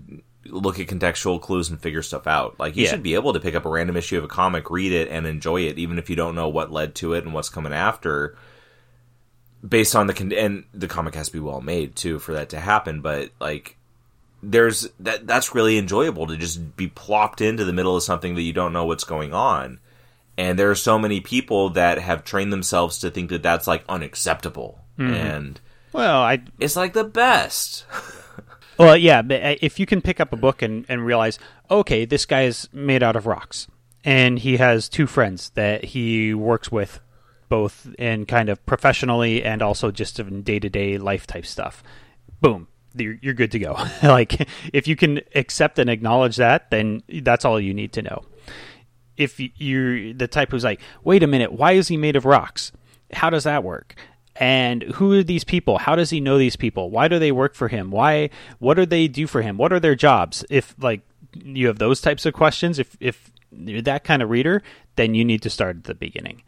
look 0.46 0.78
at 0.80 0.86
contextual 0.86 1.40
clues 1.40 1.68
and 1.68 1.80
figure 1.80 2.02
stuff 2.02 2.26
out. 2.26 2.58
Like 2.58 2.76
you 2.76 2.84
Yeah. 2.84 2.90
should 2.90 3.02
be 3.02 3.14
able 3.14 3.32
to 3.32 3.40
pick 3.40 3.54
up 3.54 3.66
a 3.66 3.68
random 3.68 3.96
issue 3.96 4.16
of 4.18 4.24
a 4.24 4.28
comic, 4.28 4.70
read 4.70 4.92
it, 4.92 5.08
and 5.08 5.26
enjoy 5.26 5.62
it, 5.62 5.78
even 5.78 5.98
if 5.98 6.08
you 6.08 6.16
don't 6.16 6.34
know 6.34 6.48
what 6.48 6.72
led 6.72 6.94
to 6.96 7.12
it 7.14 7.24
and 7.24 7.34
what's 7.34 7.48
coming 7.50 7.72
after. 7.72 8.36
Based 9.68 9.96
on 9.96 10.06
the 10.06 10.14
con- 10.14 10.32
and 10.32 10.64
the 10.72 10.86
comic 10.86 11.16
has 11.16 11.26
to 11.26 11.32
be 11.32 11.40
well 11.40 11.60
made 11.60 11.96
too 11.96 12.20
for 12.20 12.32
that 12.34 12.50
to 12.50 12.60
happen, 12.60 13.00
but 13.00 13.30
like 13.40 13.76
there's 14.40 14.88
that 15.00 15.26
that's 15.26 15.52
really 15.52 15.76
enjoyable 15.78 16.28
to 16.28 16.36
just 16.36 16.76
be 16.76 16.86
plopped 16.86 17.40
into 17.40 17.64
the 17.64 17.72
middle 17.72 17.96
of 17.96 18.04
something 18.04 18.36
that 18.36 18.42
you 18.42 18.52
don't 18.52 18.72
know 18.72 18.84
what's 18.86 19.02
going 19.02 19.34
on 19.34 19.80
and 20.38 20.58
there 20.58 20.70
are 20.70 20.74
so 20.74 20.98
many 20.98 21.20
people 21.20 21.68
that 21.70 21.98
have 21.98 22.24
trained 22.24 22.52
themselves 22.52 22.98
to 23.00 23.10
think 23.10 23.28
that 23.28 23.42
that's 23.42 23.66
like 23.66 23.84
unacceptable 23.88 24.80
and 24.96 25.60
Well, 25.92 26.22
I 26.22 26.42
it's 26.58 26.76
like 26.76 26.94
the 26.94 27.04
best 27.04 27.84
Well, 28.78 28.96
yeah, 28.96 29.22
but 29.22 29.42
uh, 29.42 29.56
if 29.60 29.80
you 29.80 29.86
can 29.86 30.00
pick 30.00 30.20
up 30.20 30.32
a 30.32 30.36
book 30.36 30.62
and, 30.62 30.86
and 30.88 31.04
realize, 31.04 31.38
okay, 31.68 32.04
this 32.04 32.24
guy 32.24 32.42
is 32.42 32.68
made 32.72 33.02
out 33.02 33.16
of 33.16 33.26
rocks, 33.26 33.66
and 34.04 34.38
he 34.38 34.56
has 34.58 34.88
two 34.88 35.08
friends 35.08 35.50
that 35.50 35.84
he 35.84 36.32
works 36.32 36.70
with, 36.70 37.00
both 37.48 37.92
in 37.98 38.24
kind 38.24 38.48
of 38.48 38.64
professionally 38.66 39.42
and 39.42 39.62
also 39.62 39.90
just 39.90 40.20
in 40.20 40.42
day 40.42 40.60
to 40.60 40.68
day 40.68 40.96
life 40.96 41.26
type 41.26 41.44
stuff. 41.44 41.82
Boom, 42.40 42.68
you're, 42.94 43.18
you're 43.20 43.34
good 43.34 43.50
to 43.50 43.58
go. 43.58 43.72
like 44.04 44.48
if 44.72 44.86
you 44.86 44.94
can 44.94 45.22
accept 45.34 45.80
and 45.80 45.90
acknowledge 45.90 46.36
that, 46.36 46.70
then 46.70 47.02
that's 47.22 47.44
all 47.44 47.58
you 47.60 47.74
need 47.74 47.92
to 47.94 48.02
know. 48.02 48.22
If 49.18 49.38
you're 49.60 50.14
the 50.14 50.28
type 50.28 50.50
who's 50.50 50.64
like, 50.64 50.80
wait 51.04 51.22
a 51.22 51.26
minute, 51.26 51.52
why 51.52 51.72
is 51.72 51.88
he 51.88 51.98
made 51.98 52.16
of 52.16 52.24
rocks? 52.24 52.72
How 53.12 53.28
does 53.28 53.44
that 53.44 53.64
work? 53.64 53.94
and 54.38 54.82
who 54.84 55.12
are 55.12 55.22
these 55.22 55.44
people? 55.44 55.78
How 55.78 55.96
does 55.96 56.10
he 56.10 56.20
know 56.20 56.38
these 56.38 56.56
people? 56.56 56.90
Why 56.90 57.08
do 57.08 57.18
they 57.18 57.32
work 57.32 57.54
for 57.54 57.68
him? 57.68 57.90
Why 57.90 58.30
what 58.60 58.74
do 58.74 58.86
they 58.86 59.08
do 59.08 59.26
for 59.26 59.42
him? 59.42 59.58
What 59.58 59.72
are 59.72 59.80
their 59.80 59.96
jobs? 59.96 60.44
If 60.48 60.74
like 60.78 61.00
you 61.34 61.66
have 61.66 61.78
those 61.78 62.00
types 62.00 62.24
of 62.24 62.34
questions 62.34 62.78
if 62.78 62.96
if 63.00 63.30
you're 63.50 63.82
that 63.82 64.04
kind 64.04 64.22
of 64.22 64.30
reader 64.30 64.62
then 64.96 65.14
you 65.14 65.24
need 65.24 65.42
to 65.42 65.50
start 65.50 65.76
at 65.76 65.84
the 65.84 65.94
beginning. 65.94 66.42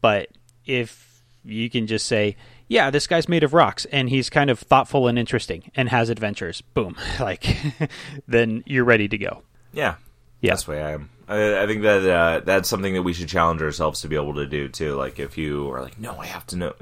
But 0.00 0.28
if 0.64 1.22
you 1.44 1.68
can 1.68 1.86
just 1.86 2.06
say 2.06 2.36
yeah 2.68 2.90
this 2.90 3.06
guy's 3.06 3.28
made 3.28 3.44
of 3.44 3.52
rocks 3.52 3.84
and 3.86 4.08
he's 4.08 4.30
kind 4.30 4.48
of 4.48 4.58
thoughtful 4.58 5.06
and 5.06 5.18
interesting 5.18 5.70
and 5.74 5.90
has 5.90 6.08
adventures 6.08 6.62
boom 6.62 6.96
like 7.20 7.46
then 8.26 8.62
you're 8.66 8.84
ready 8.84 9.08
to 9.08 9.18
go. 9.18 9.42
Yeah. 9.72 9.96
Yeah. 10.40 10.52
that's 10.52 10.64
the 10.64 10.72
way 10.72 10.82
i 10.82 10.92
am 10.92 11.10
i, 11.28 11.62
I 11.62 11.66
think 11.66 11.82
that 11.82 12.08
uh, 12.08 12.40
that's 12.44 12.68
something 12.68 12.94
that 12.94 13.02
we 13.02 13.12
should 13.12 13.28
challenge 13.28 13.62
ourselves 13.62 14.00
to 14.00 14.08
be 14.08 14.16
able 14.16 14.34
to 14.34 14.46
do 14.46 14.68
too. 14.68 14.94
Like 14.94 15.18
if 15.18 15.38
you 15.38 15.70
are 15.70 15.82
like 15.82 15.98
no 15.98 16.16
i 16.18 16.26
have 16.26 16.46
to 16.48 16.56
know 16.56 16.74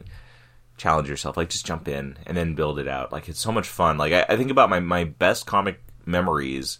challenge 0.83 1.09
yourself. 1.09 1.37
Like 1.37 1.51
just 1.51 1.67
jump 1.67 1.87
in 1.87 2.19
and 2.27 2.37
then 2.37 2.55
build 2.55 2.79
it 2.79 2.89
out. 2.89 3.13
Like 3.13 3.29
it's 3.29 3.39
so 3.39 3.53
much 3.53 3.69
fun. 3.69 3.99
Like 3.99 4.13
i, 4.13 4.27
I 4.29 4.37
think 4.37 4.51
about 4.51 4.71
my, 4.71 4.81
my 4.81 5.05
best 5.05 5.47
comic 5.47 5.81
memories 6.05 6.79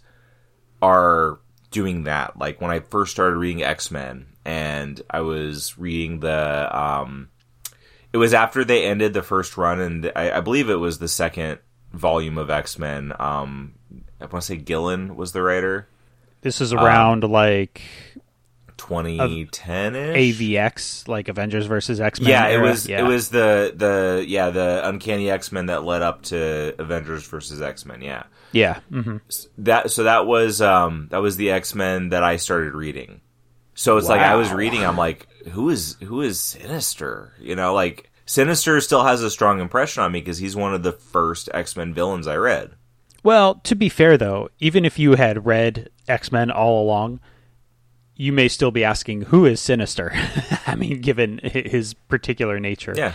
are 0.81 1.39
doing 1.71 2.03
that. 2.03 2.37
Like 2.37 2.61
when 2.61 2.71
i 2.71 2.79
first 2.79 3.11
started 3.11 3.37
reading 3.37 3.63
x-men 3.63 4.27
and 4.45 5.01
i 5.09 5.21
was 5.21 5.77
reading 5.77 6.19
the 6.19 6.77
um 6.77 7.29
it 8.11 8.17
was 8.17 8.33
after 8.33 8.65
they 8.65 8.83
ended 8.83 9.13
the 9.13 9.23
first 9.23 9.55
run 9.57 9.79
and 9.79 10.11
i, 10.17 10.31
I 10.31 10.39
believe 10.41 10.69
it 10.69 10.75
was 10.75 10.99
the 10.99 11.07
second 11.07 11.59
volume 11.93 12.37
of 12.37 12.49
x-men. 12.49 13.13
Um 13.19 13.75
i 14.19 14.25
want 14.25 14.33
to 14.33 14.41
say 14.41 14.57
gillen 14.57 15.15
was 15.15 15.31
the 15.31 15.41
writer 15.41 15.87
this 16.43 16.61
is 16.61 16.73
around 16.73 17.23
Um, 17.23 17.31
like 17.31 17.81
2010 18.77 19.95
ish. 19.95 20.37
AVX, 20.39 21.07
like 21.07 21.27
Avengers 21.27 21.65
versus 21.65 21.99
X 22.01 22.19
Men. 22.19 22.29
Yeah, 22.29 22.47
it 22.47 22.59
was 22.61 22.87
it 22.87 23.01
was 23.03 23.29
the 23.29 23.73
the 23.75 24.25
yeah 24.27 24.49
the 24.49 24.81
Uncanny 24.87 25.29
X 25.29 25.51
Men 25.51 25.67
that 25.67 25.83
led 25.83 26.01
up 26.01 26.23
to 26.23 26.75
Avengers 26.79 27.25
versus 27.27 27.61
X 27.61 27.85
Men. 27.85 28.01
Yeah, 28.01 28.23
yeah. 28.51 28.79
hmm 28.89 29.17
that 29.59 29.91
so 29.91 30.03
that 30.03 30.25
was 30.25 30.61
um 30.61 31.07
that 31.11 31.21
was 31.21 31.37
the 31.37 31.51
X 31.51 31.73
Men 31.75 32.09
that 32.09 32.23
I 32.23 32.37
started 32.37 32.73
reading. 32.73 33.21
So 33.75 33.97
it's 33.97 34.07
like 34.07 34.21
I 34.21 34.35
was 34.35 34.51
reading, 34.51 34.83
I'm 34.85 34.97
like, 34.97 35.27
who 35.51 35.69
is 35.69 35.95
who 36.03 36.21
is 36.21 36.39
Sinister? 36.39 37.33
You 37.39 37.55
know, 37.55 37.73
like 37.73 38.11
Sinister 38.25 38.79
still 38.81 39.03
has 39.03 39.23
a 39.23 39.31
strong 39.31 39.59
impression 39.59 40.03
on 40.03 40.11
me 40.11 40.19
because 40.19 40.37
he's 40.37 40.55
one 40.55 40.73
of 40.75 40.83
the 40.83 40.91
first 40.91 41.49
X 41.53 41.75
Men 41.75 41.93
villains 41.93 42.27
I 42.27 42.35
read. 42.35 42.71
Well, 43.23 43.55
to 43.63 43.75
be 43.75 43.89
fair 43.89 44.17
though, 44.17 44.49
even 44.59 44.85
if 44.85 44.99
you 44.99 45.15
had 45.15 45.45
read 45.45 45.89
X 46.07 46.31
Men 46.31 46.51
all 46.51 46.83
along, 46.83 47.19
you 48.15 48.31
may 48.31 48.47
still 48.47 48.71
be 48.71 48.83
asking 48.83 49.23
who 49.23 49.45
is 49.45 49.59
Sinister. 49.59 50.11
I 50.67 50.75
mean, 50.75 51.01
given 51.01 51.39
his 51.43 51.93
particular 51.93 52.59
nature. 52.59 52.93
Yeah, 52.95 53.13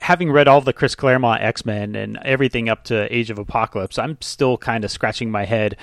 Having 0.00 0.30
read 0.30 0.46
all 0.46 0.60
the 0.60 0.72
Chris 0.72 0.94
Claremont 0.94 1.42
X 1.42 1.66
Men 1.66 1.96
and 1.96 2.18
everything 2.18 2.68
up 2.68 2.84
to 2.84 3.12
Age 3.14 3.30
of 3.30 3.38
Apocalypse, 3.38 3.98
I'm 3.98 4.16
still 4.20 4.56
kind 4.56 4.84
of 4.84 4.90
scratching 4.92 5.30
my 5.30 5.44
head 5.44 5.76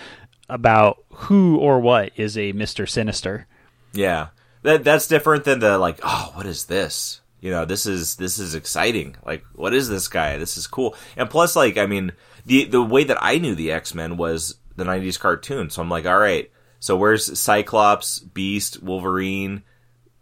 about 0.48 1.04
who 1.10 1.58
or 1.58 1.80
what 1.80 2.12
is 2.16 2.38
a 2.38 2.52
Mister 2.54 2.86
Sinister. 2.86 3.48
yeah. 3.94 4.28
That 4.62 4.84
that's 4.84 5.08
different 5.08 5.44
than 5.44 5.60
the 5.60 5.78
like, 5.78 6.00
oh, 6.02 6.32
what 6.34 6.48
is 6.48 6.66
this? 6.66 7.22
You 7.40 7.52
know, 7.52 7.66
this 7.66 7.86
is 7.86 8.16
this 8.16 8.40
is 8.40 8.56
exciting. 8.56 9.16
Like, 9.24 9.46
what 9.54 9.76
is 9.76 9.90
this 9.90 10.08
guy? 10.08 10.40
This 10.40 10.58
is 10.58 10.66
cool. 10.66 10.96
And 11.16 11.30
plus, 11.30 11.56
like, 11.56 11.78
I 11.78 11.86
mean, 11.86 12.14
the 12.46 12.66
the 12.66 12.82
way 12.82 13.04
that 13.04 13.18
I 13.22 13.38
knew 13.38 13.56
the 13.56 13.72
X 13.72 13.94
Men 13.94 14.18
was 14.18 14.58
the 14.76 14.84
'90s 14.84 15.20
cartoon. 15.20 15.70
So 15.70 15.82
I'm 15.82 15.90
like, 15.90 16.06
all 16.06 16.20
right. 16.20 16.52
So 16.80 16.96
where's 16.96 17.40
Cyclops, 17.40 18.20
Beast, 18.20 18.84
Wolverine, 18.84 19.64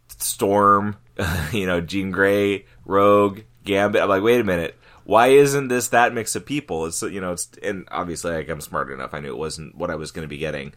Storm, 0.07 0.95
you 1.51 1.65
know, 1.65 1.81
Jean 1.81 2.11
Grey, 2.11 2.65
Rogue, 2.85 3.41
Gambit. 3.63 4.01
I'm 4.01 4.09
like, 4.09 4.23
wait 4.23 4.39
a 4.39 4.45
minute. 4.45 4.77
Why 5.05 5.27
isn't 5.27 5.67
this 5.67 5.89
that 5.89 6.13
mix 6.13 6.35
of 6.35 6.45
people? 6.45 6.85
It's 6.85 7.01
you 7.01 7.19
know, 7.19 7.33
it's 7.33 7.49
and 7.61 7.87
obviously 7.91 8.33
like 8.33 8.49
I'm 8.49 8.61
smart 8.61 8.91
enough. 8.91 9.13
I 9.13 9.19
knew 9.19 9.29
it 9.29 9.37
wasn't 9.37 9.75
what 9.75 9.89
I 9.89 9.95
was 9.95 10.11
going 10.11 10.23
to 10.23 10.29
be 10.29 10.37
getting, 10.37 10.73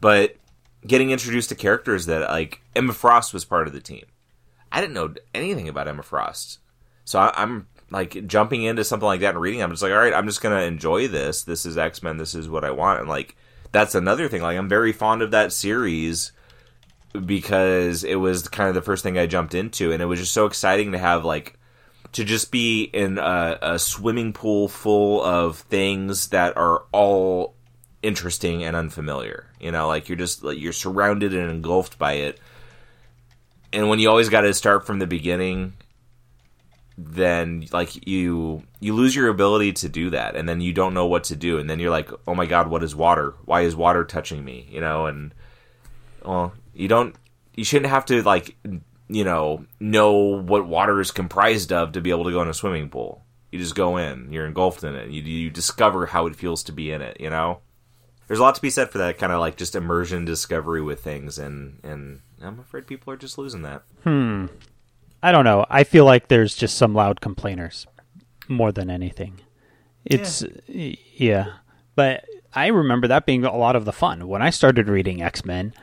but 0.00 0.36
getting 0.86 1.10
introduced 1.10 1.50
to 1.50 1.54
characters 1.54 2.06
that 2.06 2.30
like 2.30 2.62
Emma 2.74 2.94
Frost 2.94 3.34
was 3.34 3.44
part 3.44 3.66
of 3.66 3.74
the 3.74 3.80
team. 3.80 4.04
I 4.72 4.80
didn't 4.80 4.94
know 4.94 5.14
anything 5.34 5.68
about 5.68 5.88
Emma 5.88 6.02
Frost, 6.02 6.58
so 7.04 7.18
I, 7.18 7.32
I'm 7.36 7.66
like 7.90 8.26
jumping 8.26 8.62
into 8.62 8.84
something 8.84 9.06
like 9.06 9.20
that 9.20 9.34
and 9.34 9.40
reading. 9.40 9.62
I'm 9.62 9.70
just 9.70 9.82
like, 9.82 9.92
all 9.92 9.98
right, 9.98 10.14
I'm 10.14 10.26
just 10.26 10.42
gonna 10.42 10.62
enjoy 10.62 11.08
this. 11.08 11.42
This 11.42 11.66
is 11.66 11.78
X 11.78 12.02
Men. 12.02 12.16
This 12.16 12.34
is 12.34 12.48
what 12.48 12.64
I 12.64 12.70
want, 12.70 13.00
and 13.00 13.08
like 13.08 13.36
that's 13.72 13.94
another 13.94 14.28
thing. 14.28 14.42
Like 14.42 14.58
I'm 14.58 14.68
very 14.68 14.92
fond 14.92 15.22
of 15.22 15.30
that 15.32 15.52
series 15.52 16.32
because 17.24 18.04
it 18.04 18.16
was 18.16 18.48
kind 18.48 18.68
of 18.68 18.74
the 18.74 18.82
first 18.82 19.02
thing 19.02 19.18
I 19.18 19.26
jumped 19.26 19.54
into, 19.54 19.92
and 19.92 20.02
it 20.02 20.06
was 20.06 20.20
just 20.20 20.32
so 20.32 20.46
exciting 20.46 20.92
to 20.92 20.98
have 20.98 21.24
like 21.24 21.58
to 22.12 22.24
just 22.24 22.50
be 22.50 22.82
in 22.82 23.18
a, 23.18 23.58
a 23.60 23.78
swimming 23.78 24.32
pool 24.32 24.68
full 24.68 25.22
of 25.22 25.58
things 25.58 26.28
that 26.28 26.56
are 26.56 26.84
all 26.92 27.54
interesting 28.02 28.64
and 28.64 28.76
unfamiliar. 28.76 29.46
You 29.60 29.72
know, 29.72 29.86
like 29.88 30.08
you're 30.08 30.16
just 30.18 30.42
like 30.42 30.58
you're 30.58 30.72
surrounded 30.72 31.34
and 31.34 31.50
engulfed 31.50 31.98
by 31.98 32.14
it. 32.14 32.40
And 33.72 33.88
when 33.88 33.98
you 33.98 34.08
always 34.08 34.28
got 34.28 34.42
to 34.42 34.54
start 34.54 34.86
from 34.86 34.98
the 34.98 35.06
beginning, 35.06 35.74
then 36.98 37.66
like 37.72 38.06
you 38.06 38.62
you 38.80 38.94
lose 38.94 39.14
your 39.14 39.28
ability 39.28 39.72
to 39.74 39.88
do 39.88 40.10
that, 40.10 40.36
and 40.36 40.48
then 40.48 40.60
you 40.60 40.72
don't 40.72 40.94
know 40.94 41.06
what 41.06 41.24
to 41.24 41.36
do, 41.36 41.58
and 41.58 41.68
then 41.68 41.78
you're 41.78 41.90
like, 41.90 42.10
oh 42.26 42.34
my 42.34 42.46
god, 42.46 42.68
what 42.68 42.82
is 42.82 42.96
water? 42.96 43.34
Why 43.44 43.62
is 43.62 43.76
water 43.76 44.04
touching 44.04 44.44
me? 44.44 44.66
You 44.70 44.80
know, 44.80 45.06
and 45.06 45.34
well, 46.24 46.54
you 46.74 46.88
don't 46.88 47.14
you 47.54 47.64
shouldn't 47.64 47.90
have 47.90 48.06
to 48.06 48.22
like 48.22 48.56
you 49.08 49.24
know 49.24 49.64
know 49.78 50.12
what 50.14 50.66
water 50.66 51.00
is 51.00 51.10
comprised 51.10 51.72
of 51.72 51.92
to 51.92 52.00
be 52.00 52.10
able 52.10 52.24
to 52.24 52.32
go 52.32 52.42
in 52.42 52.48
a 52.48 52.54
swimming 52.54 52.88
pool. 52.88 53.24
You 53.52 53.58
just 53.58 53.74
go 53.74 53.96
in, 53.96 54.32
you're 54.32 54.46
engulfed 54.46 54.82
in 54.82 54.94
it. 54.94 55.10
You 55.10 55.22
you 55.22 55.50
discover 55.50 56.06
how 56.06 56.26
it 56.26 56.36
feels 56.36 56.62
to 56.64 56.72
be 56.72 56.90
in 56.90 57.02
it. 57.02 57.20
You 57.20 57.30
know, 57.30 57.60
there's 58.26 58.40
a 58.40 58.42
lot 58.42 58.54
to 58.54 58.62
be 58.62 58.70
said 58.70 58.90
for 58.90 58.98
that 58.98 59.18
kind 59.18 59.32
of 59.32 59.40
like 59.40 59.56
just 59.56 59.74
immersion 59.74 60.24
discovery 60.24 60.80
with 60.80 61.02
things, 61.02 61.38
and 61.38 61.78
and 61.82 62.20
I'm 62.42 62.58
afraid 62.58 62.86
people 62.86 63.12
are 63.12 63.18
just 63.18 63.38
losing 63.38 63.62
that. 63.62 63.82
Hmm. 64.02 64.46
I 65.26 65.32
don't 65.32 65.44
know. 65.44 65.66
I 65.68 65.82
feel 65.82 66.04
like 66.04 66.28
there's 66.28 66.54
just 66.54 66.78
some 66.78 66.94
loud 66.94 67.20
complainers 67.20 67.84
more 68.46 68.70
than 68.70 68.88
anything. 68.88 69.40
It's 70.04 70.44
y- 70.68 70.98
yeah. 71.16 71.46
But 71.96 72.24
I 72.54 72.68
remember 72.68 73.08
that 73.08 73.26
being 73.26 73.44
a 73.44 73.56
lot 73.56 73.74
of 73.74 73.84
the 73.86 73.92
fun 73.92 74.28
when 74.28 74.40
I 74.40 74.50
started 74.50 74.88
reading 74.88 75.20
X-Men 75.20 75.74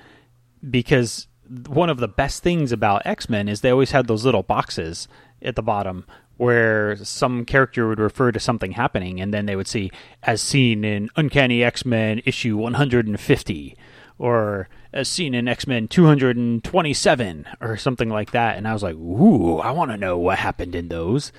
because 0.69 1.27
one 1.67 1.89
of 1.89 1.97
the 1.97 2.07
best 2.07 2.41
things 2.41 2.71
about 2.71 3.05
X-Men 3.05 3.49
is 3.49 3.59
they 3.59 3.69
always 3.69 3.91
had 3.91 4.07
those 4.07 4.23
little 4.23 4.43
boxes 4.43 5.09
at 5.41 5.57
the 5.57 5.61
bottom 5.61 6.05
where 6.37 6.95
some 6.95 7.43
character 7.43 7.89
would 7.89 7.99
refer 7.99 8.31
to 8.31 8.39
something 8.39 8.71
happening 8.71 9.19
and 9.19 9.33
then 9.33 9.45
they 9.45 9.57
would 9.57 9.67
see 9.67 9.91
as 10.23 10.41
seen 10.41 10.85
in 10.85 11.09
Uncanny 11.17 11.65
X-Men 11.65 12.21
issue 12.23 12.55
150 12.55 13.75
or 14.19 14.69
as 14.93 15.07
seen 15.09 15.33
in 15.33 15.47
X-Men 15.47 15.87
227 15.87 17.45
or 17.61 17.77
something 17.77 18.09
like 18.09 18.31
that 18.31 18.57
and 18.57 18.67
I 18.67 18.73
was 18.73 18.83
like, 18.83 18.95
"Ooh, 18.95 19.57
I 19.59 19.71
want 19.71 19.91
to 19.91 19.97
know 19.97 20.17
what 20.17 20.39
happened 20.39 20.75
in 20.75 20.87
those." 20.89 21.31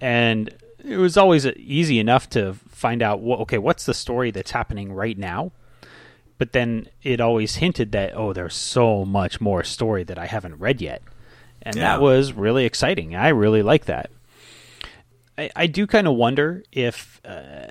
And 0.00 0.50
it 0.84 0.96
was 0.96 1.16
always 1.16 1.44
easy 1.46 1.98
enough 1.98 2.30
to 2.30 2.54
find 2.68 3.02
out 3.02 3.20
what 3.20 3.40
okay, 3.40 3.58
what's 3.58 3.84
the 3.86 3.94
story 3.94 4.30
that's 4.30 4.52
happening 4.52 4.92
right 4.92 5.18
now? 5.18 5.52
But 6.38 6.52
then 6.52 6.88
it 7.02 7.20
always 7.20 7.56
hinted 7.56 7.92
that 7.92 8.12
oh, 8.16 8.32
there's 8.32 8.54
so 8.54 9.04
much 9.04 9.40
more 9.40 9.64
story 9.64 10.04
that 10.04 10.18
I 10.18 10.26
haven't 10.26 10.58
read 10.58 10.80
yet. 10.80 11.02
And 11.62 11.76
Yeah. 11.76 11.82
that 11.96 12.00
was 12.00 12.32
really 12.32 12.64
exciting. 12.64 13.16
I 13.16 13.28
really 13.28 13.62
like 13.62 13.86
that. 13.86 14.10
I, 15.36 15.50
I 15.54 15.66
do 15.66 15.86
kind 15.86 16.06
of 16.06 16.14
wonder 16.14 16.62
if 16.72 17.20
uh, 17.24 17.66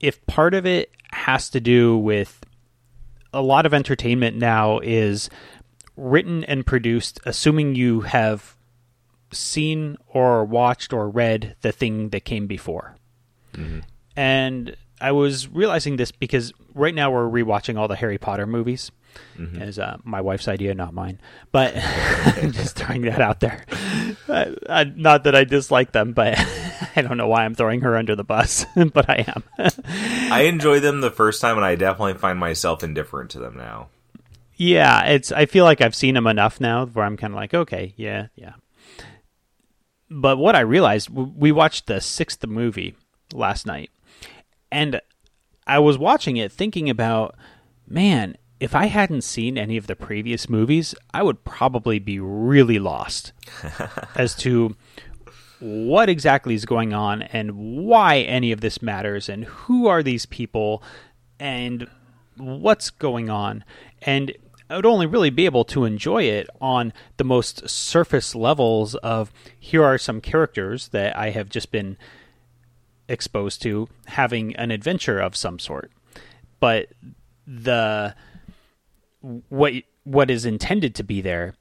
if 0.00 0.24
part 0.26 0.54
of 0.54 0.66
it 0.66 0.90
has 1.12 1.50
to 1.50 1.60
do 1.60 1.96
with 1.96 2.40
a 3.32 3.42
lot 3.42 3.66
of 3.66 3.74
entertainment 3.74 4.36
now 4.36 4.78
is 4.80 5.30
written 5.96 6.44
and 6.44 6.64
produced 6.66 7.20
assuming 7.26 7.74
you 7.74 8.00
have 8.02 8.56
seen 9.32 9.96
or 10.08 10.44
watched 10.44 10.92
or 10.92 11.08
read 11.08 11.54
the 11.60 11.72
thing 11.72 12.08
that 12.10 12.24
came 12.24 12.46
before. 12.46 12.96
And 14.16 14.76
I 15.00 15.12
was 15.12 15.48
realizing 15.48 15.96
this 15.96 16.10
because 16.12 16.52
right 16.74 16.94
now 16.94 17.10
we're 17.10 17.28
rewatching 17.28 17.78
all 17.78 17.88
the 17.88 17.96
Harry 17.96 18.18
Potter 18.18 18.46
movies. 18.46 18.90
As 19.60 19.78
uh, 19.78 19.96
my 20.04 20.20
wife's 20.20 20.46
idea, 20.46 20.74
not 20.74 20.94
mine. 20.94 21.20
But 21.50 21.74
I'm 21.76 22.52
just 22.52 22.76
throwing 22.76 23.02
that 23.02 23.20
out 23.20 23.40
there. 23.40 23.64
Uh, 24.28 24.54
uh, 24.68 24.84
not 24.94 25.24
that 25.24 25.34
I 25.34 25.42
dislike 25.44 25.92
them, 25.92 26.12
but 26.12 26.38
I 26.96 27.02
don't 27.02 27.16
know 27.16 27.28
why 27.28 27.44
I'm 27.44 27.54
throwing 27.54 27.80
her 27.82 27.96
under 27.96 28.16
the 28.16 28.24
bus, 28.24 28.66
but 28.74 29.08
I 29.08 29.24
am. 29.26 29.44
I 30.32 30.42
enjoyed 30.42 30.82
them 30.82 31.00
the 31.00 31.10
first 31.10 31.40
time, 31.40 31.56
and 31.56 31.64
I 31.64 31.74
definitely 31.74 32.14
find 32.14 32.38
myself 32.38 32.82
indifferent 32.82 33.30
to 33.30 33.38
them 33.38 33.56
now. 33.56 33.88
Yeah, 34.56 35.04
it's. 35.04 35.32
I 35.32 35.46
feel 35.46 35.64
like 35.64 35.80
I've 35.80 35.94
seen 35.94 36.14
them 36.14 36.26
enough 36.26 36.60
now 36.60 36.86
where 36.86 37.04
I'm 37.04 37.16
kind 37.16 37.32
of 37.32 37.36
like, 37.36 37.54
okay, 37.54 37.94
yeah, 37.96 38.26
yeah. 38.34 38.54
But 40.10 40.38
what 40.38 40.56
I 40.56 40.60
realized, 40.60 41.08
we 41.08 41.52
watched 41.52 41.86
the 41.86 42.00
sixth 42.00 42.44
movie 42.46 42.96
last 43.32 43.64
night, 43.64 43.90
and 44.70 45.00
I 45.66 45.78
was 45.78 45.96
watching 45.98 46.36
it 46.36 46.50
thinking 46.50 46.90
about, 46.90 47.36
man, 47.86 48.36
if 48.58 48.74
I 48.74 48.86
hadn't 48.86 49.22
seen 49.22 49.56
any 49.56 49.76
of 49.76 49.86
the 49.86 49.96
previous 49.96 50.48
movies, 50.48 50.94
I 51.14 51.22
would 51.22 51.44
probably 51.44 51.98
be 51.98 52.18
really 52.18 52.78
lost 52.78 53.32
as 54.14 54.34
to 54.36 54.76
what 55.60 56.08
exactly 56.08 56.54
is 56.54 56.64
going 56.64 56.92
on 56.92 57.22
and 57.22 57.52
why 57.84 58.18
any 58.18 58.50
of 58.52 58.60
this 58.60 58.82
matters 58.82 59.28
and 59.28 59.44
who 59.44 59.86
are 59.86 60.02
these 60.02 60.26
people 60.26 60.82
and 61.38 61.88
what's 62.36 62.90
going 62.90 63.30
on. 63.30 63.64
And 64.02 64.32
I 64.68 64.76
would 64.76 64.86
only 64.86 65.06
really 65.06 65.30
be 65.30 65.44
able 65.44 65.64
to 65.66 65.84
enjoy 65.84 66.24
it 66.24 66.48
on 66.60 66.92
the 67.16 67.24
most 67.24 67.68
surface 67.68 68.34
levels 68.34 68.94
of 68.96 69.32
here 69.58 69.84
are 69.84 69.98
some 69.98 70.20
characters 70.20 70.88
that 70.88 71.16
I 71.16 71.30
have 71.30 71.48
just 71.48 71.70
been 71.72 71.98
exposed 73.08 73.60
to 73.62 73.88
having 74.06 74.54
an 74.56 74.70
adventure 74.70 75.18
of 75.18 75.34
some 75.36 75.58
sort. 75.58 75.90
But 76.60 76.88
the 77.46 78.14
what 79.48 79.74
what 80.04 80.30
is 80.30 80.44
intended 80.44 80.94
to 80.94 81.02
be 81.02 81.20
there 81.20 81.54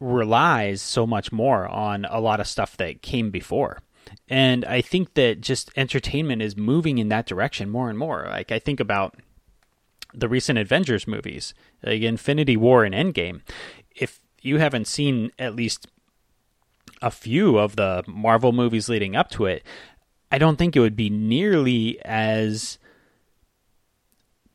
relies 0.00 0.82
so 0.82 1.06
much 1.06 1.32
more 1.32 1.66
on 1.66 2.04
a 2.06 2.20
lot 2.20 2.40
of 2.40 2.46
stuff 2.46 2.76
that 2.76 3.02
came 3.02 3.30
before. 3.30 3.80
And 4.28 4.64
I 4.64 4.80
think 4.80 5.14
that 5.14 5.40
just 5.40 5.70
entertainment 5.76 6.42
is 6.42 6.56
moving 6.56 6.98
in 6.98 7.08
that 7.08 7.26
direction 7.26 7.70
more 7.70 7.88
and 7.88 7.98
more. 7.98 8.26
Like 8.28 8.52
I 8.52 8.58
think 8.58 8.80
about 8.80 9.16
the 10.14 10.28
recent 10.28 10.58
Avengers 10.58 11.06
movies, 11.06 11.54
like 11.82 12.02
Infinity 12.02 12.56
War 12.56 12.84
and 12.84 12.94
Endgame. 12.94 13.42
If 13.94 14.20
you 14.40 14.58
haven't 14.58 14.86
seen 14.86 15.30
at 15.38 15.54
least 15.54 15.88
a 17.02 17.10
few 17.10 17.58
of 17.58 17.76
the 17.76 18.04
Marvel 18.06 18.52
movies 18.52 18.88
leading 18.88 19.16
up 19.16 19.30
to 19.30 19.46
it, 19.46 19.62
I 20.30 20.38
don't 20.38 20.56
think 20.56 20.74
it 20.74 20.80
would 20.80 20.96
be 20.96 21.10
nearly 21.10 22.00
as 22.04 22.78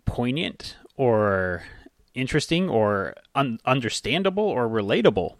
poignant 0.05 0.77
or 0.97 1.63
interesting 2.13 2.69
or 2.69 3.15
un- 3.35 3.59
understandable 3.65 4.43
or 4.43 4.67
relatable. 4.67 5.35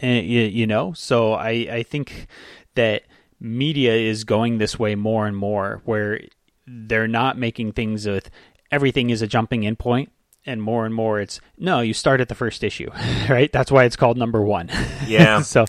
Eh, 0.00 0.06
and, 0.06 0.26
you, 0.26 0.42
you 0.42 0.66
know, 0.66 0.92
so 0.92 1.32
I 1.32 1.50
I 1.70 1.82
think 1.82 2.26
that 2.74 3.02
media 3.40 3.94
is 3.94 4.24
going 4.24 4.58
this 4.58 4.78
way 4.78 4.94
more 4.94 5.26
and 5.26 5.36
more, 5.36 5.82
where 5.84 6.20
they're 6.66 7.08
not 7.08 7.38
making 7.38 7.72
things 7.72 8.06
with 8.06 8.30
everything 8.70 9.10
is 9.10 9.22
a 9.22 9.26
jumping 9.26 9.62
in 9.62 9.76
point 9.76 10.10
and 10.44 10.62
more 10.62 10.86
and 10.86 10.94
more 10.94 11.20
it's 11.20 11.40
no 11.58 11.80
you 11.80 11.92
start 11.92 12.20
at 12.20 12.28
the 12.28 12.34
first 12.34 12.62
issue 12.64 12.88
right 13.28 13.52
that's 13.52 13.70
why 13.70 13.84
it's 13.84 13.96
called 13.96 14.16
number 14.16 14.42
one 14.42 14.70
Yeah. 15.06 15.42
so 15.42 15.64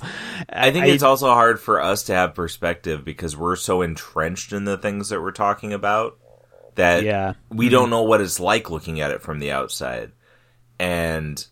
I 0.49 0.71
think 0.71 0.85
it's 0.87 1.03
also 1.03 1.27
hard 1.27 1.59
for 1.59 1.81
us 1.81 2.03
to 2.03 2.13
have 2.13 2.33
perspective 2.33 3.03
because 3.03 3.35
we're 3.35 3.55
so 3.55 3.81
entrenched 3.81 4.53
in 4.53 4.63
the 4.65 4.77
things 4.77 5.09
that 5.09 5.21
we're 5.21 5.31
talking 5.31 5.73
about 5.73 6.17
that 6.77 7.03
Yeah. 7.03 7.33
we 7.49 7.65
mm-hmm. 7.65 7.73
don't 7.73 7.89
know 7.89 8.03
what 8.03 8.21
it's 8.21 8.39
like 8.39 8.69
looking 8.69 8.99
at 9.01 9.11
it 9.11 9.21
from 9.21 9.39
the 9.39 9.51
outside. 9.51 10.13
And 10.79 11.45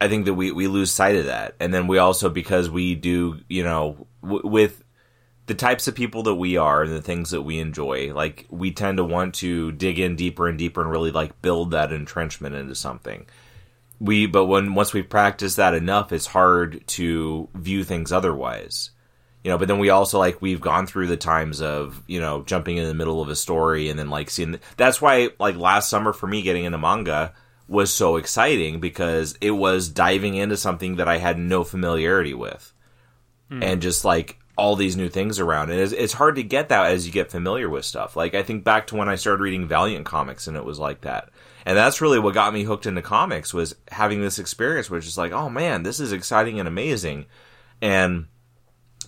I 0.00 0.08
think 0.08 0.26
that 0.26 0.34
we, 0.34 0.52
we 0.52 0.66
lose 0.66 0.90
sight 0.90 1.16
of 1.16 1.26
that. 1.26 1.54
And 1.60 1.72
then 1.72 1.86
we 1.86 1.98
also, 1.98 2.28
because 2.28 2.68
we 2.68 2.94
do, 2.94 3.40
you 3.48 3.62
know, 3.62 4.06
w- 4.22 4.46
with 4.46 4.82
the 5.46 5.54
types 5.54 5.88
of 5.88 5.94
people 5.94 6.24
that 6.24 6.34
we 6.34 6.56
are 6.56 6.82
and 6.82 6.92
the 6.92 7.02
things 7.02 7.30
that 7.30 7.42
we 7.42 7.58
enjoy, 7.58 8.12
like 8.12 8.46
we 8.50 8.72
tend 8.72 8.98
to 8.98 9.04
want 9.04 9.34
to 9.36 9.72
dig 9.72 9.98
in 9.98 10.16
deeper 10.16 10.48
and 10.48 10.58
deeper 10.58 10.82
and 10.82 10.90
really 10.90 11.12
like 11.12 11.40
build 11.40 11.70
that 11.70 11.92
entrenchment 11.92 12.54
into 12.54 12.74
something 12.74 13.26
we 14.02 14.26
but 14.26 14.46
when 14.46 14.74
once 14.74 14.92
we 14.92 15.00
practice 15.00 15.54
that 15.54 15.74
enough 15.74 16.12
it's 16.12 16.26
hard 16.26 16.84
to 16.88 17.48
view 17.54 17.84
things 17.84 18.10
otherwise 18.10 18.90
you 19.44 19.50
know 19.50 19.58
but 19.58 19.68
then 19.68 19.78
we 19.78 19.90
also 19.90 20.18
like 20.18 20.40
we've 20.40 20.60
gone 20.60 20.86
through 20.86 21.06
the 21.06 21.16
times 21.16 21.60
of 21.60 22.02
you 22.06 22.20
know 22.20 22.42
jumping 22.42 22.76
in 22.76 22.86
the 22.86 22.94
middle 22.94 23.20
of 23.20 23.28
a 23.28 23.36
story 23.36 23.88
and 23.88 23.98
then 23.98 24.10
like 24.10 24.30
seeing 24.30 24.58
that's 24.76 25.00
why 25.00 25.30
like 25.38 25.56
last 25.56 25.90
summer 25.90 26.12
for 26.12 26.26
me 26.26 26.42
getting 26.42 26.64
into 26.64 26.78
manga 26.78 27.32
was 27.68 27.92
so 27.92 28.16
exciting 28.16 28.80
because 28.80 29.36
it 29.40 29.52
was 29.52 29.88
diving 29.88 30.34
into 30.34 30.56
something 30.56 30.96
that 30.96 31.08
i 31.08 31.18
had 31.18 31.38
no 31.38 31.64
familiarity 31.64 32.34
with 32.34 32.72
hmm. 33.48 33.62
and 33.62 33.82
just 33.82 34.04
like 34.04 34.38
all 34.56 34.76
these 34.76 34.96
new 34.96 35.08
things 35.08 35.40
around. 35.40 35.70
And 35.70 35.80
it's, 35.80 35.92
it's 35.92 36.12
hard 36.12 36.36
to 36.36 36.42
get 36.42 36.68
that 36.68 36.86
as 36.86 37.06
you 37.06 37.12
get 37.12 37.30
familiar 37.30 37.68
with 37.68 37.84
stuff. 37.84 38.16
Like 38.16 38.34
i 38.34 38.42
think 38.42 38.64
back 38.64 38.88
to 38.88 38.96
when 38.96 39.08
i 39.08 39.14
started 39.14 39.42
reading 39.42 39.66
valiant 39.66 40.06
comics 40.06 40.46
and 40.46 40.56
it 40.56 40.64
was 40.64 40.78
like 40.78 41.02
that. 41.02 41.30
And 41.64 41.76
that's 41.76 42.00
really 42.00 42.18
what 42.18 42.34
got 42.34 42.52
me 42.52 42.64
hooked 42.64 42.86
into 42.86 43.02
comics 43.02 43.54
was 43.54 43.74
having 43.90 44.20
this 44.20 44.38
experience 44.38 44.90
which 44.90 45.06
is 45.06 45.16
like 45.18 45.32
oh 45.32 45.48
man 45.48 45.82
this 45.82 46.00
is 46.00 46.12
exciting 46.12 46.58
and 46.58 46.68
amazing. 46.68 47.26
And 47.80 48.26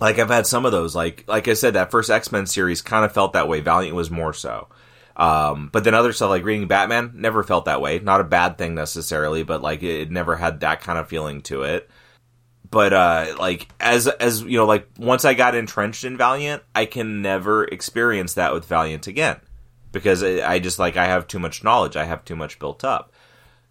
like 0.01 0.19
i've 0.19 0.29
had 0.29 0.47
some 0.47 0.65
of 0.65 0.73
those 0.73 0.95
like 0.95 1.25
like 1.27 1.49
i 1.49 1.55
said 1.55 1.75
that 1.75 1.91
first 1.91 2.11
x-men 2.11 2.47
series 2.47 2.83
kind 2.83 3.05
of 3.05 3.13
felt 3.13 3.33
that 3.33 3.49
way. 3.49 3.61
Valiant 3.61 3.97
was 3.97 4.11
more 4.11 4.33
so. 4.33 4.69
Um, 5.17 5.71
but 5.73 5.85
then 5.85 5.95
other 5.95 6.13
stuff 6.13 6.31
like 6.31 6.45
reading 6.45 6.67
batman 6.67 7.13
never 7.15 7.45
felt 7.45 7.67
that 7.67 7.81
way. 7.81 8.01
Not 8.01 8.21
a 8.21 8.25
bad 8.25 8.59
thing 8.59 8.75
necessarily 8.75 9.43
but 9.43 9.63
like 9.63 9.83
it, 9.83 10.11
never 10.11 10.37
had 10.37 10.61
that 10.61 10.81
kind 10.81 10.99
of 10.99 11.09
feeling 11.09 11.43
to 11.43 11.63
it. 11.63 11.89
But 12.71 12.93
uh 12.93 13.37
like 13.39 13.69
as 13.79 14.09
as 14.09 14.43
you 14.43 14.59
know 14.59 14.67
like 14.67 14.89
once 14.99 15.25
i 15.25 15.35
got 15.35 15.55
entrenched 15.55 16.03
in 16.03 16.17
valiant 16.17 16.63
i 16.75 16.87
can 16.87 17.23
never 17.23 17.65
experience 17.65 18.35
that 18.35 18.53
with 18.53 18.65
valiant 18.65 19.07
again. 19.07 19.37
Because 19.93 20.25
I 20.25 20.59
just 20.59 20.81
like 20.81 20.97
I 20.97 21.07
have 21.07 21.29
too 21.29 21.39
much 21.39 21.63
knowledge. 21.63 21.95
I 21.95 22.05
have 22.05 22.25
too 22.25 22.35
much 22.35 22.59
built 22.59 22.83
up. 22.83 23.13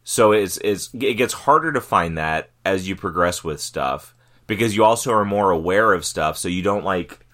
So 0.06 0.32
it's 0.32 0.58
it's 0.64 0.90
it 0.94 1.16
gets 1.16 1.34
harder 1.34 1.74
to 1.74 1.82
find 1.82 2.18
that 2.18 2.50
as 2.64 2.88
you 2.88 2.96
progress 2.96 3.44
with 3.44 3.60
stuff 3.60 4.16
because 4.48 4.76
you 4.76 4.84
also 4.84 5.12
are 5.14 5.26
more 5.26 5.52
aware 5.52 5.94
of 5.94 6.06
stuff. 6.06 6.38
So 6.38 6.48
you 6.48 6.62
don't 6.62 6.84
like 6.84 7.26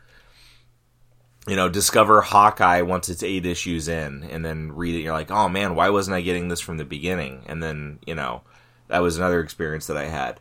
you 1.47 1.55
know 1.55 1.69
discover 1.69 2.21
Hawkeye 2.21 2.81
once 2.81 3.09
it's 3.09 3.23
eight 3.23 3.45
issues 3.45 3.87
in 3.87 4.23
and 4.25 4.45
then 4.45 4.71
read 4.71 4.95
it. 4.95 5.01
You're 5.01 5.13
like, 5.13 5.31
oh 5.31 5.49
man, 5.49 5.75
why 5.75 5.89
wasn't 5.89 6.15
I 6.15 6.21
getting 6.21 6.47
this 6.47 6.61
from 6.61 6.77
the 6.77 6.85
beginning? 6.85 7.43
And 7.47 7.61
then 7.63 7.99
you 8.05 8.15
know 8.15 8.41
that 8.87 8.99
was 8.99 9.17
another 9.17 9.39
experience 9.41 9.87
that 9.87 9.97
I 9.97 10.05
had. 10.05 10.39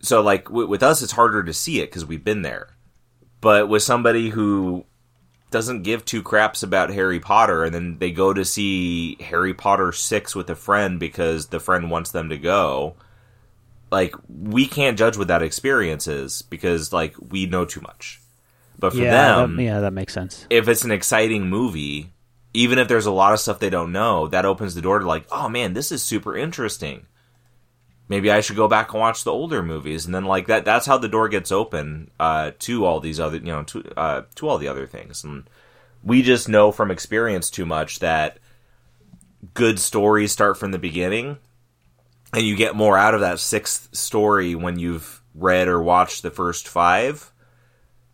So 0.00 0.20
like 0.20 0.44
w- 0.46 0.68
with 0.68 0.82
us, 0.82 1.02
it's 1.02 1.12
harder 1.12 1.42
to 1.42 1.52
see 1.52 1.80
it 1.80 1.86
because 1.86 2.04
we've 2.04 2.24
been 2.24 2.42
there. 2.42 2.68
But 3.40 3.68
with 3.68 3.82
somebody 3.82 4.30
who 4.30 4.84
doesn't 5.50 5.82
give 5.82 6.04
two 6.04 6.22
craps 6.22 6.64
about 6.64 6.90
Harry 6.90 7.20
Potter, 7.20 7.62
and 7.62 7.72
then 7.72 7.98
they 7.98 8.10
go 8.10 8.32
to 8.32 8.44
see 8.44 9.16
Harry 9.22 9.54
Potter 9.54 9.92
six 9.92 10.34
with 10.34 10.50
a 10.50 10.56
friend 10.56 10.98
because 10.98 11.46
the 11.46 11.60
friend 11.60 11.90
wants 11.90 12.10
them 12.10 12.28
to 12.30 12.36
go. 12.36 12.96
Like 13.94 14.16
we 14.28 14.66
can't 14.66 14.98
judge 14.98 15.16
what 15.16 15.28
that 15.28 15.40
experience 15.40 16.08
is 16.08 16.42
because 16.42 16.92
like 16.92 17.14
we 17.30 17.46
know 17.46 17.64
too 17.64 17.80
much. 17.80 18.20
But 18.76 18.90
for 18.90 18.98
yeah, 18.98 19.12
them, 19.12 19.54
that, 19.54 19.62
yeah, 19.62 19.78
that 19.78 19.92
makes 19.92 20.12
sense. 20.12 20.48
if 20.50 20.66
it's 20.66 20.82
an 20.82 20.90
exciting 20.90 21.48
movie, 21.48 22.10
even 22.52 22.80
if 22.80 22.88
there's 22.88 23.06
a 23.06 23.12
lot 23.12 23.32
of 23.32 23.38
stuff 23.38 23.60
they 23.60 23.70
don't 23.70 23.92
know, 23.92 24.26
that 24.26 24.44
opens 24.44 24.74
the 24.74 24.82
door 24.82 24.98
to 24.98 25.06
like, 25.06 25.26
oh 25.30 25.48
man, 25.48 25.74
this 25.74 25.92
is 25.92 26.02
super 26.02 26.36
interesting. 26.36 27.06
Maybe 28.08 28.32
I 28.32 28.40
should 28.40 28.56
go 28.56 28.66
back 28.66 28.92
and 28.92 29.00
watch 29.00 29.22
the 29.22 29.30
older 29.30 29.62
movies, 29.62 30.06
and 30.06 30.12
then 30.14 30.24
like 30.24 30.48
that. 30.48 30.64
That's 30.64 30.86
how 30.86 30.98
the 30.98 31.08
door 31.08 31.28
gets 31.28 31.52
open 31.52 32.10
uh, 32.18 32.50
to 32.58 32.84
all 32.84 32.98
these 32.98 33.20
other, 33.20 33.36
you 33.36 33.44
know, 33.44 33.62
to 33.62 33.84
uh, 33.96 34.22
to 34.34 34.48
all 34.48 34.58
the 34.58 34.68
other 34.68 34.88
things. 34.88 35.22
And 35.22 35.48
we 36.02 36.22
just 36.22 36.48
know 36.48 36.72
from 36.72 36.90
experience 36.90 37.48
too 37.48 37.64
much 37.64 38.00
that 38.00 38.38
good 39.54 39.78
stories 39.78 40.32
start 40.32 40.58
from 40.58 40.72
the 40.72 40.80
beginning, 40.80 41.38
and 42.34 42.44
you 42.44 42.56
get 42.56 42.74
more 42.74 42.98
out 42.98 43.14
of 43.14 43.20
that 43.20 43.38
sixth 43.38 43.94
story 43.94 44.54
when 44.54 44.78
you've 44.78 45.22
read 45.34 45.68
or 45.68 45.82
watched 45.82 46.22
the 46.22 46.30
first 46.30 46.68
five. 46.68 47.32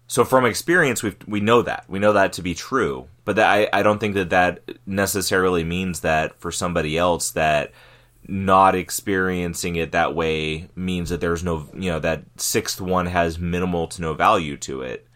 So 0.07 0.25
from 0.25 0.45
experience, 0.45 1.03
we 1.03 1.14
we 1.27 1.41
know 1.41 1.62
that 1.62 1.85
we 1.89 1.99
know 1.99 2.12
that 2.12 2.33
to 2.35 2.43
be 2.43 2.55
true, 2.55 3.09
but 3.25 3.37
that, 3.37 3.49
I 3.49 3.68
I 3.73 3.83
don't 3.83 3.99
think 3.99 4.14
that 4.14 4.31
that 4.31 4.62
necessarily 4.85 5.64
means 5.64 6.01
that 6.01 6.41
for 6.41 6.51
somebody 6.51 6.99
else 6.99 7.31
that 7.33 7.73
not 8.27 8.75
experiencing 8.75 9.77
it 9.77 9.93
that 9.93 10.14
way 10.14 10.68
means 10.77 11.11
that 11.11 11.21
there's 11.21 11.43
no 11.45 11.68
you 11.75 11.91
know 11.91 12.01
that 12.01 12.25
sixth 12.37 12.81
one 12.81 13.07
has 13.07 13.39
minimal 13.39 13.87
to 13.89 14.03
no 14.03 14.14
value 14.14 14.57
to 14.59 14.83
it. 14.83 15.07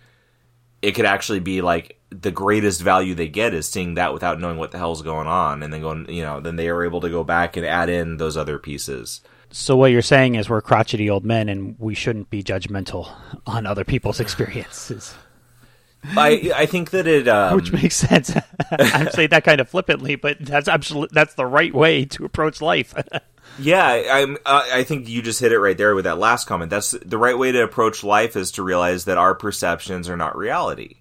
It 0.81 0.93
could 0.93 1.07
actually 1.07 1.41
be 1.41 1.61
like 1.61 1.99
the 2.11 2.31
greatest 2.31 2.81
value 2.81 3.15
they 3.15 3.29
get 3.29 3.55
is 3.55 3.69
seeing 3.69 3.95
that 3.95 4.13
without 4.13 4.41
knowing 4.41 4.57
what 4.57 4.71
the 4.71 4.79
hell's 4.79 5.03
going 5.03 5.27
on, 5.27 5.63
and 5.63 5.73
then 5.73 5.81
going 5.81 6.09
you 6.09 6.23
know 6.23 6.41
then 6.41 6.57
they 6.57 6.69
are 6.69 6.85
able 6.85 7.01
to 7.01 7.11
go 7.11 7.25
back 7.25 7.57
and 7.57 7.67
add 7.67 7.89
in 7.89 8.17
those 8.17 8.37
other 8.37 8.59
pieces. 8.59 9.21
So 9.51 9.77
what 9.77 9.93
you're 9.93 10.03
saying 10.03 10.35
is 10.35 10.49
we're 10.49 10.61
crotchety 10.61 11.09
old 11.09 11.25
men, 11.25 11.49
and 11.49 11.77
we 11.79 11.95
shouldn't 11.95 12.31
be 12.31 12.43
judgmental 12.43 13.11
on 13.47 13.67
other 13.67 13.85
people's 13.85 14.21
experiences, 14.21 15.15
I 16.17 16.53
I 16.55 16.67
think 16.67 16.91
that 16.91 17.07
it 17.07 17.29
um, 17.29 17.57
which 17.57 17.73
makes 17.73 17.97
sense. 17.97 18.35
I'm 18.71 19.11
saying 19.11 19.31
that 19.31 19.45
kind 19.45 19.61
of 19.61 19.69
flippantly, 19.69 20.17
but 20.17 20.39
that's 20.41 20.69
absolutely 20.69 21.15
that's 21.15 21.35
the 21.35 21.47
right 21.47 21.75
way 21.75 22.05
to 22.07 22.25
approach 22.25 22.61
life. 22.61 22.95
Yeah, 23.59 23.87
I'm. 23.87 24.39
Uh, 24.45 24.67
I 24.73 24.85
think 24.85 25.07
you 25.07 25.21
just 25.21 25.39
hit 25.39 25.53
it 25.53 25.61
right 25.61 25.77
there 25.77 25.95
with 25.95 26.07
that 26.07 26.19
last 26.19 26.47
comment. 26.49 26.71
That's 26.71 26.93
the 26.93 27.19
right 27.19 27.39
way 27.39 27.53
to 27.53 27.63
approach 27.63 28.03
life 28.03 28.37
is 28.37 28.51
to 28.53 28.63
realize 28.63 29.05
that 29.05 29.19
our 29.19 29.35
perceptions 29.35 30.09
are 30.09 30.17
not 30.17 30.37
reality. 30.37 30.97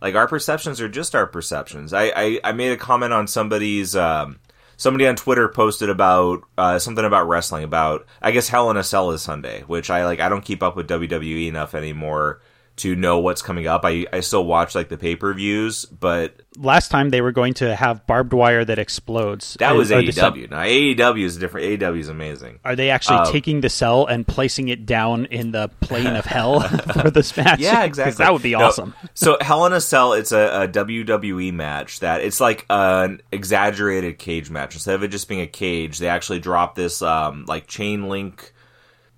Like 0.00 0.14
our 0.14 0.28
perceptions 0.28 0.80
are 0.80 0.88
just 0.88 1.14
our 1.14 1.26
perceptions. 1.26 1.92
I 1.92 2.12
I, 2.14 2.40
I 2.44 2.52
made 2.52 2.72
a 2.72 2.76
comment 2.76 3.12
on 3.12 3.26
somebody's. 3.26 3.96
Um, 3.96 4.38
somebody 4.76 5.06
on 5.06 5.16
Twitter 5.16 5.48
posted 5.48 5.88
about 5.88 6.42
uh, 6.58 6.78
something 6.78 7.04
about 7.04 7.28
wrestling. 7.28 7.64
About 7.64 8.06
I 8.20 8.30
guess 8.30 8.48
Hell 8.48 8.70
in 8.70 8.76
a 8.76 8.84
Cell 8.84 9.10
is 9.10 9.22
Sunday, 9.22 9.62
which 9.66 9.90
I 9.90 10.04
like. 10.04 10.20
I 10.20 10.28
don't 10.28 10.44
keep 10.44 10.62
up 10.62 10.76
with 10.76 10.88
WWE 10.88 11.48
enough 11.48 11.74
anymore 11.74 12.40
to 12.76 12.94
know 12.94 13.18
what's 13.20 13.40
coming 13.42 13.66
up. 13.66 13.82
I 13.84 14.06
I 14.12 14.20
still 14.20 14.44
watch 14.44 14.74
like 14.74 14.88
the 14.88 14.98
pay 14.98 15.16
per 15.16 15.32
views, 15.34 15.84
but 15.86 16.34
Last 16.58 16.90
time 16.90 17.10
they 17.10 17.20
were 17.20 17.32
going 17.32 17.52
to 17.54 17.76
have 17.76 18.06
barbed 18.06 18.32
wire 18.32 18.64
that 18.64 18.78
explodes. 18.78 19.56
that 19.60 19.74
was 19.76 19.92
Are- 19.92 19.98
are 19.98 20.02
the 20.02 20.10
cell- 20.12 20.32
AEW. 20.32 20.50
Now 20.50 20.62
AEW 20.62 21.24
is 21.24 21.36
different. 21.36 21.66
AEW 21.80 21.98
is 21.98 22.08
amazing. 22.08 22.60
Are 22.64 22.74
they 22.74 22.88
actually 22.88 23.18
Uh, 23.18 23.30
taking 23.30 23.60
the 23.60 23.68
cell 23.68 24.06
and 24.06 24.26
placing 24.26 24.68
it 24.68 24.86
down 24.86 25.26
in 25.26 25.52
the 25.52 25.68
plane 25.80 26.06
of 26.16 26.24
hell 26.24 26.60
for 27.02 27.10
this 27.10 27.36
match? 27.36 27.60
Yeah, 27.66 27.84
exactly. 27.84 28.24
that 28.24 28.32
would 28.32 28.40
be 28.42 28.52
No, 28.52 28.60
awesome. 28.66 28.94
so 29.12 29.36
Hell 29.40 29.66
in 29.66 29.74
a 29.74 29.80
Cell, 29.82 30.14
it's 30.14 30.32
a, 30.32 30.62
a 30.62 30.68
WWE 30.68 31.52
match 31.52 32.00
that 32.00 32.22
it's 32.22 32.40
like 32.40 32.64
an 32.70 33.20
exaggerated 33.32 34.18
cage 34.18 34.48
match. 34.50 34.74
Instead 34.74 34.94
of 34.94 35.02
it 35.02 35.08
just 35.08 35.28
being 35.28 35.40
a 35.42 35.46
cage, 35.46 35.98
they 35.98 36.08
actually 36.08 36.38
drop 36.40 36.74
this 36.74 37.02
um, 37.02 37.44
like 37.46 37.66
chain 37.66 38.08
link 38.08 38.52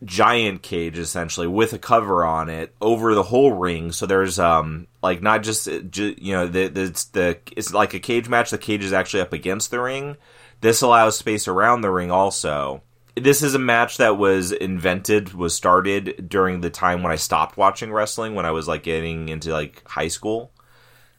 giant 0.05 0.62
cage 0.62 0.96
essentially 0.99 1.49
with 1.49 1.72
a 1.72 1.78
cover 1.78 2.24
on 2.24 2.49
it 2.49 2.74
over 2.80 3.14
the 3.14 3.22
whole 3.24 3.53
ring. 3.53 3.90
So 3.92 4.07
there's 4.07 4.38
um 4.38 4.86
like 5.03 5.22
not 5.22 5.42
just 5.42 5.68
uh, 5.68 5.80
you 5.92 6.32
know 6.32 6.46
the, 6.46 6.68
the 6.68 6.82
it's 6.82 7.05
the 7.07 7.38
it's 7.57 7.72
like 7.72 7.94
a 7.94 8.01
cage 8.01 8.28
match. 8.28 8.51
The 8.51 8.59
cage 8.59 8.84
is 8.84 8.92
actually 8.92 9.22
up 9.22 9.32
against 9.32 9.70
the 9.70 9.80
ring. 9.80 10.16
This 10.61 10.82
allows 10.82 11.18
space 11.18 11.49
around 11.49 11.80
the 11.80 11.90
ring 11.90 12.11
also. 12.11 12.82
This 13.16 13.42
is 13.42 13.55
a 13.55 13.59
match 13.59 13.96
that 13.96 14.16
was 14.16 14.53
invented, 14.53 15.34
was 15.34 15.53
started 15.55 16.28
during 16.28 16.61
the 16.61 16.70
time 16.70 17.03
when 17.03 17.11
I 17.11 17.16
stopped 17.16 17.57
watching 17.57 17.92
wrestling 17.92 18.36
when 18.36 18.46
I 18.46 18.53
was 18.53 18.68
like 18.68 18.84
getting 18.84 19.28
into 19.28 19.53
like 19.53 19.82
high 19.88 20.09
school. 20.09 20.53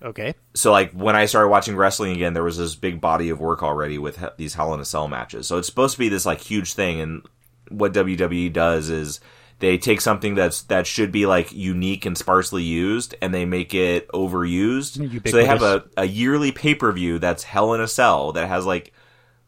Okay. 0.01 0.33
So 0.53 0.71
like 0.71 0.93
when 0.93 1.17
I 1.17 1.25
started 1.25 1.49
watching 1.49 1.75
wrestling 1.75 2.13
again, 2.13 2.33
there 2.33 2.43
was 2.43 2.57
this 2.57 2.75
big 2.75 3.01
body 3.01 3.29
of 3.29 3.41
work 3.41 3.61
already 3.61 3.97
with 3.97 4.17
he- 4.17 4.27
these 4.37 4.53
Hell 4.53 4.73
in 4.73 4.79
a 4.79 4.85
Cell 4.85 5.09
matches. 5.09 5.47
So 5.47 5.57
it's 5.57 5.67
supposed 5.67 5.95
to 5.95 5.99
be 5.99 6.07
this 6.07 6.25
like 6.25 6.39
huge 6.39 6.73
thing, 6.73 7.01
and 7.01 7.25
what 7.69 7.93
WWE 7.93 8.51
does 8.51 8.89
is 8.89 9.19
they 9.59 9.77
take 9.77 9.99
something 10.01 10.35
that's 10.35 10.63
that 10.63 10.87
should 10.87 11.11
be 11.11 11.25
like 11.25 11.51
unique 11.51 12.05
and 12.05 12.17
sparsely 12.17 12.63
used, 12.63 13.15
and 13.21 13.33
they 13.33 13.45
make 13.45 13.73
it 13.73 14.07
overused. 14.09 14.97
Mm-hmm. 14.97 15.27
So 15.27 15.35
they 15.35 15.45
have 15.45 15.61
a, 15.61 15.85
a 15.97 16.05
yearly 16.05 16.51
pay 16.51 16.75
per 16.75 16.91
view 16.91 17.19
that's 17.19 17.43
Hell 17.43 17.73
in 17.73 17.81
a 17.81 17.87
Cell 17.87 18.31
that 18.33 18.47
has 18.47 18.65
like 18.65 18.93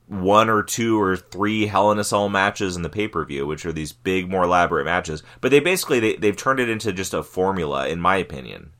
one 0.07 0.49
or 0.49 0.61
two 0.61 1.01
or 1.01 1.15
three 1.15 1.65
Hell 1.67 1.91
in 1.91 1.99
a 1.99 2.03
Cell 2.03 2.27
matches 2.27 2.75
in 2.75 2.81
the 2.81 2.89
pay 2.89 3.07
per 3.07 3.23
view, 3.23 3.47
which 3.47 3.65
are 3.65 3.71
these 3.71 3.93
big, 3.93 4.29
more 4.29 4.43
elaborate 4.43 4.83
matches. 4.83 5.23
But 5.39 5.51
they 5.51 5.61
basically 5.61 6.01
they, 6.01 6.15
they've 6.17 6.35
turned 6.35 6.59
it 6.59 6.69
into 6.69 6.91
just 6.91 7.13
a 7.13 7.23
formula, 7.23 7.87
in 7.87 8.01
my 8.01 8.17
opinion. 8.17 8.73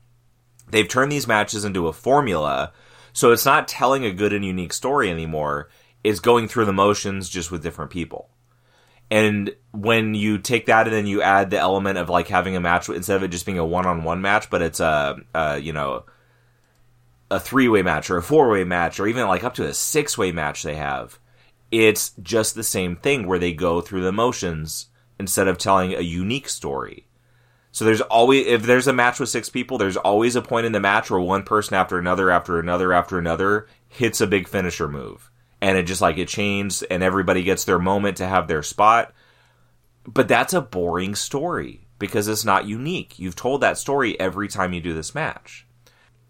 They've 0.70 0.88
turned 0.88 1.12
these 1.12 1.28
matches 1.28 1.64
into 1.64 1.88
a 1.88 1.94
formula, 1.94 2.74
so 3.14 3.32
it's 3.32 3.46
not 3.46 3.70
telling 3.70 4.04
a 4.04 4.12
good 4.12 4.34
and 4.34 4.44
unique 4.44 4.74
story 4.74 5.10
anymore. 5.10 5.70
It's 6.04 6.20
going 6.20 6.50
through 6.50 6.66
the 6.66 6.74
motions 6.74 7.30
just 7.30 7.52
with 7.52 7.64
different 7.64 7.92
people. 7.92 8.30
And 9.12 9.54
when 9.72 10.16
you 10.16 10.38
take 10.38 10.68
that 10.68 10.88
and 10.88 10.96
then 10.96 11.06
you 11.06 11.22
add 11.22 11.50
the 11.50 11.60
element 11.60 11.98
of 11.98 12.10
like 12.10 12.30
having 12.30 12.56
a 12.56 12.62
match 12.62 12.88
instead 12.88 13.18
of 13.18 13.24
it 13.24 13.28
just 13.28 13.46
being 13.46 13.60
a 13.60 13.66
one-on-one 13.66 14.22
match, 14.22 14.50
but 14.50 14.62
it's 14.62 14.80
a, 14.80 15.18
a 15.36 15.58
you 15.58 15.74
know 15.74 16.06
a 17.30 17.40
three-way 17.40 17.82
match 17.82 18.10
or 18.10 18.18
a 18.18 18.24
four-way 18.24 18.64
match 18.64 19.00
or 19.00 19.08
even 19.08 19.28
like 19.28 19.44
up 19.44 19.54
to 19.56 19.68
a 19.68 19.74
six-way 19.74 20.32
match 20.32 20.64
they 20.64 20.76
have, 20.76 21.20
it's 21.72 22.12
just 22.24 22.56
the 22.56 22.64
same 22.64 22.96
thing 22.96 23.28
where 23.28 23.40
they 23.40 23.54
go 23.54 23.82
through 23.82 24.02
the 24.02 24.12
motions 24.14 24.88
instead 25.20 25.48
of 25.50 25.58
telling 25.58 25.94
a 25.94 26.02
unique 26.02 26.48
story. 26.48 27.06
So 27.74 27.84
there's 27.84 28.02
always 28.02 28.48
if 28.48 28.64
there's 28.64 28.88
a 28.88 28.94
match 28.94 29.20
with 29.20 29.30
six 29.30 29.50
people, 29.50 29.78
there's 29.78 29.98
always 29.98 30.38
a 30.38 30.42
point 30.42 30.66
in 30.66 30.72
the 30.72 30.80
match 30.80 31.12
where 31.12 31.20
one 31.20 31.44
person 31.44 31.76
after 31.76 32.00
another 32.00 32.32
after 32.32 32.60
another 32.60 32.94
after 32.94 33.20
another 33.20 33.68
hits 33.90 34.22
a 34.22 34.28
big 34.28 34.48
finisher 34.48 34.88
move 34.88 35.31
and 35.62 35.78
it 35.78 35.84
just 35.84 36.02
like 36.02 36.18
it 36.18 36.28
chains 36.28 36.82
and 36.84 37.04
everybody 37.04 37.44
gets 37.44 37.64
their 37.66 37.80
moment 37.80 38.18
to 38.18 38.28
have 38.28 38.48
their 38.48 38.64
spot. 38.64 39.14
But 40.06 40.28
that's 40.28 40.54
a 40.54 40.62
boring 40.62 41.16
story 41.16 41.88
because 42.00 42.28
it's 42.28 42.44
not 42.46 42.66
unique. 42.66 43.20
You've 43.20 43.36
told 43.36 43.62
that 43.62 43.78
story 43.78 44.20
every 44.20 44.48
time 44.48 44.74
you 44.74 44.82
do 44.82 44.94
this 44.94 45.14
match. 45.14 45.66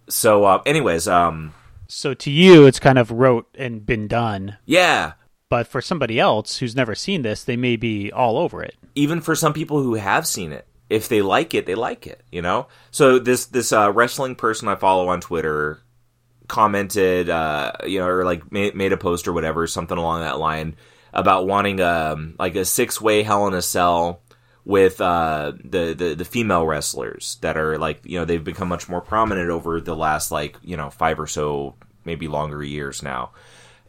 So, 0.10 0.44
uh, 0.44 0.62
anyways, 0.66 1.08
um, 1.08 1.54
So 1.88 2.14
to 2.14 2.30
you, 2.30 2.66
it's 2.66 2.80
kind 2.80 2.98
of 2.98 3.12
rote 3.12 3.48
and 3.58 3.86
been 3.86 4.08
done. 4.10 4.58
yeah, 4.66 5.14
But 5.48 5.68
for 5.68 5.82
somebody 5.82 6.20
else 6.20 6.58
who's 6.58 6.76
never 6.76 6.96
seen 6.96 7.22
this, 7.22 7.44
they 7.46 7.56
may 7.58 7.78
be 7.78 8.12
all 8.12 8.38
over 8.38 8.62
it. 8.62 8.76
even 8.96 9.22
for 9.22 9.36
some 9.36 9.54
people 9.54 9.82
who 9.82 9.94
have 9.96 10.28
seen 10.28 10.52
it, 10.52 10.68
if 10.90 11.08
they 11.08 11.22
like 11.22 11.54
it, 11.54 11.66
they 11.66 11.76
like 11.76 12.06
it. 12.06 12.22
You 12.30 12.42
know. 12.42 12.68
So 12.92 13.18
this 13.20 13.46
this 13.46 13.72
uh, 13.72 13.94
wrestling 13.94 14.36
person 14.36 14.68
I 14.68 14.76
follow 14.76 15.08
on 15.08 15.22
Twitter 15.22 15.80
commented, 16.52 17.30
uh, 17.30 17.72
you 17.86 18.00
know, 18.00 18.08
or 18.08 18.26
like 18.26 18.52
made, 18.52 18.76
made 18.76 18.92
a 18.92 18.98
post 18.98 19.28
or 19.28 19.34
whatever, 19.34 19.66
something 19.66 19.98
along 19.98 20.22
that 20.22 20.38
line 20.38 20.76
about 21.14 21.48
wanting 21.48 21.82
um 21.82 22.36
like 22.40 22.56
a 22.56 22.64
six 22.64 23.02
way 23.02 23.24
Hell 23.24 23.48
in 23.48 23.54
a 23.54 23.62
Cell 23.62 24.22
with 24.64 25.02
uh 25.02 25.52
the, 25.64 25.94
the 25.94 26.14
the 26.16 26.26
female 26.26 26.66
wrestlers 26.66 27.38
that 27.42 27.58
are 27.58 27.78
like 27.78 28.00
you 28.06 28.18
know 28.18 28.26
they've 28.26 28.44
become 28.44 28.70
much 28.70 28.88
more 28.88 29.02
prominent 29.02 29.50
over 29.50 29.82
the 29.82 29.96
last 29.96 30.32
like 30.32 30.56
you 30.64 30.78
know 30.78 30.90
five 30.90 31.20
or 31.20 31.28
so 31.28 31.76
maybe 32.06 32.28
longer 32.28 32.64
years 32.64 33.04
now 33.04 33.32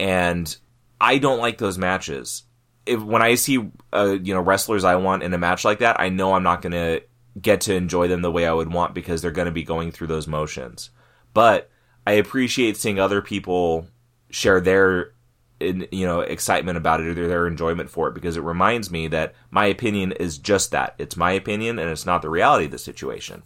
and 0.01 0.57
I 1.01 1.19
don't 1.19 1.41
like 1.41 1.59
those 1.59 1.79
matches. 1.79 2.45
If 2.87 3.03
when 3.03 3.23
I 3.23 3.35
see 3.35 3.71
uh, 3.93 4.17
you 4.23 4.35
know 4.35 4.41
wrestlers 4.41 4.85
I 4.85 4.97
want 4.97 5.25
in 5.25 5.35
a 5.35 5.39
match 5.39 5.65
like 5.65 5.81
that, 5.81 6.01
I 6.01 6.09
know 6.09 6.35
I'm 6.35 6.45
not 6.45 6.63
going 6.63 6.73
to 6.73 7.03
get 7.41 7.63
to 7.63 7.75
enjoy 7.75 8.09
them 8.09 8.23
the 8.23 8.31
way 8.31 8.47
I 8.47 8.53
would 8.53 8.73
want 8.73 8.95
because 8.95 9.21
they're 9.21 9.33
going 9.33 9.47
to 9.47 9.53
be 9.53 9.65
going 9.65 9.91
through 9.91 10.07
those 10.07 10.29
motions. 10.29 10.91
But 11.35 11.71
I 12.07 12.13
appreciate 12.13 12.77
seeing 12.77 12.99
other 12.99 13.23
people 13.23 13.87
share 14.31 14.61
their 14.61 15.13
you 15.61 16.07
know 16.07 16.21
excitement 16.21 16.77
about 16.77 17.01
it 17.01 17.07
or 17.07 17.15
their, 17.15 17.29
their 17.29 17.47
enjoyment 17.47 17.89
for 17.89 18.09
it 18.09 18.15
because 18.15 18.37
it 18.37 18.43
reminds 18.43 18.91
me 18.91 19.07
that 19.09 19.35
my 19.51 19.67
opinion 19.67 20.13
is 20.13 20.39
just 20.39 20.71
that. 20.73 20.95
It's 20.99 21.17
my 21.17 21.33
opinion 21.33 21.79
and 21.79 21.91
it's 21.91 22.07
not 22.07 22.23
the 22.23 22.31
reality 22.31 22.65
of 22.67 22.73
the 22.73 22.79
situation. 22.79 23.43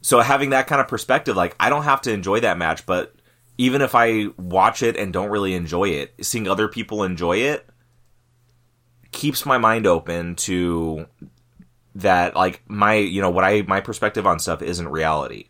So 0.00 0.20
having 0.20 0.50
that 0.50 0.66
kind 0.66 0.80
of 0.80 0.88
perspective 0.88 1.36
like 1.36 1.56
I 1.58 1.70
don't 1.70 1.84
have 1.84 2.02
to 2.02 2.12
enjoy 2.12 2.40
that 2.40 2.58
match 2.58 2.84
but 2.86 3.14
even 3.56 3.82
if 3.82 3.94
I 3.94 4.26
watch 4.36 4.82
it 4.82 4.96
and 4.96 5.12
don't 5.12 5.30
really 5.30 5.54
enjoy 5.54 5.88
it, 5.88 6.14
seeing 6.20 6.46
other 6.46 6.68
people 6.68 7.02
enjoy 7.02 7.38
it 7.38 7.68
keeps 9.12 9.46
my 9.46 9.58
mind 9.58 9.86
open 9.86 10.34
to 10.36 11.06
that 11.94 12.36
like 12.36 12.62
my 12.68 12.94
you 12.94 13.20
know 13.20 13.30
what 13.30 13.44
I 13.44 13.62
my 13.62 13.80
perspective 13.80 14.26
on 14.26 14.38
stuff 14.38 14.62
isn't 14.62 14.88
reality. 14.88 15.48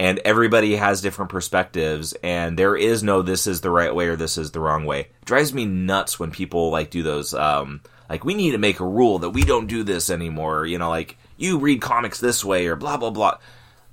And 0.00 0.20
everybody 0.20 0.76
has 0.76 1.00
different 1.00 1.30
perspectives 1.30 2.12
and 2.22 2.56
there 2.56 2.76
is 2.76 3.02
no 3.02 3.22
this 3.22 3.48
is 3.48 3.60
the 3.60 3.70
right 3.70 3.92
way 3.92 4.06
or 4.06 4.16
this 4.16 4.38
is 4.38 4.52
the 4.52 4.60
wrong 4.60 4.84
way. 4.84 5.00
It 5.00 5.24
drives 5.24 5.52
me 5.52 5.66
nuts 5.66 6.20
when 6.20 6.30
people 6.30 6.70
like 6.70 6.90
do 6.90 7.02
those 7.02 7.34
um 7.34 7.80
like 8.08 8.24
we 8.24 8.34
need 8.34 8.52
to 8.52 8.58
make 8.58 8.80
a 8.80 8.86
rule 8.86 9.18
that 9.20 9.30
we 9.30 9.42
don't 9.42 9.66
do 9.66 9.82
this 9.82 10.08
anymore, 10.08 10.66
you 10.66 10.78
know, 10.78 10.88
like 10.88 11.18
you 11.36 11.58
read 11.58 11.80
comics 11.80 12.20
this 12.20 12.44
way 12.44 12.66
or 12.66 12.76
blah 12.76 12.96
blah 12.96 13.10
blah. 13.10 13.38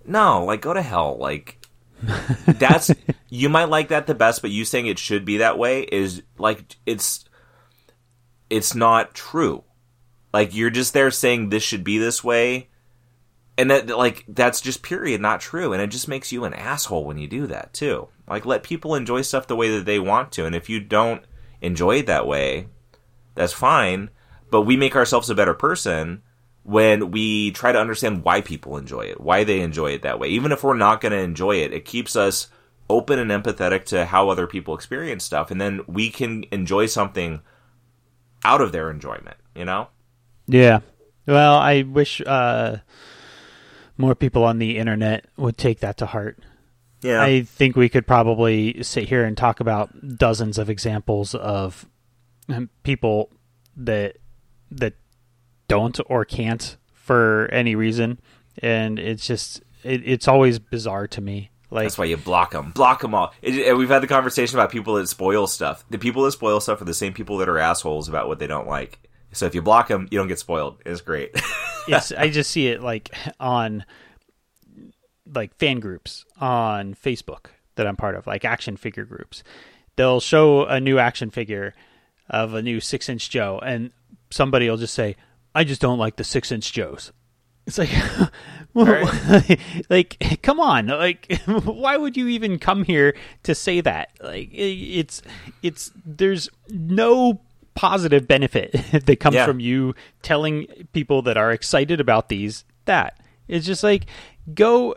No, 0.06 0.46
like 0.46 0.62
go 0.62 0.74
to 0.74 0.82
hell. 0.82 1.18
Like 1.18 1.66
that's 2.46 2.92
you 3.30 3.50
might 3.50 3.70
like 3.70 3.90
that 3.90 4.08
the 4.08 4.16
best, 4.16 4.42
but 4.42 4.52
you 4.52 4.66
saying 4.66 4.88
it 4.88 5.00
should 5.00 5.26
be 5.26 5.38
that 5.38 5.58
way 5.58 5.82
is 5.84 6.22
like 6.38 6.78
it's 6.86 7.26
it's 8.50 8.76
not 8.76 9.14
true. 9.14 9.64
Like 10.34 10.54
you're 10.54 10.70
just 10.70 10.94
there 10.94 11.12
saying 11.12 11.50
this 11.50 11.64
should 11.64 11.84
be 11.84 11.98
this 11.98 12.24
way, 12.24 12.70
and 13.58 13.72
that 13.72 13.88
like 13.90 14.26
that's 14.28 14.62
just 14.62 14.82
period 14.82 15.22
not 15.22 15.42
true, 15.42 15.74
and 15.74 15.82
it 15.82 15.88
just 15.88 16.08
makes 16.08 16.32
you 16.32 16.44
an 16.44 16.54
asshole 16.54 17.06
when 17.06 17.18
you 17.18 17.28
do 17.28 17.48
that 17.48 17.74
too. 17.74 18.10
Like 18.28 18.46
let 18.46 18.64
people 18.64 18.96
enjoy 18.96 19.22
stuff 19.22 19.48
the 19.48 19.56
way 19.56 19.70
that 19.78 19.86
they 19.86 20.00
want 20.00 20.32
to, 20.34 20.46
and 20.46 20.56
if 20.56 20.70
you 20.70 20.80
don't 20.80 21.24
enjoy 21.62 22.00
it 22.00 22.08
that 22.08 22.28
way, 22.28 22.68
that's 23.36 23.54
fine. 23.54 24.10
But 24.52 24.62
we 24.62 24.78
make 24.78 24.96
ourselves 24.96 25.30
a 25.30 25.36
better 25.36 25.54
person 25.54 26.22
when 26.64 27.12
we 27.12 27.52
try 27.52 27.72
to 27.72 27.80
understand 27.80 28.24
why 28.24 28.42
people 28.42 28.78
enjoy 28.78 29.02
it, 29.02 29.22
why 29.22 29.44
they 29.44 29.62
enjoy 29.62 29.92
it 29.92 30.02
that 30.02 30.20
way. 30.20 30.30
Even 30.30 30.52
if 30.52 30.64
we're 30.64 30.76
not 30.76 31.00
going 31.00 31.12
to 31.12 31.18
enjoy 31.20 31.58
it, 31.58 31.74
it 31.74 31.86
keeps 31.86 32.16
us 32.16 32.48
open 32.90 33.20
and 33.20 33.32
empathetic 33.32 33.86
to 33.86 34.06
how 34.06 34.30
other 34.30 34.48
people 34.48 34.76
experience 34.76 35.24
stuff, 35.24 35.52
and 35.52 35.62
then 35.62 35.82
we 35.88 36.10
can 36.10 36.44
enjoy 36.52 36.86
something 36.86 37.42
out 38.44 38.62
of 38.62 38.72
their 38.72 38.90
enjoyment. 38.90 39.38
You 39.56 39.66
know? 39.66 39.90
Yeah. 40.48 40.80
Well, 41.28 41.56
I 41.56 41.84
wish 41.84 42.22
uh, 42.26 42.78
more 43.98 44.16
people 44.16 44.44
on 44.44 44.60
the 44.60 44.78
internet 44.78 45.26
would 45.38 45.58
take 45.58 45.80
that 45.80 45.98
to 45.98 46.06
heart. 46.06 46.40
Yeah. 47.02 47.22
I 47.22 47.44
think 47.44 47.76
we 47.76 47.90
could 47.90 48.08
probably 48.08 48.82
sit 48.84 49.08
here 49.08 49.24
and 49.24 49.38
talk 49.38 49.60
about 49.60 50.18
dozens 50.18 50.58
of 50.58 50.70
examples 50.70 51.36
of 51.36 51.86
people 52.84 53.30
that 53.78 54.18
that 54.72 54.94
don't 55.68 56.00
or 56.08 56.26
can't 56.26 56.78
for 56.94 57.48
any 57.52 57.76
reason, 57.76 58.20
and 58.60 58.98
it's 58.98 59.28
just 59.28 59.62
it, 59.84 60.02
it's 60.06 60.28
always 60.28 60.58
bizarre 60.60 61.08
to 61.08 61.22
me. 61.22 61.52
Like 61.72 61.86
That's 61.86 61.98
why 61.98 62.06
you 62.06 62.18
block 62.18 62.52
them. 62.52 62.72
Block 62.72 63.02
them 63.02 63.14
all. 63.14 63.34
It, 63.42 63.68
and 63.68 63.78
we've 63.78 63.90
had 63.90 64.02
the 64.02 64.08
conversation 64.08 64.58
about 64.58 64.72
people 64.72 64.96
that 64.96 65.08
spoil 65.08 65.46
stuff. 65.48 65.84
The 65.90 65.98
people 65.98 66.24
that 66.24 66.32
spoil 66.32 66.60
stuff 66.60 66.82
are 66.82 66.86
the 66.86 66.94
same 66.94 67.14
people 67.14 67.38
that 67.38 67.50
are 67.50 67.58
assholes 67.58 68.08
about 68.08 68.28
what 68.28 68.40
they 68.40 68.48
don't 68.48 68.68
like. 68.68 69.00
So 69.36 69.46
if 69.46 69.56
you 69.56 69.62
block 69.62 69.88
them, 69.90 70.08
you 70.12 70.18
don't 70.18 70.28
get 70.28 70.40
spoiled. 70.40 70.78
It's 70.86 71.02
great. 71.02 71.32
it's 71.88 72.12
I 72.12 72.30
just 72.30 72.52
see 72.52 72.68
it 72.68 72.82
like 72.82 73.14
on 73.40 73.86
like 75.34 75.56
fan 75.56 75.80
groups 75.80 76.26
on 76.40 76.94
Facebook 76.96 77.48
that 77.76 77.88
I'm 77.88 77.96
part 77.96 78.16
of, 78.16 78.28
like 78.28 78.46
action 78.46 78.78
figure 78.78 79.06
groups. 79.06 79.44
They'll 79.96 80.20
show 80.20 80.66
a 80.66 80.80
new 80.80 81.00
action 81.00 81.30
figure 81.30 81.74
of 82.30 82.54
a 82.54 82.62
new 82.62 82.80
six 82.80 83.10
inch 83.10 83.30
Joe, 83.30 83.60
and 83.64 83.92
somebody 84.30 84.70
will 84.70 84.78
just 84.78 84.94
say, 84.94 85.16
"I 85.54 85.64
just 85.64 85.82
don't 85.82 86.00
like 86.00 86.16
the 86.16 86.24
six 86.24 86.52
inch 86.52 86.72
Joes." 86.72 87.12
It's 87.68 87.78
like, 87.78 87.90
well, 88.74 89.12
like, 89.90 90.40
come 90.42 90.60
on, 90.60 90.88
like, 90.88 91.42
why 91.46 91.98
would 91.98 92.16
you 92.16 92.28
even 92.28 92.60
come 92.60 92.84
here 92.84 93.16
to 93.44 93.56
say 93.56 93.82
that? 93.82 94.12
Like, 94.22 94.50
it's, 94.52 95.22
it's, 95.64 95.92
there's 96.06 96.50
no 96.70 97.42
positive 97.76 98.28
benefit 98.28 98.72
that 99.06 99.20
comes 99.20 99.36
Yeah. 99.36 99.46
from 99.46 99.60
you 99.60 99.94
telling 100.22 100.66
people 100.94 101.22
that 101.24 101.38
are 101.38 101.52
excited 101.52 102.00
about 102.00 102.30
these 102.30 102.64
that. 102.86 103.20
It's 103.48 103.66
just 103.66 103.84
like, 103.84 104.06
go 104.54 104.96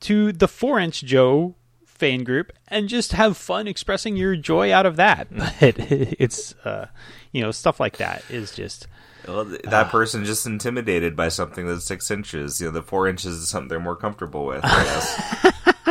to 0.00 0.32
the 0.32 0.46
four 0.48 0.78
inch 0.78 1.02
Joe 1.02 1.54
fan 1.84 2.22
group 2.22 2.52
and 2.68 2.88
just 2.88 3.12
have 3.12 3.36
fun 3.36 3.66
expressing 3.66 4.16
your 4.16 4.36
joy 4.36 4.72
out 4.72 4.86
of 4.86 4.96
that. 4.96 5.28
But 5.60 5.74
it's, 5.78 6.54
uh, 6.64 6.86
you 7.32 7.42
know, 7.42 7.50
stuff 7.50 7.80
like 7.80 7.96
that 7.96 8.22
is 8.30 8.54
just, 8.54 8.86
well, 9.26 9.44
th- 9.44 9.62
that 9.62 9.90
person 9.90 10.24
just 10.24 10.46
intimidated 10.46 11.16
by 11.16 11.28
something 11.28 11.66
that's 11.66 11.84
six 11.84 12.10
inches. 12.10 12.60
You 12.60 12.68
know, 12.68 12.72
the 12.72 12.82
four 12.82 13.08
inches 13.08 13.34
is 13.36 13.48
something 13.48 13.68
they're 13.68 13.80
more 13.80 13.96
comfortable 13.96 14.46
with. 14.46 14.60
I 14.64 14.84
guess. 14.84 15.86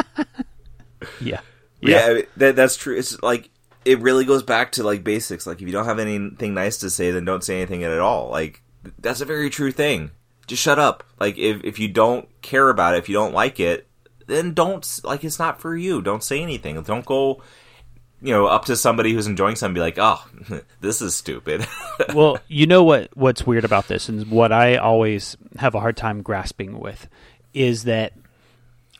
yeah. 1.21 1.41
yeah, 1.81 2.05
I 2.09 2.13
mean, 2.13 2.23
that, 2.37 2.55
that's 2.55 2.75
true. 2.77 2.97
It's 2.97 3.21
like 3.21 3.49
it 3.87 4.01
really 4.01 4.25
goes 4.25 4.43
back 4.43 4.73
to 4.73 4.83
like 4.83 5.03
basics. 5.03 5.47
Like 5.47 5.61
if 5.61 5.67
you 5.67 5.71
don't 5.71 5.85
have 5.85 5.97
anything 5.97 6.53
nice 6.53 6.77
to 6.79 6.89
say, 6.89 7.11
then 7.11 7.23
don't 7.23 7.43
say 7.43 7.55
anything 7.55 7.85
at 7.85 7.99
all. 7.99 8.29
Like 8.29 8.61
that's 8.99 9.21
a 9.21 9.25
very 9.25 9.49
true 9.49 9.71
thing. 9.71 10.11
Just 10.45 10.61
shut 10.61 10.77
up. 10.77 11.05
Like 11.19 11.37
if 11.37 11.63
if 11.63 11.79
you 11.79 11.87
don't 11.87 12.27
care 12.41 12.67
about 12.67 12.95
it, 12.95 12.97
if 12.97 13.07
you 13.07 13.15
don't 13.15 13.33
like 13.33 13.61
it, 13.61 13.87
then 14.27 14.53
don't 14.53 14.85
like 15.05 15.23
it's 15.23 15.39
not 15.39 15.61
for 15.61 15.75
you. 15.75 16.01
Don't 16.01 16.23
say 16.23 16.41
anything. 16.41 16.81
Don't 16.81 17.05
go. 17.05 17.41
You 18.19 18.33
know, 18.33 18.47
up 18.47 18.65
to 18.65 18.75
somebody 18.75 19.13
who's 19.13 19.27
enjoying 19.27 19.55
something, 19.55 19.75
be 19.75 19.79
like, 19.79 19.99
"Oh, 19.99 20.21
this 20.81 21.01
is 21.01 21.15
stupid." 21.15 21.65
well, 22.13 22.39
you 22.47 22.67
know 22.67 22.83
what 22.83 23.15
what's 23.15 23.47
weird 23.47 23.63
about 23.63 23.87
this 23.87 24.09
and 24.09 24.29
what 24.29 24.51
I 24.51 24.75
always 24.75 25.37
have 25.57 25.75
a 25.75 25.79
hard 25.79 25.95
time 25.95 26.23
grasping 26.23 26.79
with 26.79 27.07
is 27.53 27.83
that 27.83 28.13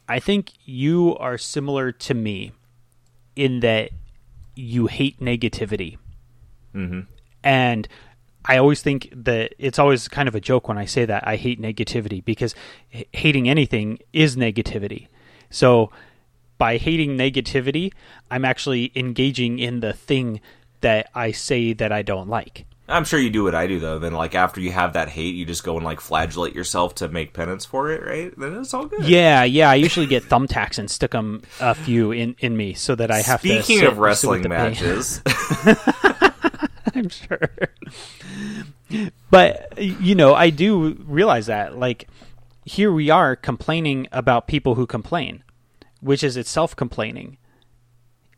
I 0.07 0.19
think 0.19 0.53
you 0.65 1.17
are 1.17 1.38
similar 1.38 1.91
to 1.91 2.13
me 2.13 2.51
in 3.35 3.59
that 3.61 3.89
you 4.58 4.88
hate 4.88 5.20
negativity. 5.20 5.97
Mm-hmm. 6.74 7.01
And 7.43 7.88
I 8.45 8.58
always 8.58 8.82
think 8.82 9.10
that 9.14 9.53
it's 9.58 9.78
always 9.78 10.08
kind 10.08 10.28
of 10.28 10.36
a 10.36 10.39
joke 10.39 10.68
when 10.68 10.78
I 10.78 10.86
say 10.86 11.05
that 11.05 11.28
I 11.28 11.36
hate 11.36 11.62
negativity 11.62 12.24
because 12.24 12.55
h- 12.93 13.08
hating 13.12 13.49
anything 13.49 13.99
is 14.14 14.36
negativity. 14.36 15.08
So 15.49 15.91
by 16.58 16.78
hating 16.78 17.18
negativity, 17.18 17.93
I'm 18.32 18.45
actually 18.45 18.91
engaging 18.95 19.60
in 19.60 19.82
the 19.82 19.93
thing 19.93 20.41
that 20.82 21.10
I 21.14 21.32
say 21.32 21.74
that 21.74 21.91
I 21.91 22.01
don't 22.01 22.30
like. 22.30 22.66
I'm 22.89 23.03
sure 23.03 23.19
you 23.19 23.29
do 23.29 23.43
what 23.43 23.53
I 23.53 23.67
do 23.67 23.79
though. 23.79 23.99
Then, 23.99 24.13
like 24.13 24.33
after 24.33 24.61
you 24.61 24.71
have 24.71 24.93
that 24.93 25.09
hate, 25.09 25.35
you 25.35 25.45
just 25.45 25.63
go 25.63 25.75
and 25.75 25.83
like 25.83 25.99
flagellate 25.99 26.55
yourself 26.55 26.95
to 26.95 27.09
make 27.09 27.33
penance 27.33 27.65
for 27.65 27.91
it, 27.91 28.05
right? 28.05 28.33
Then 28.38 28.55
it's 28.55 28.73
all 28.73 28.85
good. 28.85 29.05
Yeah, 29.05 29.43
yeah. 29.43 29.69
I 29.69 29.75
usually 29.75 30.05
get 30.05 30.23
thumbtacks 30.23 30.77
and 30.79 30.89
stick 30.89 31.11
them 31.11 31.41
a 31.59 31.75
few 31.75 32.11
in, 32.11 32.35
in 32.39 32.55
me 32.55 32.73
so 32.73 32.95
that 32.95 33.11
I 33.11 33.21
have. 33.21 33.41
Speaking 33.41 33.57
to 33.57 33.63
Speaking 33.63 33.88
of 33.88 33.97
wrestling 33.97 34.47
matches, 34.47 35.21
I'm 36.95 37.09
sure. 37.09 37.49
But 39.29 39.77
you 39.77 40.15
know, 40.15 40.33
I 40.33 40.49
do 40.49 40.93
realize 41.05 41.47
that 41.47 41.77
like 41.77 42.07
here 42.63 42.91
we 42.91 43.09
are 43.09 43.35
complaining 43.35 44.07
about 44.13 44.47
people 44.47 44.75
who 44.75 44.88
complain, 44.88 45.43
which 45.99 46.23
is 46.23 46.38
itself 46.38 46.73
complaining, 46.73 47.38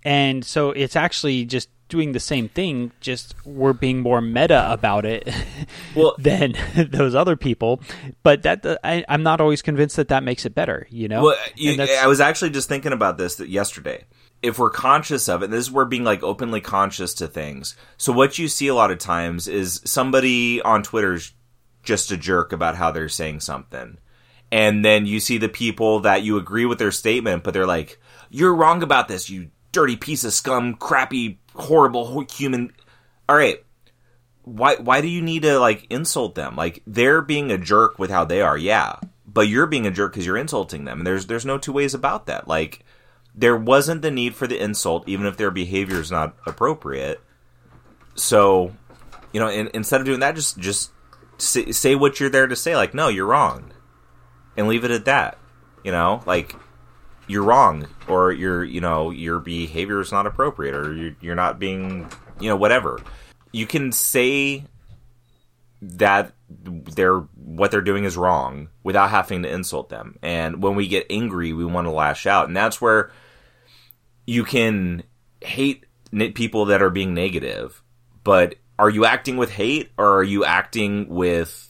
and 0.03 0.43
so 0.43 0.71
it's 0.71 0.95
actually 0.95 1.45
just 1.45 1.69
doing 1.89 2.11
the 2.13 2.19
same 2.19 2.47
thing, 2.47 2.91
just 3.01 3.35
we're 3.45 3.73
being 3.73 3.99
more 3.99 4.21
meta 4.21 4.71
about 4.71 5.05
it 5.05 5.27
well, 5.95 6.15
than 6.17 6.53
those 6.91 7.15
other 7.15 7.35
people. 7.35 7.81
But 8.23 8.43
that 8.43 8.65
uh, 8.65 8.77
I, 8.83 9.03
am 9.07 9.23
not 9.23 9.41
always 9.41 9.61
convinced 9.61 9.97
that 9.97 10.07
that 10.07 10.23
makes 10.23 10.45
it 10.45 10.55
better. 10.55 10.87
You 10.89 11.07
know, 11.07 11.23
well, 11.23 11.37
you, 11.55 11.81
I 11.81 12.07
was 12.07 12.21
actually 12.21 12.51
just 12.51 12.69
thinking 12.69 12.93
about 12.93 13.17
this 13.17 13.39
yesterday. 13.39 14.05
If 14.41 14.57
we're 14.57 14.69
conscious 14.69 15.27
of 15.27 15.43
it, 15.43 15.49
this 15.49 15.65
is 15.65 15.71
where 15.71 15.83
being 15.83 16.05
like 16.05 16.23
openly 16.23 16.61
conscious 16.61 17.13
to 17.15 17.27
things. 17.27 17.75
So 17.97 18.13
what 18.13 18.39
you 18.39 18.47
see 18.47 18.67
a 18.67 18.75
lot 18.75 18.91
of 18.91 18.97
times 18.97 19.49
is 19.49 19.81
somebody 19.83 20.61
on 20.61 20.81
Twitter's 20.81 21.33
just 21.83 22.11
a 22.11 22.17
jerk 22.17 22.53
about 22.53 22.77
how 22.77 22.91
they're 22.91 23.09
saying 23.09 23.41
something. 23.41 23.97
And 24.51 24.83
then 24.83 25.05
you 25.05 25.19
see 25.19 25.37
the 25.37 25.49
people 25.49 25.99
that 26.01 26.23
you 26.23 26.37
agree 26.37 26.65
with 26.65 26.79
their 26.79 26.91
statement, 26.91 27.43
but 27.43 27.53
they're 27.53 27.67
like, 27.67 27.99
"You're 28.29 28.55
wrong 28.55 28.81
about 28.81 29.07
this, 29.07 29.29
you 29.29 29.51
dirty 29.71 29.95
piece 29.95 30.23
of 30.23 30.33
scum, 30.33 30.75
crappy 30.75 31.39
horrible 31.59 32.25
human. 32.31 32.71
All 33.27 33.35
right, 33.35 33.63
why 34.43 34.75
why 34.75 35.01
do 35.01 35.07
you 35.07 35.21
need 35.21 35.43
to 35.43 35.59
like 35.59 35.85
insult 35.89 36.35
them? 36.35 36.55
Like 36.55 36.81
they're 36.87 37.21
being 37.21 37.51
a 37.51 37.57
jerk 37.57 37.99
with 37.99 38.09
how 38.09 38.25
they 38.25 38.41
are, 38.41 38.57
yeah, 38.57 38.95
but 39.25 39.47
you're 39.47 39.67
being 39.67 39.85
a 39.85 39.91
jerk 39.91 40.13
because 40.13 40.25
you're 40.25 40.37
insulting 40.37 40.85
them, 40.85 40.99
and 40.99 41.07
there's 41.07 41.27
there's 41.27 41.45
no 41.45 41.57
two 41.57 41.73
ways 41.73 41.93
about 41.93 42.25
that. 42.25 42.47
Like 42.47 42.83
there 43.35 43.55
wasn't 43.55 44.01
the 44.01 44.11
need 44.11 44.35
for 44.35 44.47
the 44.47 44.61
insult, 44.61 45.07
even 45.07 45.25
if 45.25 45.37
their 45.37 45.51
behavior 45.51 45.99
is 45.99 46.11
not 46.11 46.35
appropriate. 46.45 47.21
So, 48.15 48.75
you 49.31 49.39
know, 49.39 49.49
in, 49.49 49.69
instead 49.73 50.01
of 50.01 50.05
doing 50.05 50.19
that, 50.19 50.35
just 50.35 50.57
just 50.57 50.91
say, 51.37 51.71
say 51.71 51.95
what 51.95 52.19
you're 52.19 52.29
there 52.29 52.47
to 52.47 52.55
say. 52.55 52.75
Like, 52.75 52.93
no, 52.93 53.07
you're 53.07 53.27
wrong, 53.27 53.71
and 54.57 54.67
leave 54.67 54.83
it 54.83 54.91
at 54.91 55.05
that. 55.05 55.37
You 55.83 55.91
know, 55.91 56.21
like 56.25 56.55
you're 57.29 57.43
wrong 57.43 57.87
or 58.07 58.31
your 58.31 58.63
you 58.63 58.81
know 58.81 59.11
your 59.11 59.39
behavior 59.39 60.01
is 60.01 60.11
not 60.11 60.27
appropriate 60.27 60.75
or 60.75 60.93
you're, 60.93 61.15
you're 61.21 61.35
not 61.35 61.59
being 61.59 62.09
you 62.39 62.49
know 62.49 62.57
whatever. 62.57 62.99
You 63.51 63.65
can 63.65 63.91
say 63.91 64.65
that 65.81 66.33
they're 66.49 67.19
what 67.19 67.71
they're 67.71 67.81
doing 67.81 68.03
is 68.03 68.17
wrong 68.17 68.69
without 68.83 69.11
having 69.11 69.43
to 69.43 69.49
insult 69.49 69.89
them. 69.89 70.17
And 70.21 70.61
when 70.61 70.75
we 70.75 70.87
get 70.87 71.05
angry 71.09 71.53
we 71.53 71.63
want 71.63 71.85
to 71.87 71.91
lash 71.91 72.25
out. 72.25 72.47
And 72.47 72.57
that's 72.57 72.81
where 72.81 73.11
you 74.25 74.43
can 74.43 75.03
hate 75.41 75.85
people 76.33 76.65
that 76.65 76.81
are 76.81 76.89
being 76.89 77.13
negative 77.13 77.83
but 78.23 78.55
are 78.77 78.89
you 78.89 79.05
acting 79.05 79.37
with 79.37 79.51
hate 79.51 79.91
or 79.97 80.17
are 80.17 80.23
you 80.23 80.45
acting 80.45 81.09
with 81.09 81.68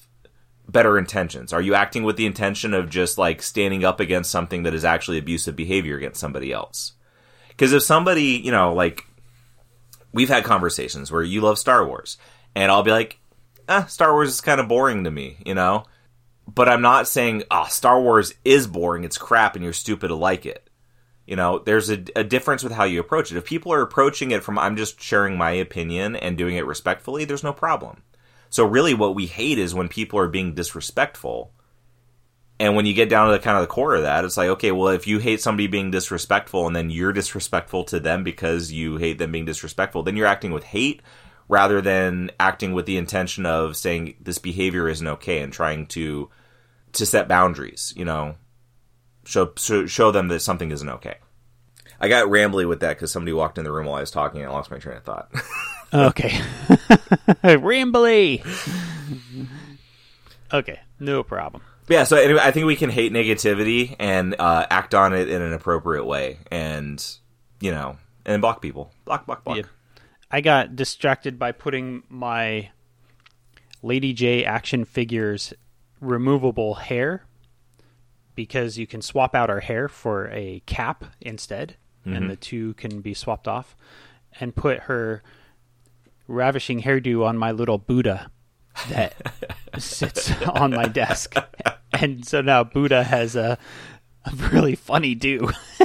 better 0.72 0.98
intentions? 0.98 1.52
Are 1.52 1.62
you 1.62 1.74
acting 1.74 2.04
with 2.04 2.16
the 2.16 2.26
intention 2.26 2.74
of 2.74 2.90
just 2.90 3.18
like 3.18 3.42
standing 3.42 3.84
up 3.84 4.00
against 4.00 4.32
something 4.32 4.64
that 4.64 4.74
is 4.74 4.86
actually 4.86 5.18
abusive 5.18 5.56
behavior 5.56 5.98
against 5.98 6.20
somebody 6.20 6.52
else? 6.52 6.94
Because 7.50 7.74
if 7.74 7.84
somebody, 7.84 8.42
you 8.44 8.52
know, 8.52 8.74
like 8.74 9.06
we've 10.14 10.30
had 10.30 10.44
conversations 10.44 11.12
where 11.12 11.24
you 11.24 11.42
love 11.42 11.60
Star 11.60 11.86
Wars, 11.86 12.18
and 12.56 12.72
I'll 12.72 12.84
be 12.84 12.92
like, 12.92 13.20
eh, 13.68 13.86
Star 13.86 14.14
Wars 14.14 14.30
is 14.30 14.42
kind 14.42 14.60
of 14.60 14.68
boring 14.68 15.04
to 15.04 15.12
me, 15.12 15.38
you 15.46 15.56
know? 15.56 15.84
But 16.48 16.68
I'm 16.70 16.82
not 16.82 17.08
saying, 17.08 17.44
ah, 17.52 17.66
oh, 17.66 17.70
Star 17.70 18.02
Wars 18.02 18.34
is 18.44 18.66
boring, 18.66 19.04
it's 19.04 19.18
crap, 19.18 19.56
and 19.56 19.64
you're 19.64 19.74
stupid 19.74 20.08
to 20.08 20.16
like 20.16 20.46
it. 20.46 20.68
You 21.28 21.36
know, 21.36 21.60
there's 21.60 21.92
a, 21.92 22.04
a 22.16 22.24
difference 22.24 22.64
with 22.64 22.74
how 22.74 22.86
you 22.86 23.00
approach 23.00 23.32
it. 23.32 23.38
If 23.38 23.46
people 23.46 23.72
are 23.72 23.82
approaching 23.82 24.32
it 24.32 24.44
from, 24.44 24.58
I'm 24.58 24.76
just 24.76 25.00
sharing 25.00 25.38
my 25.38 25.52
opinion 25.52 26.16
and 26.16 26.36
doing 26.36 26.56
it 26.56 26.66
respectfully, 26.66 27.24
there's 27.24 27.44
no 27.44 27.54
problem. 27.54 28.02
So 28.50 28.66
really, 28.66 28.94
what 28.94 29.16
we 29.16 29.26
hate 29.26 29.60
is 29.60 29.76
when 29.76 29.90
people 29.90 30.20
are 30.20 30.28
being 30.28 30.56
disrespectful. 30.56 31.54
And 32.60 32.76
when 32.76 32.86
you 32.86 32.94
get 32.94 33.10
down 33.10 33.28
to 33.28 33.34
the 33.34 33.40
kind 33.40 33.56
of 33.56 33.64
the 33.64 33.68
core 33.68 33.96
of 33.96 34.02
that, 34.02 34.26
it's 34.26 34.36
like, 34.36 34.50
okay, 34.50 34.72
well, 34.74 34.90
if 34.90 35.08
you 35.08 35.20
hate 35.20 35.40
somebody 35.40 35.68
being 35.68 35.92
disrespectful 35.92 36.68
and 36.68 36.76
then 36.76 36.90
you're 36.90 37.14
disrespectful 37.14 37.86
to 37.86 38.02
them 38.02 38.24
because 38.24 38.72
you 38.72 38.98
hate 38.98 39.18
them 39.18 39.32
being 39.32 39.46
disrespectful, 39.46 40.04
then 40.04 40.18
you're 40.18 40.28
acting 40.28 40.52
with 40.52 40.66
hate 40.66 41.02
rather 41.48 41.82
than 41.82 42.32
acting 42.40 42.74
with 42.74 42.86
the 42.86 42.98
intention 42.98 43.46
of 43.46 43.78
saying 43.78 44.16
this 44.20 44.38
behavior 44.38 44.90
isn't 44.90 45.08
okay 45.08 45.42
and 45.42 45.52
trying 45.54 45.86
to 45.88 46.30
to 46.94 47.06
set 47.06 47.28
boundaries. 47.28 47.94
You 47.96 48.06
know, 48.06 48.36
show 49.26 49.54
show, 49.56 50.12
them 50.12 50.28
that 50.30 50.42
something 50.42 50.72
isn't 50.72 50.90
okay. 50.90 51.16
I 52.00 52.08
got 52.08 52.28
rambly 52.28 52.68
with 52.68 52.80
that 52.82 52.96
because 52.96 53.12
somebody 53.12 53.34
walked 53.34 53.58
in 53.58 53.64
the 53.64 53.72
room 53.72 53.88
while 53.88 53.96
I 53.96 54.02
was 54.02 54.12
talking 54.12 54.42
and 54.42 54.50
I 54.50 54.54
lost 54.54 54.72
my 54.72 54.78
train 54.78 54.98
of 54.98 55.04
thought. 55.04 55.32
okay. 55.94 56.30
Rambly. 57.44 58.46
okay, 60.54 60.80
no 61.00 61.24
problem. 61.24 61.64
Yeah, 61.88 62.04
so 62.04 62.18
anyway, 62.18 62.42
I 62.44 62.52
think 62.52 62.68
we 62.68 62.76
can 62.76 62.92
hate 62.92 63.12
negativity 63.12 63.96
and 63.98 64.36
uh, 64.38 64.68
act 64.70 64.94
on 64.94 65.14
it 65.14 65.28
in 65.28 65.42
an 65.42 65.54
appropriate 65.54 66.06
way, 66.06 66.38
and 66.52 67.04
you 67.60 67.72
know, 67.72 67.98
and 68.26 68.42
block 68.42 68.62
people, 68.62 68.92
block, 69.06 69.26
block, 69.26 69.44
block. 69.44 69.58
Yeah. 69.58 69.64
I 70.32 70.42
got 70.42 70.76
distracted 70.76 71.40
by 71.40 71.52
putting 71.52 72.04
my 72.08 72.70
Lady 73.82 74.14
Jaye 74.14 74.46
action 74.46 74.86
figures 74.86 75.54
removable 76.00 76.76
hair 76.76 77.26
because 78.36 78.78
you 78.78 78.86
can 78.86 79.02
swap 79.02 79.36
out 79.36 79.50
our 79.50 79.60
hair 79.60 79.88
for 79.88 80.30
a 80.30 80.62
cap 80.68 81.04
instead, 81.20 81.76
mm-hmm. 82.06 82.16
and 82.16 82.30
the 82.30 82.36
two 82.36 82.76
can 82.76 83.02
be 83.02 83.16
swapped 83.16 83.48
off, 83.48 83.76
and 84.40 84.56
put 84.56 84.82
her 84.82 85.24
ravishing 86.30 86.82
hairdo 86.82 87.26
on 87.26 87.38
my 87.38 87.52
little 87.52 87.78
Buddha 87.78 88.32
that 88.90 89.14
sits 89.78 90.32
on 90.44 90.72
my 90.72 90.86
desk. 90.86 91.36
And 91.92 92.26
so 92.26 92.42
now 92.42 92.64
Buddha 92.64 93.04
has 93.04 93.36
a, 93.36 93.58
a 94.26 94.36
really 94.52 94.76
funny 94.76 95.16
do. 95.16 95.52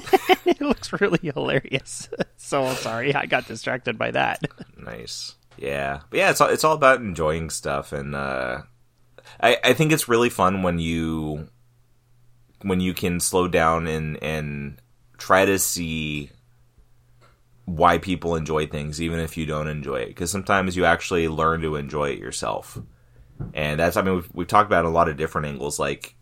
it 0.44 0.60
looks 0.60 0.92
really 0.92 1.20
hilarious. 1.22 2.08
So 2.36 2.74
sorry, 2.74 3.14
I 3.14 3.24
got 3.24 3.48
distracted 3.48 3.96
by 3.96 4.10
that. 4.10 4.42
Nice. 4.76 5.34
Yeah. 5.56 6.00
But 6.10 6.18
yeah, 6.18 6.30
it's 6.30 6.42
all, 6.42 6.50
it's 6.50 6.62
all 6.62 6.74
about 6.74 7.00
enjoying 7.00 7.48
stuff 7.48 7.94
and 7.94 8.14
uh 8.14 8.60
I, 9.40 9.56
I 9.64 9.72
think 9.72 9.92
it's 9.92 10.10
really 10.10 10.28
fun 10.28 10.62
when 10.62 10.78
you 10.78 11.48
when 12.60 12.80
you 12.80 12.92
can 12.92 13.18
slow 13.18 13.48
down 13.48 13.86
and 13.86 14.22
and 14.22 14.78
try 15.16 15.46
to 15.46 15.58
see 15.58 16.30
why 17.66 17.98
people 17.98 18.36
enjoy 18.36 18.66
things, 18.66 19.00
even 19.00 19.18
if 19.18 19.36
you 19.36 19.46
don't 19.46 19.68
enjoy 19.68 19.96
it. 19.96 20.08
Because 20.08 20.30
sometimes 20.30 20.76
you 20.76 20.84
actually 20.84 21.28
learn 21.28 21.62
to 21.62 21.76
enjoy 21.76 22.10
it 22.10 22.18
yourself. 22.18 22.78
And 23.52 23.80
that's, 23.80 23.96
I 23.96 24.02
mean, 24.02 24.16
we've, 24.16 24.30
we've 24.32 24.46
talked 24.46 24.68
about 24.68 24.84
a 24.84 24.90
lot 24.90 25.08
of 25.08 25.16
different 25.16 25.48
angles, 25.48 25.78
like 25.78 26.14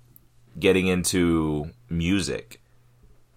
getting 0.59 0.87
into 0.87 1.71
music. 1.91 2.63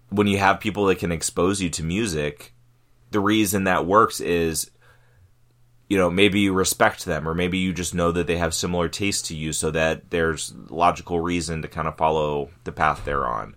When 0.09 0.27
you 0.27 0.37
have 0.37 0.59
people 0.59 0.85
that 0.85 0.99
can 0.99 1.11
expose 1.11 1.61
you 1.61 1.69
to 1.71 1.83
music, 1.83 2.53
the 3.11 3.19
reason 3.19 3.63
that 3.63 3.85
works 3.85 4.21
is, 4.21 4.69
you 5.89 5.97
know, 5.97 6.09
maybe 6.09 6.39
you 6.39 6.53
respect 6.53 7.05
them, 7.05 7.27
or 7.27 7.33
maybe 7.33 7.57
you 7.57 7.73
just 7.73 7.93
know 7.93 8.11
that 8.11 8.27
they 8.27 8.37
have 8.37 8.53
similar 8.53 8.87
tastes 8.87 9.27
to 9.27 9.35
you, 9.35 9.53
so 9.53 9.71
that 9.71 10.09
there's 10.09 10.53
logical 10.69 11.19
reason 11.19 11.61
to 11.61 11.67
kind 11.67 11.87
of 11.87 11.97
follow 11.97 12.49
the 12.63 12.71
path 12.71 13.03
they're 13.05 13.27
on. 13.27 13.55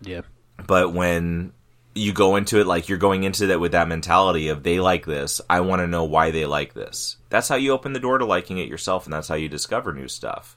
Yeah. 0.00 0.22
But 0.66 0.92
when 0.92 1.52
you 1.94 2.12
go 2.12 2.36
into 2.36 2.60
it 2.60 2.66
like 2.66 2.88
you're 2.88 2.98
going 2.98 3.24
into 3.24 3.48
that 3.48 3.60
with 3.60 3.72
that 3.72 3.88
mentality 3.88 4.48
of 4.48 4.62
they 4.62 4.80
like 4.80 5.04
this. 5.04 5.40
I 5.48 5.60
want 5.60 5.80
to 5.80 5.86
know 5.86 6.04
why 6.04 6.30
they 6.30 6.46
like 6.46 6.74
this. 6.74 7.16
That's 7.28 7.48
how 7.48 7.56
you 7.56 7.72
open 7.72 7.92
the 7.92 8.00
door 8.00 8.18
to 8.18 8.24
liking 8.24 8.58
it 8.58 8.68
yourself, 8.68 9.04
and 9.04 9.12
that's 9.12 9.28
how 9.28 9.34
you 9.34 9.48
discover 9.48 9.92
new 9.92 10.08
stuff. 10.08 10.56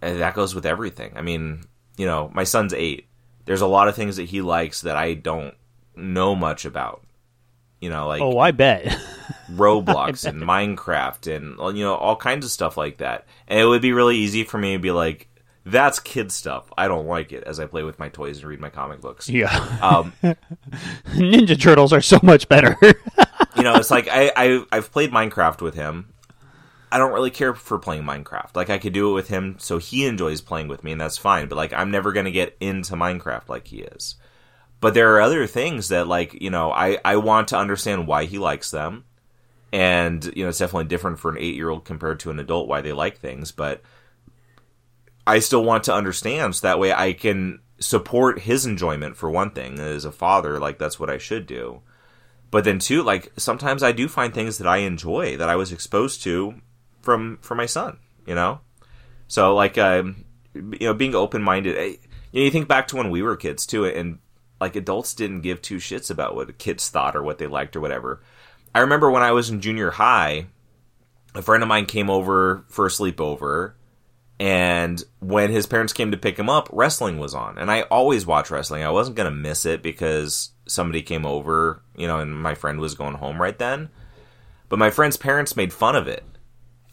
And 0.00 0.20
that 0.20 0.34
goes 0.34 0.54
with 0.54 0.66
everything. 0.66 1.12
I 1.16 1.22
mean, 1.22 1.64
you 1.96 2.06
know, 2.06 2.30
my 2.34 2.44
son's 2.44 2.74
eight. 2.74 3.06
There's 3.44 3.60
a 3.60 3.66
lot 3.66 3.88
of 3.88 3.94
things 3.94 4.16
that 4.16 4.24
he 4.24 4.40
likes 4.40 4.82
that 4.82 4.96
I 4.96 5.14
don't 5.14 5.54
know 5.94 6.34
much 6.34 6.64
about. 6.64 7.04
You 7.80 7.90
know, 7.90 8.06
like 8.06 8.22
oh, 8.22 8.38
I 8.38 8.52
bet 8.52 8.84
Roblox 9.50 10.26
I 10.26 10.30
bet. 10.30 10.34
and 10.34 10.42
Minecraft 10.42 11.34
and 11.34 11.76
you 11.76 11.84
know 11.84 11.94
all 11.94 12.14
kinds 12.16 12.44
of 12.44 12.50
stuff 12.50 12.76
like 12.76 12.98
that. 12.98 13.26
And 13.48 13.58
it 13.58 13.64
would 13.64 13.82
be 13.82 13.92
really 13.92 14.16
easy 14.16 14.44
for 14.44 14.58
me 14.58 14.74
to 14.74 14.78
be 14.78 14.92
like, 14.92 15.28
that's 15.64 16.00
kid 16.00 16.32
stuff. 16.32 16.72
I 16.76 16.88
don't 16.88 17.06
like 17.06 17.32
it 17.32 17.44
as 17.44 17.60
I 17.60 17.66
play 17.66 17.82
with 17.82 17.98
my 17.98 18.08
toys 18.08 18.38
and 18.38 18.46
read 18.46 18.60
my 18.60 18.70
comic 18.70 19.00
books. 19.00 19.28
Yeah. 19.28 19.52
Um, 19.80 20.12
Ninja 21.14 21.60
Turtles 21.60 21.92
are 21.92 22.00
so 22.00 22.18
much 22.22 22.48
better. 22.48 22.76
you 23.56 23.62
know, 23.62 23.74
it's 23.76 23.90
like 23.90 24.08
I, 24.10 24.32
I 24.36 24.64
I've 24.72 24.90
played 24.90 25.12
Minecraft 25.12 25.60
with 25.60 25.74
him. 25.74 26.08
I 26.90 26.98
don't 26.98 27.12
really 27.12 27.30
care 27.30 27.54
for 27.54 27.78
playing 27.78 28.02
Minecraft. 28.02 28.54
Like 28.54 28.70
I 28.70 28.78
could 28.78 28.92
do 28.92 29.10
it 29.10 29.14
with 29.14 29.28
him 29.28 29.56
so 29.58 29.78
he 29.78 30.06
enjoys 30.06 30.40
playing 30.40 30.68
with 30.68 30.84
me 30.84 30.92
and 30.92 31.00
that's 31.00 31.16
fine, 31.16 31.48
but 31.48 31.56
like 31.56 31.72
I'm 31.72 31.90
never 31.90 32.12
going 32.12 32.26
to 32.26 32.32
get 32.32 32.56
into 32.60 32.94
Minecraft 32.94 33.48
like 33.48 33.68
he 33.68 33.78
is. 33.78 34.16
But 34.80 34.94
there 34.94 35.14
are 35.14 35.20
other 35.20 35.46
things 35.46 35.88
that 35.88 36.08
like, 36.08 36.42
you 36.42 36.50
know, 36.50 36.72
I 36.72 36.98
I 37.04 37.16
want 37.16 37.48
to 37.48 37.56
understand 37.56 38.08
why 38.08 38.24
he 38.24 38.38
likes 38.38 38.70
them. 38.70 39.04
And, 39.72 40.22
you 40.36 40.42
know, 40.42 40.50
it's 40.50 40.58
definitely 40.58 40.88
different 40.88 41.18
for 41.18 41.30
an 41.30 41.38
8-year-old 41.38 41.86
compared 41.86 42.20
to 42.20 42.30
an 42.30 42.38
adult 42.38 42.68
why 42.68 42.82
they 42.82 42.92
like 42.92 43.16
things, 43.16 43.52
but 43.52 43.80
I 45.26 45.38
still 45.38 45.64
want 45.64 45.84
to 45.84 45.94
understand 45.94 46.56
so 46.56 46.66
that 46.66 46.78
way 46.78 46.92
I 46.92 47.12
can 47.12 47.60
support 47.78 48.40
his 48.40 48.66
enjoyment 48.66 49.16
for 49.16 49.30
one 49.30 49.50
thing 49.50 49.78
as 49.78 50.04
a 50.04 50.12
father 50.12 50.58
like 50.58 50.78
that's 50.78 50.98
what 50.98 51.10
I 51.10 51.18
should 51.18 51.46
do. 51.46 51.82
But 52.50 52.64
then 52.64 52.78
too, 52.78 53.02
like 53.02 53.32
sometimes 53.36 53.82
I 53.82 53.92
do 53.92 54.08
find 54.08 54.34
things 54.34 54.58
that 54.58 54.66
I 54.66 54.78
enjoy 54.78 55.36
that 55.36 55.48
I 55.48 55.56
was 55.56 55.72
exposed 55.72 56.22
to 56.24 56.54
from 57.00 57.38
from 57.40 57.58
my 57.58 57.66
son, 57.66 57.98
you 58.26 58.34
know? 58.34 58.60
So 59.28 59.54
like 59.54 59.78
um 59.78 60.24
you 60.54 60.86
know 60.86 60.94
being 60.94 61.14
open-minded 61.14 61.78
I, 61.78 61.82
you, 61.82 61.98
know, 62.40 62.40
you 62.42 62.50
think 62.50 62.68
back 62.68 62.88
to 62.88 62.96
when 62.96 63.10
we 63.10 63.22
were 63.22 63.36
kids 63.36 63.66
too 63.66 63.84
and 63.84 64.18
like 64.60 64.76
adults 64.76 65.14
didn't 65.14 65.40
give 65.40 65.62
two 65.62 65.76
shits 65.76 66.10
about 66.10 66.34
what 66.34 66.58
kids 66.58 66.88
thought 66.88 67.16
or 67.16 67.22
what 67.22 67.38
they 67.38 67.46
liked 67.46 67.74
or 67.74 67.80
whatever. 67.80 68.22
I 68.74 68.80
remember 68.80 69.10
when 69.10 69.22
I 69.22 69.32
was 69.32 69.50
in 69.50 69.60
junior 69.60 69.90
high, 69.90 70.46
a 71.34 71.42
friend 71.42 71.62
of 71.62 71.68
mine 71.68 71.86
came 71.86 72.08
over 72.08 72.64
for 72.68 72.86
a 72.86 72.90
sleepover 72.90 73.74
and 74.42 75.00
when 75.20 75.52
his 75.52 75.68
parents 75.68 75.92
came 75.92 76.10
to 76.10 76.16
pick 76.16 76.36
him 76.36 76.50
up, 76.50 76.68
wrestling 76.72 77.16
was 77.16 77.32
on. 77.32 77.58
And 77.58 77.70
I 77.70 77.82
always 77.82 78.26
watch 78.26 78.50
wrestling. 78.50 78.82
I 78.82 78.90
wasn't 78.90 79.16
going 79.16 79.30
to 79.30 79.36
miss 79.36 79.64
it 79.64 79.84
because 79.84 80.50
somebody 80.66 81.00
came 81.00 81.24
over, 81.24 81.80
you 81.96 82.08
know, 82.08 82.18
and 82.18 82.34
my 82.34 82.56
friend 82.56 82.80
was 82.80 82.96
going 82.96 83.14
home 83.14 83.40
right 83.40 83.56
then. 83.56 83.88
But 84.68 84.80
my 84.80 84.90
friend's 84.90 85.16
parents 85.16 85.54
made 85.54 85.72
fun 85.72 85.94
of 85.94 86.08
it. 86.08 86.24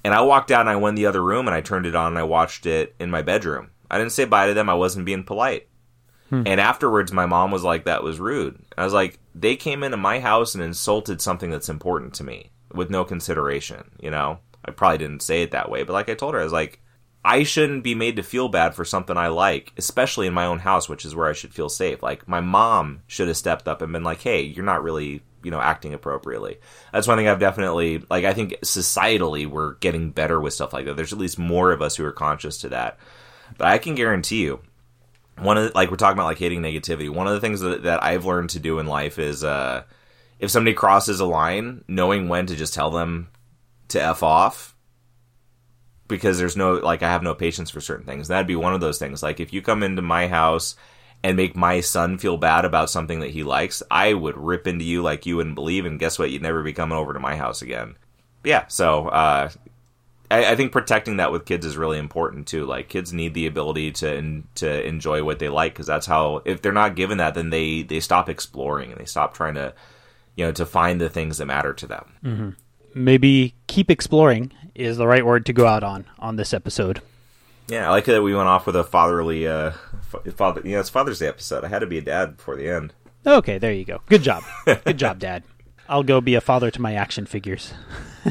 And 0.04 0.14
I 0.14 0.22
walked 0.22 0.52
out 0.52 0.62
and 0.62 0.70
I 0.70 0.76
went 0.76 0.96
in 0.96 1.02
the 1.02 1.08
other 1.08 1.24
room 1.24 1.48
and 1.48 1.56
I 1.56 1.62
turned 1.62 1.88
it 1.88 1.96
on 1.96 2.10
and 2.10 2.20
I 2.20 2.24
watched 2.24 2.68
it 2.68 2.94
in 3.00 3.10
my 3.10 3.24
bedroom. 3.24 3.72
I 3.90 3.98
didn't 3.98 4.12
say 4.12 4.26
bye 4.26 4.46
to 4.46 4.54
them. 4.54 4.70
I 4.70 4.76
wasn't 4.76 5.08
being 5.08 5.24
polite. 5.24 5.70
Hmm. 6.30 6.44
And 6.46 6.62
afterwards, 6.62 7.12
my 7.12 7.26
mom 7.26 7.50
was 7.50 7.64
like, 7.64 7.86
that 7.86 8.04
was 8.04 8.20
rude. 8.20 8.64
I 8.78 8.84
was 8.84 8.94
like, 8.94 9.18
they 9.34 9.56
came 9.56 9.82
into 9.82 9.98
my 9.98 10.20
house 10.20 10.54
and 10.54 10.64
insulted 10.64 11.20
something 11.20 11.50
that's 11.50 11.68
important 11.68 12.14
to 12.14 12.24
me 12.24 12.52
with 12.72 12.92
no 12.92 13.04
consideration, 13.04 13.90
you 14.00 14.12
know? 14.12 14.38
I 14.64 14.70
probably 14.70 15.00
didn't 15.00 15.24
say 15.24 15.42
it 15.42 15.50
that 15.50 15.72
way, 15.72 15.82
but 15.82 15.94
like 15.94 16.10
I 16.10 16.14
told 16.14 16.36
her, 16.36 16.42
I 16.42 16.44
was 16.44 16.54
like, 16.54 16.80
I 17.24 17.44
shouldn't 17.44 17.84
be 17.84 17.96
made 17.96 18.16
to 18.16 18.24
feel 18.24 18.48
bad 18.48 18.76
for 18.76 18.86
something 18.86 19.18
I 19.18 19.28
like, 19.28 19.74
especially 19.78 20.26
in 20.26 20.34
my 20.34 20.46
own 20.46 20.60
house, 20.60 20.88
which 20.88 21.04
is 21.04 21.14
where 21.14 21.28
I 21.28 21.34
should 21.34 21.54
feel 21.54 21.68
safe. 21.68 22.02
Like 22.02 22.28
my 22.28 22.40
mom 22.40 23.02
should 23.08 23.28
have 23.28 23.38
stepped 23.38 23.68
up 23.68 23.82
and 23.82 23.92
been 23.92 24.04
like, 24.04 24.22
"Hey, 24.22 24.42
you're 24.42 24.66
not 24.66 24.84
really, 24.84 25.22
you 25.44 25.52
know, 25.52 25.60
acting 25.60 25.94
appropriately." 25.94 26.60
That's 26.94 27.08
one 27.08 27.18
thing 27.18 27.28
I've 27.28 27.40
definitely 27.40 28.04
like. 28.10 28.24
I 28.24 28.34
think 28.34 28.56
societally 28.62 29.48
we're 29.48 29.74
getting 29.76 30.12
better 30.12 30.40
with 30.40 30.54
stuff 30.54 30.72
like 30.72 30.86
that. 30.86 30.96
There's 30.96 31.12
at 31.12 31.20
least 31.20 31.38
more 31.38 31.72
of 31.72 31.82
us 31.82 31.98
who 31.98 32.06
are 32.06 32.12
conscious 32.14 32.60
to 32.60 32.70
that. 32.70 32.98
But 33.58 33.68
I 33.68 33.80
can 33.80 33.96
guarantee 33.96 34.44
you, 34.44 34.62
one 35.38 35.58
of 35.58 35.66
the, 35.66 35.72
like 35.76 35.92
we're 35.92 35.98
talking 35.98 36.18
about 36.18 36.28
like 36.28 36.40
hating 36.40 36.62
negativity. 36.62 37.10
One 37.10 37.28
of 37.28 37.34
the 37.34 37.42
things 37.42 37.60
that, 37.60 37.84
that 37.84 38.02
I've 38.02 38.26
learned 38.26 38.52
to 38.52 38.60
do 38.60 38.80
in 38.80 38.88
life 38.88 39.20
is 39.20 39.44
uh, 39.44 39.84
if 40.40 40.52
somebody 40.52 40.74
crosses 40.74 41.20
a 41.20 41.26
line, 41.26 41.84
knowing 41.88 42.30
when 42.30 42.46
to 42.46 42.56
just 42.56 42.74
tell 42.74 42.92
them 42.92 43.28
to 43.90 44.02
f 44.02 44.24
off 44.24 44.76
because 46.10 46.38
there's 46.38 46.58
no 46.58 46.74
like 46.74 47.02
I 47.02 47.10
have 47.10 47.24
no 47.24 47.34
patience 47.34 47.70
for 47.70 47.80
certain 47.80 48.06
things. 48.06 48.28
That'd 48.28 48.48
be 48.48 48.58
one 48.58 48.74
of 48.74 48.82
those 48.82 49.00
things. 49.00 49.24
Like 49.24 49.40
if 49.40 49.54
you 49.54 49.62
come 49.62 49.82
into 49.82 50.02
my 50.02 50.28
house 50.28 50.76
and 51.24 51.38
make 51.38 51.56
my 51.56 51.80
son 51.80 52.18
feel 52.18 52.36
bad 52.36 52.66
about 52.66 52.90
something 52.90 53.22
that 53.22 53.30
he 53.30 53.44
likes, 53.44 53.82
I 53.90 54.14
would 54.14 54.36
rip 54.36 54.68
into 54.68 54.84
you 54.84 55.02
like 55.02 55.26
you 55.26 55.38
wouldn't 55.38 55.56
believe, 55.56 55.86
and 55.86 56.00
guess 56.00 56.20
what? 56.20 56.32
You'd 56.32 56.42
never 56.42 56.64
be 56.64 56.74
coming 56.74 56.98
over 56.98 57.14
to 57.14 57.20
my 57.20 57.38
house 57.38 57.62
again. 57.62 57.96
Yeah, 58.44 58.66
so 58.68 59.08
uh, 59.08 59.50
I, 60.32 60.52
I, 60.52 60.56
think 60.56 60.72
protecting 60.72 61.18
that 61.18 61.32
with 61.34 61.46
kids 61.46 61.66
is 61.66 61.76
really 61.76 61.98
important 61.98 62.48
too. 62.48 62.66
Like 62.66 62.88
kids 62.88 63.14
need 63.14 63.34
the 63.34 63.48
ability 63.48 63.92
to 63.94 64.44
to 64.56 64.88
enjoy 64.88 65.24
what 65.24 65.40
they 65.40 65.50
like 65.50 65.74
because 65.74 65.88
that's 65.88 66.06
how 66.06 66.42
if 66.44 66.62
they're 66.62 66.72
not 66.72 66.96
given 66.96 67.20
that, 67.20 67.36
then 67.36 67.50
they 67.50 67.84
they 67.84 68.00
stop 68.00 68.30
exploring 68.30 68.92
and 68.92 69.00
they 69.00 69.06
stop 69.06 69.34
trying 69.34 69.56
to 69.56 69.74
you 70.36 70.46
know 70.46 70.52
to 70.54 70.66
find 70.66 71.00
the 71.00 71.10
things 71.10 71.38
that 71.38 71.46
matter 71.46 71.74
to 71.74 71.88
them. 71.88 72.06
Mm-hmm 72.24 72.50
maybe 72.94 73.56
keep 73.68 73.90
exploring 73.90 74.52
is 74.76 74.98
the 74.98 75.08
right 75.08 75.26
word 75.26 75.46
to 75.48 75.54
go 75.54 75.66
out 75.66 75.84
on 75.84 76.06
on 76.18 76.36
this 76.36 76.54
episode. 76.54 77.02
Yeah, 77.68 77.88
I 77.88 77.92
like 77.92 78.06
that 78.06 78.24
we 78.24 78.34
went 78.34 78.48
off 78.48 78.66
with 78.66 78.76
a 78.76 78.84
fatherly 78.84 79.48
uh 79.48 79.72
father 80.36 80.62
you 80.64 80.72
know, 80.72 80.80
it's 80.80 80.90
Father's 80.90 81.20
Day 81.20 81.28
episode. 81.28 81.64
I 81.64 81.68
had 81.68 81.80
to 81.80 81.88
be 81.88 81.98
a 81.98 82.02
dad 82.02 82.38
before 82.38 82.56
the 82.56 82.70
end. 82.70 82.94
Okay, 83.26 83.58
there 83.58 83.74
you 83.74 83.86
go. 83.86 84.02
Good 84.08 84.24
job. 84.24 84.44
Good 84.66 84.98
job, 84.98 85.20
Dad. 85.20 85.44
I'll 85.88 86.04
go 86.04 86.22
be 86.22 86.36
a 86.36 86.42
father 86.42 86.72
to 86.72 86.82
my 86.82 86.94
action 86.94 87.26
figures. 87.26 87.74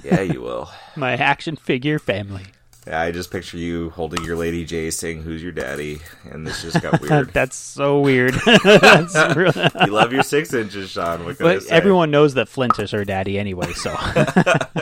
yeah, 0.02 0.20
you 0.20 0.40
will. 0.40 0.70
my 0.96 1.12
action 1.12 1.56
figure 1.56 1.98
family. 1.98 2.46
I 2.90 3.10
just 3.10 3.30
picture 3.30 3.56
you 3.56 3.90
holding 3.90 4.24
your 4.24 4.36
Lady 4.36 4.66
Jaye 4.66 4.92
saying, 4.92 5.22
Who's 5.22 5.42
your 5.42 5.52
daddy? 5.52 6.00
And 6.30 6.46
this 6.46 6.62
just 6.62 6.82
got 6.82 7.00
weird. 7.02 7.32
That's 7.32 7.56
so 7.56 8.00
weird. 8.00 8.34
That's 8.64 9.14
really... 9.36 9.68
you 9.86 9.92
love 9.92 10.12
your 10.12 10.22
six 10.22 10.52
inches, 10.54 10.90
Sean. 10.90 11.24
But 11.38 11.70
I 11.70 11.74
everyone 11.74 12.10
knows 12.10 12.34
that 12.34 12.48
Flint 12.48 12.78
is 12.78 12.90
her 12.90 13.04
daddy 13.04 13.38
anyway, 13.38 13.72
so 13.72 13.94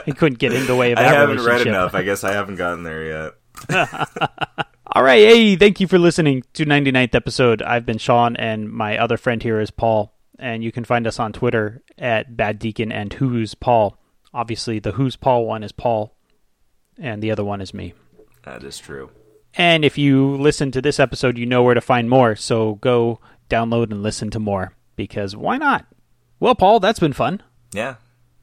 he 0.05 0.13
couldn't 0.13 0.39
get 0.39 0.53
in 0.53 0.67
the 0.67 0.77
way 0.77 0.93
of 0.93 0.99
that 0.99 1.15
I 1.15 1.19
haven't 1.19 1.45
read 1.45 1.67
enough. 1.67 1.95
I 1.95 2.03
guess 2.03 2.25
I 2.25 2.33
haven't 2.33 2.57
gotten 2.57 2.83
there 2.83 3.05
yet. 3.05 3.33
All 4.87 5.03
right. 5.03 5.27
Hey, 5.27 5.57
thank 5.57 5.81
you 5.81 5.87
for 5.87 5.99
listening 5.99 6.43
to 6.55 6.65
99th 6.65 7.15
episode. 7.15 7.63
I've 7.63 7.85
been 7.87 7.99
Sean, 7.99 8.37
and 8.37 8.71
my 8.71 8.99
other 8.99 9.17
friend 9.17 9.43
here 9.43 9.61
is 9.61 9.71
Paul. 9.71 10.13
And 10.39 10.63
you 10.63 10.73
can 10.73 10.85
find 10.85 11.07
us 11.07 11.19
on 11.19 11.33
Twitter 11.33 11.83
at 11.99 12.37
Bad 12.37 12.59
Deacon 12.59 12.93
and 12.93 13.13
Who's 13.13 13.55
Paul. 13.55 13.99
Obviously, 14.35 14.79
the 14.79 14.93
Who's 14.93 15.17
Paul 15.17 15.47
one 15.47 15.63
is 15.63 15.73
Paul 15.73 16.16
and 16.99 17.23
the 17.23 17.31
other 17.31 17.45
one 17.45 17.61
is 17.61 17.75
me. 17.75 17.95
That 18.45 18.63
is 18.63 18.79
true. 18.79 19.11
And 19.55 19.85
if 19.85 19.97
you 19.97 20.37
listen 20.37 20.71
to 20.73 20.83
this 20.83 21.01
episode, 21.01 21.39
you 21.39 21.47
know 21.47 21.63
where 21.63 21.75
to 21.75 21.81
find 21.81 22.11
more. 22.11 22.37
So 22.37 22.75
go 22.77 23.21
download 23.49 23.91
and 23.91 24.03
listen 24.03 24.31
to 24.31 24.39
more 24.39 24.75
because 24.97 25.35
why 25.35 25.57
not? 25.57 25.87
Well, 26.41 26.55
Paul, 26.55 26.81
that's 26.81 26.99
been 26.99 27.15
fun. 27.15 27.43
Yeah, 27.73 27.97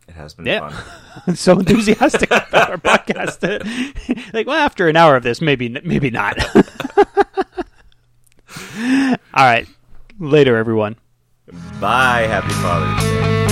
it 0.07 0.15
has 0.15 0.33
been 0.33 0.45
yeah. 0.45 0.69
fun. 0.69 1.35
so 1.35 1.59
enthusiastic 1.59 2.31
about 2.31 2.71
our 2.71 2.77
podcast. 2.77 3.43
like, 4.33 4.47
well, 4.47 4.57
after 4.57 4.87
an 4.87 4.95
hour 4.95 5.15
of 5.15 5.23
this, 5.23 5.41
maybe, 5.41 5.69
maybe 5.69 6.09
not. 6.09 6.37
All 8.75 9.45
right. 9.45 9.67
Later, 10.19 10.57
everyone. 10.57 10.95
Bye. 11.79 12.27
Happy 12.27 12.53
Father's 12.53 13.03
Day. 13.03 13.42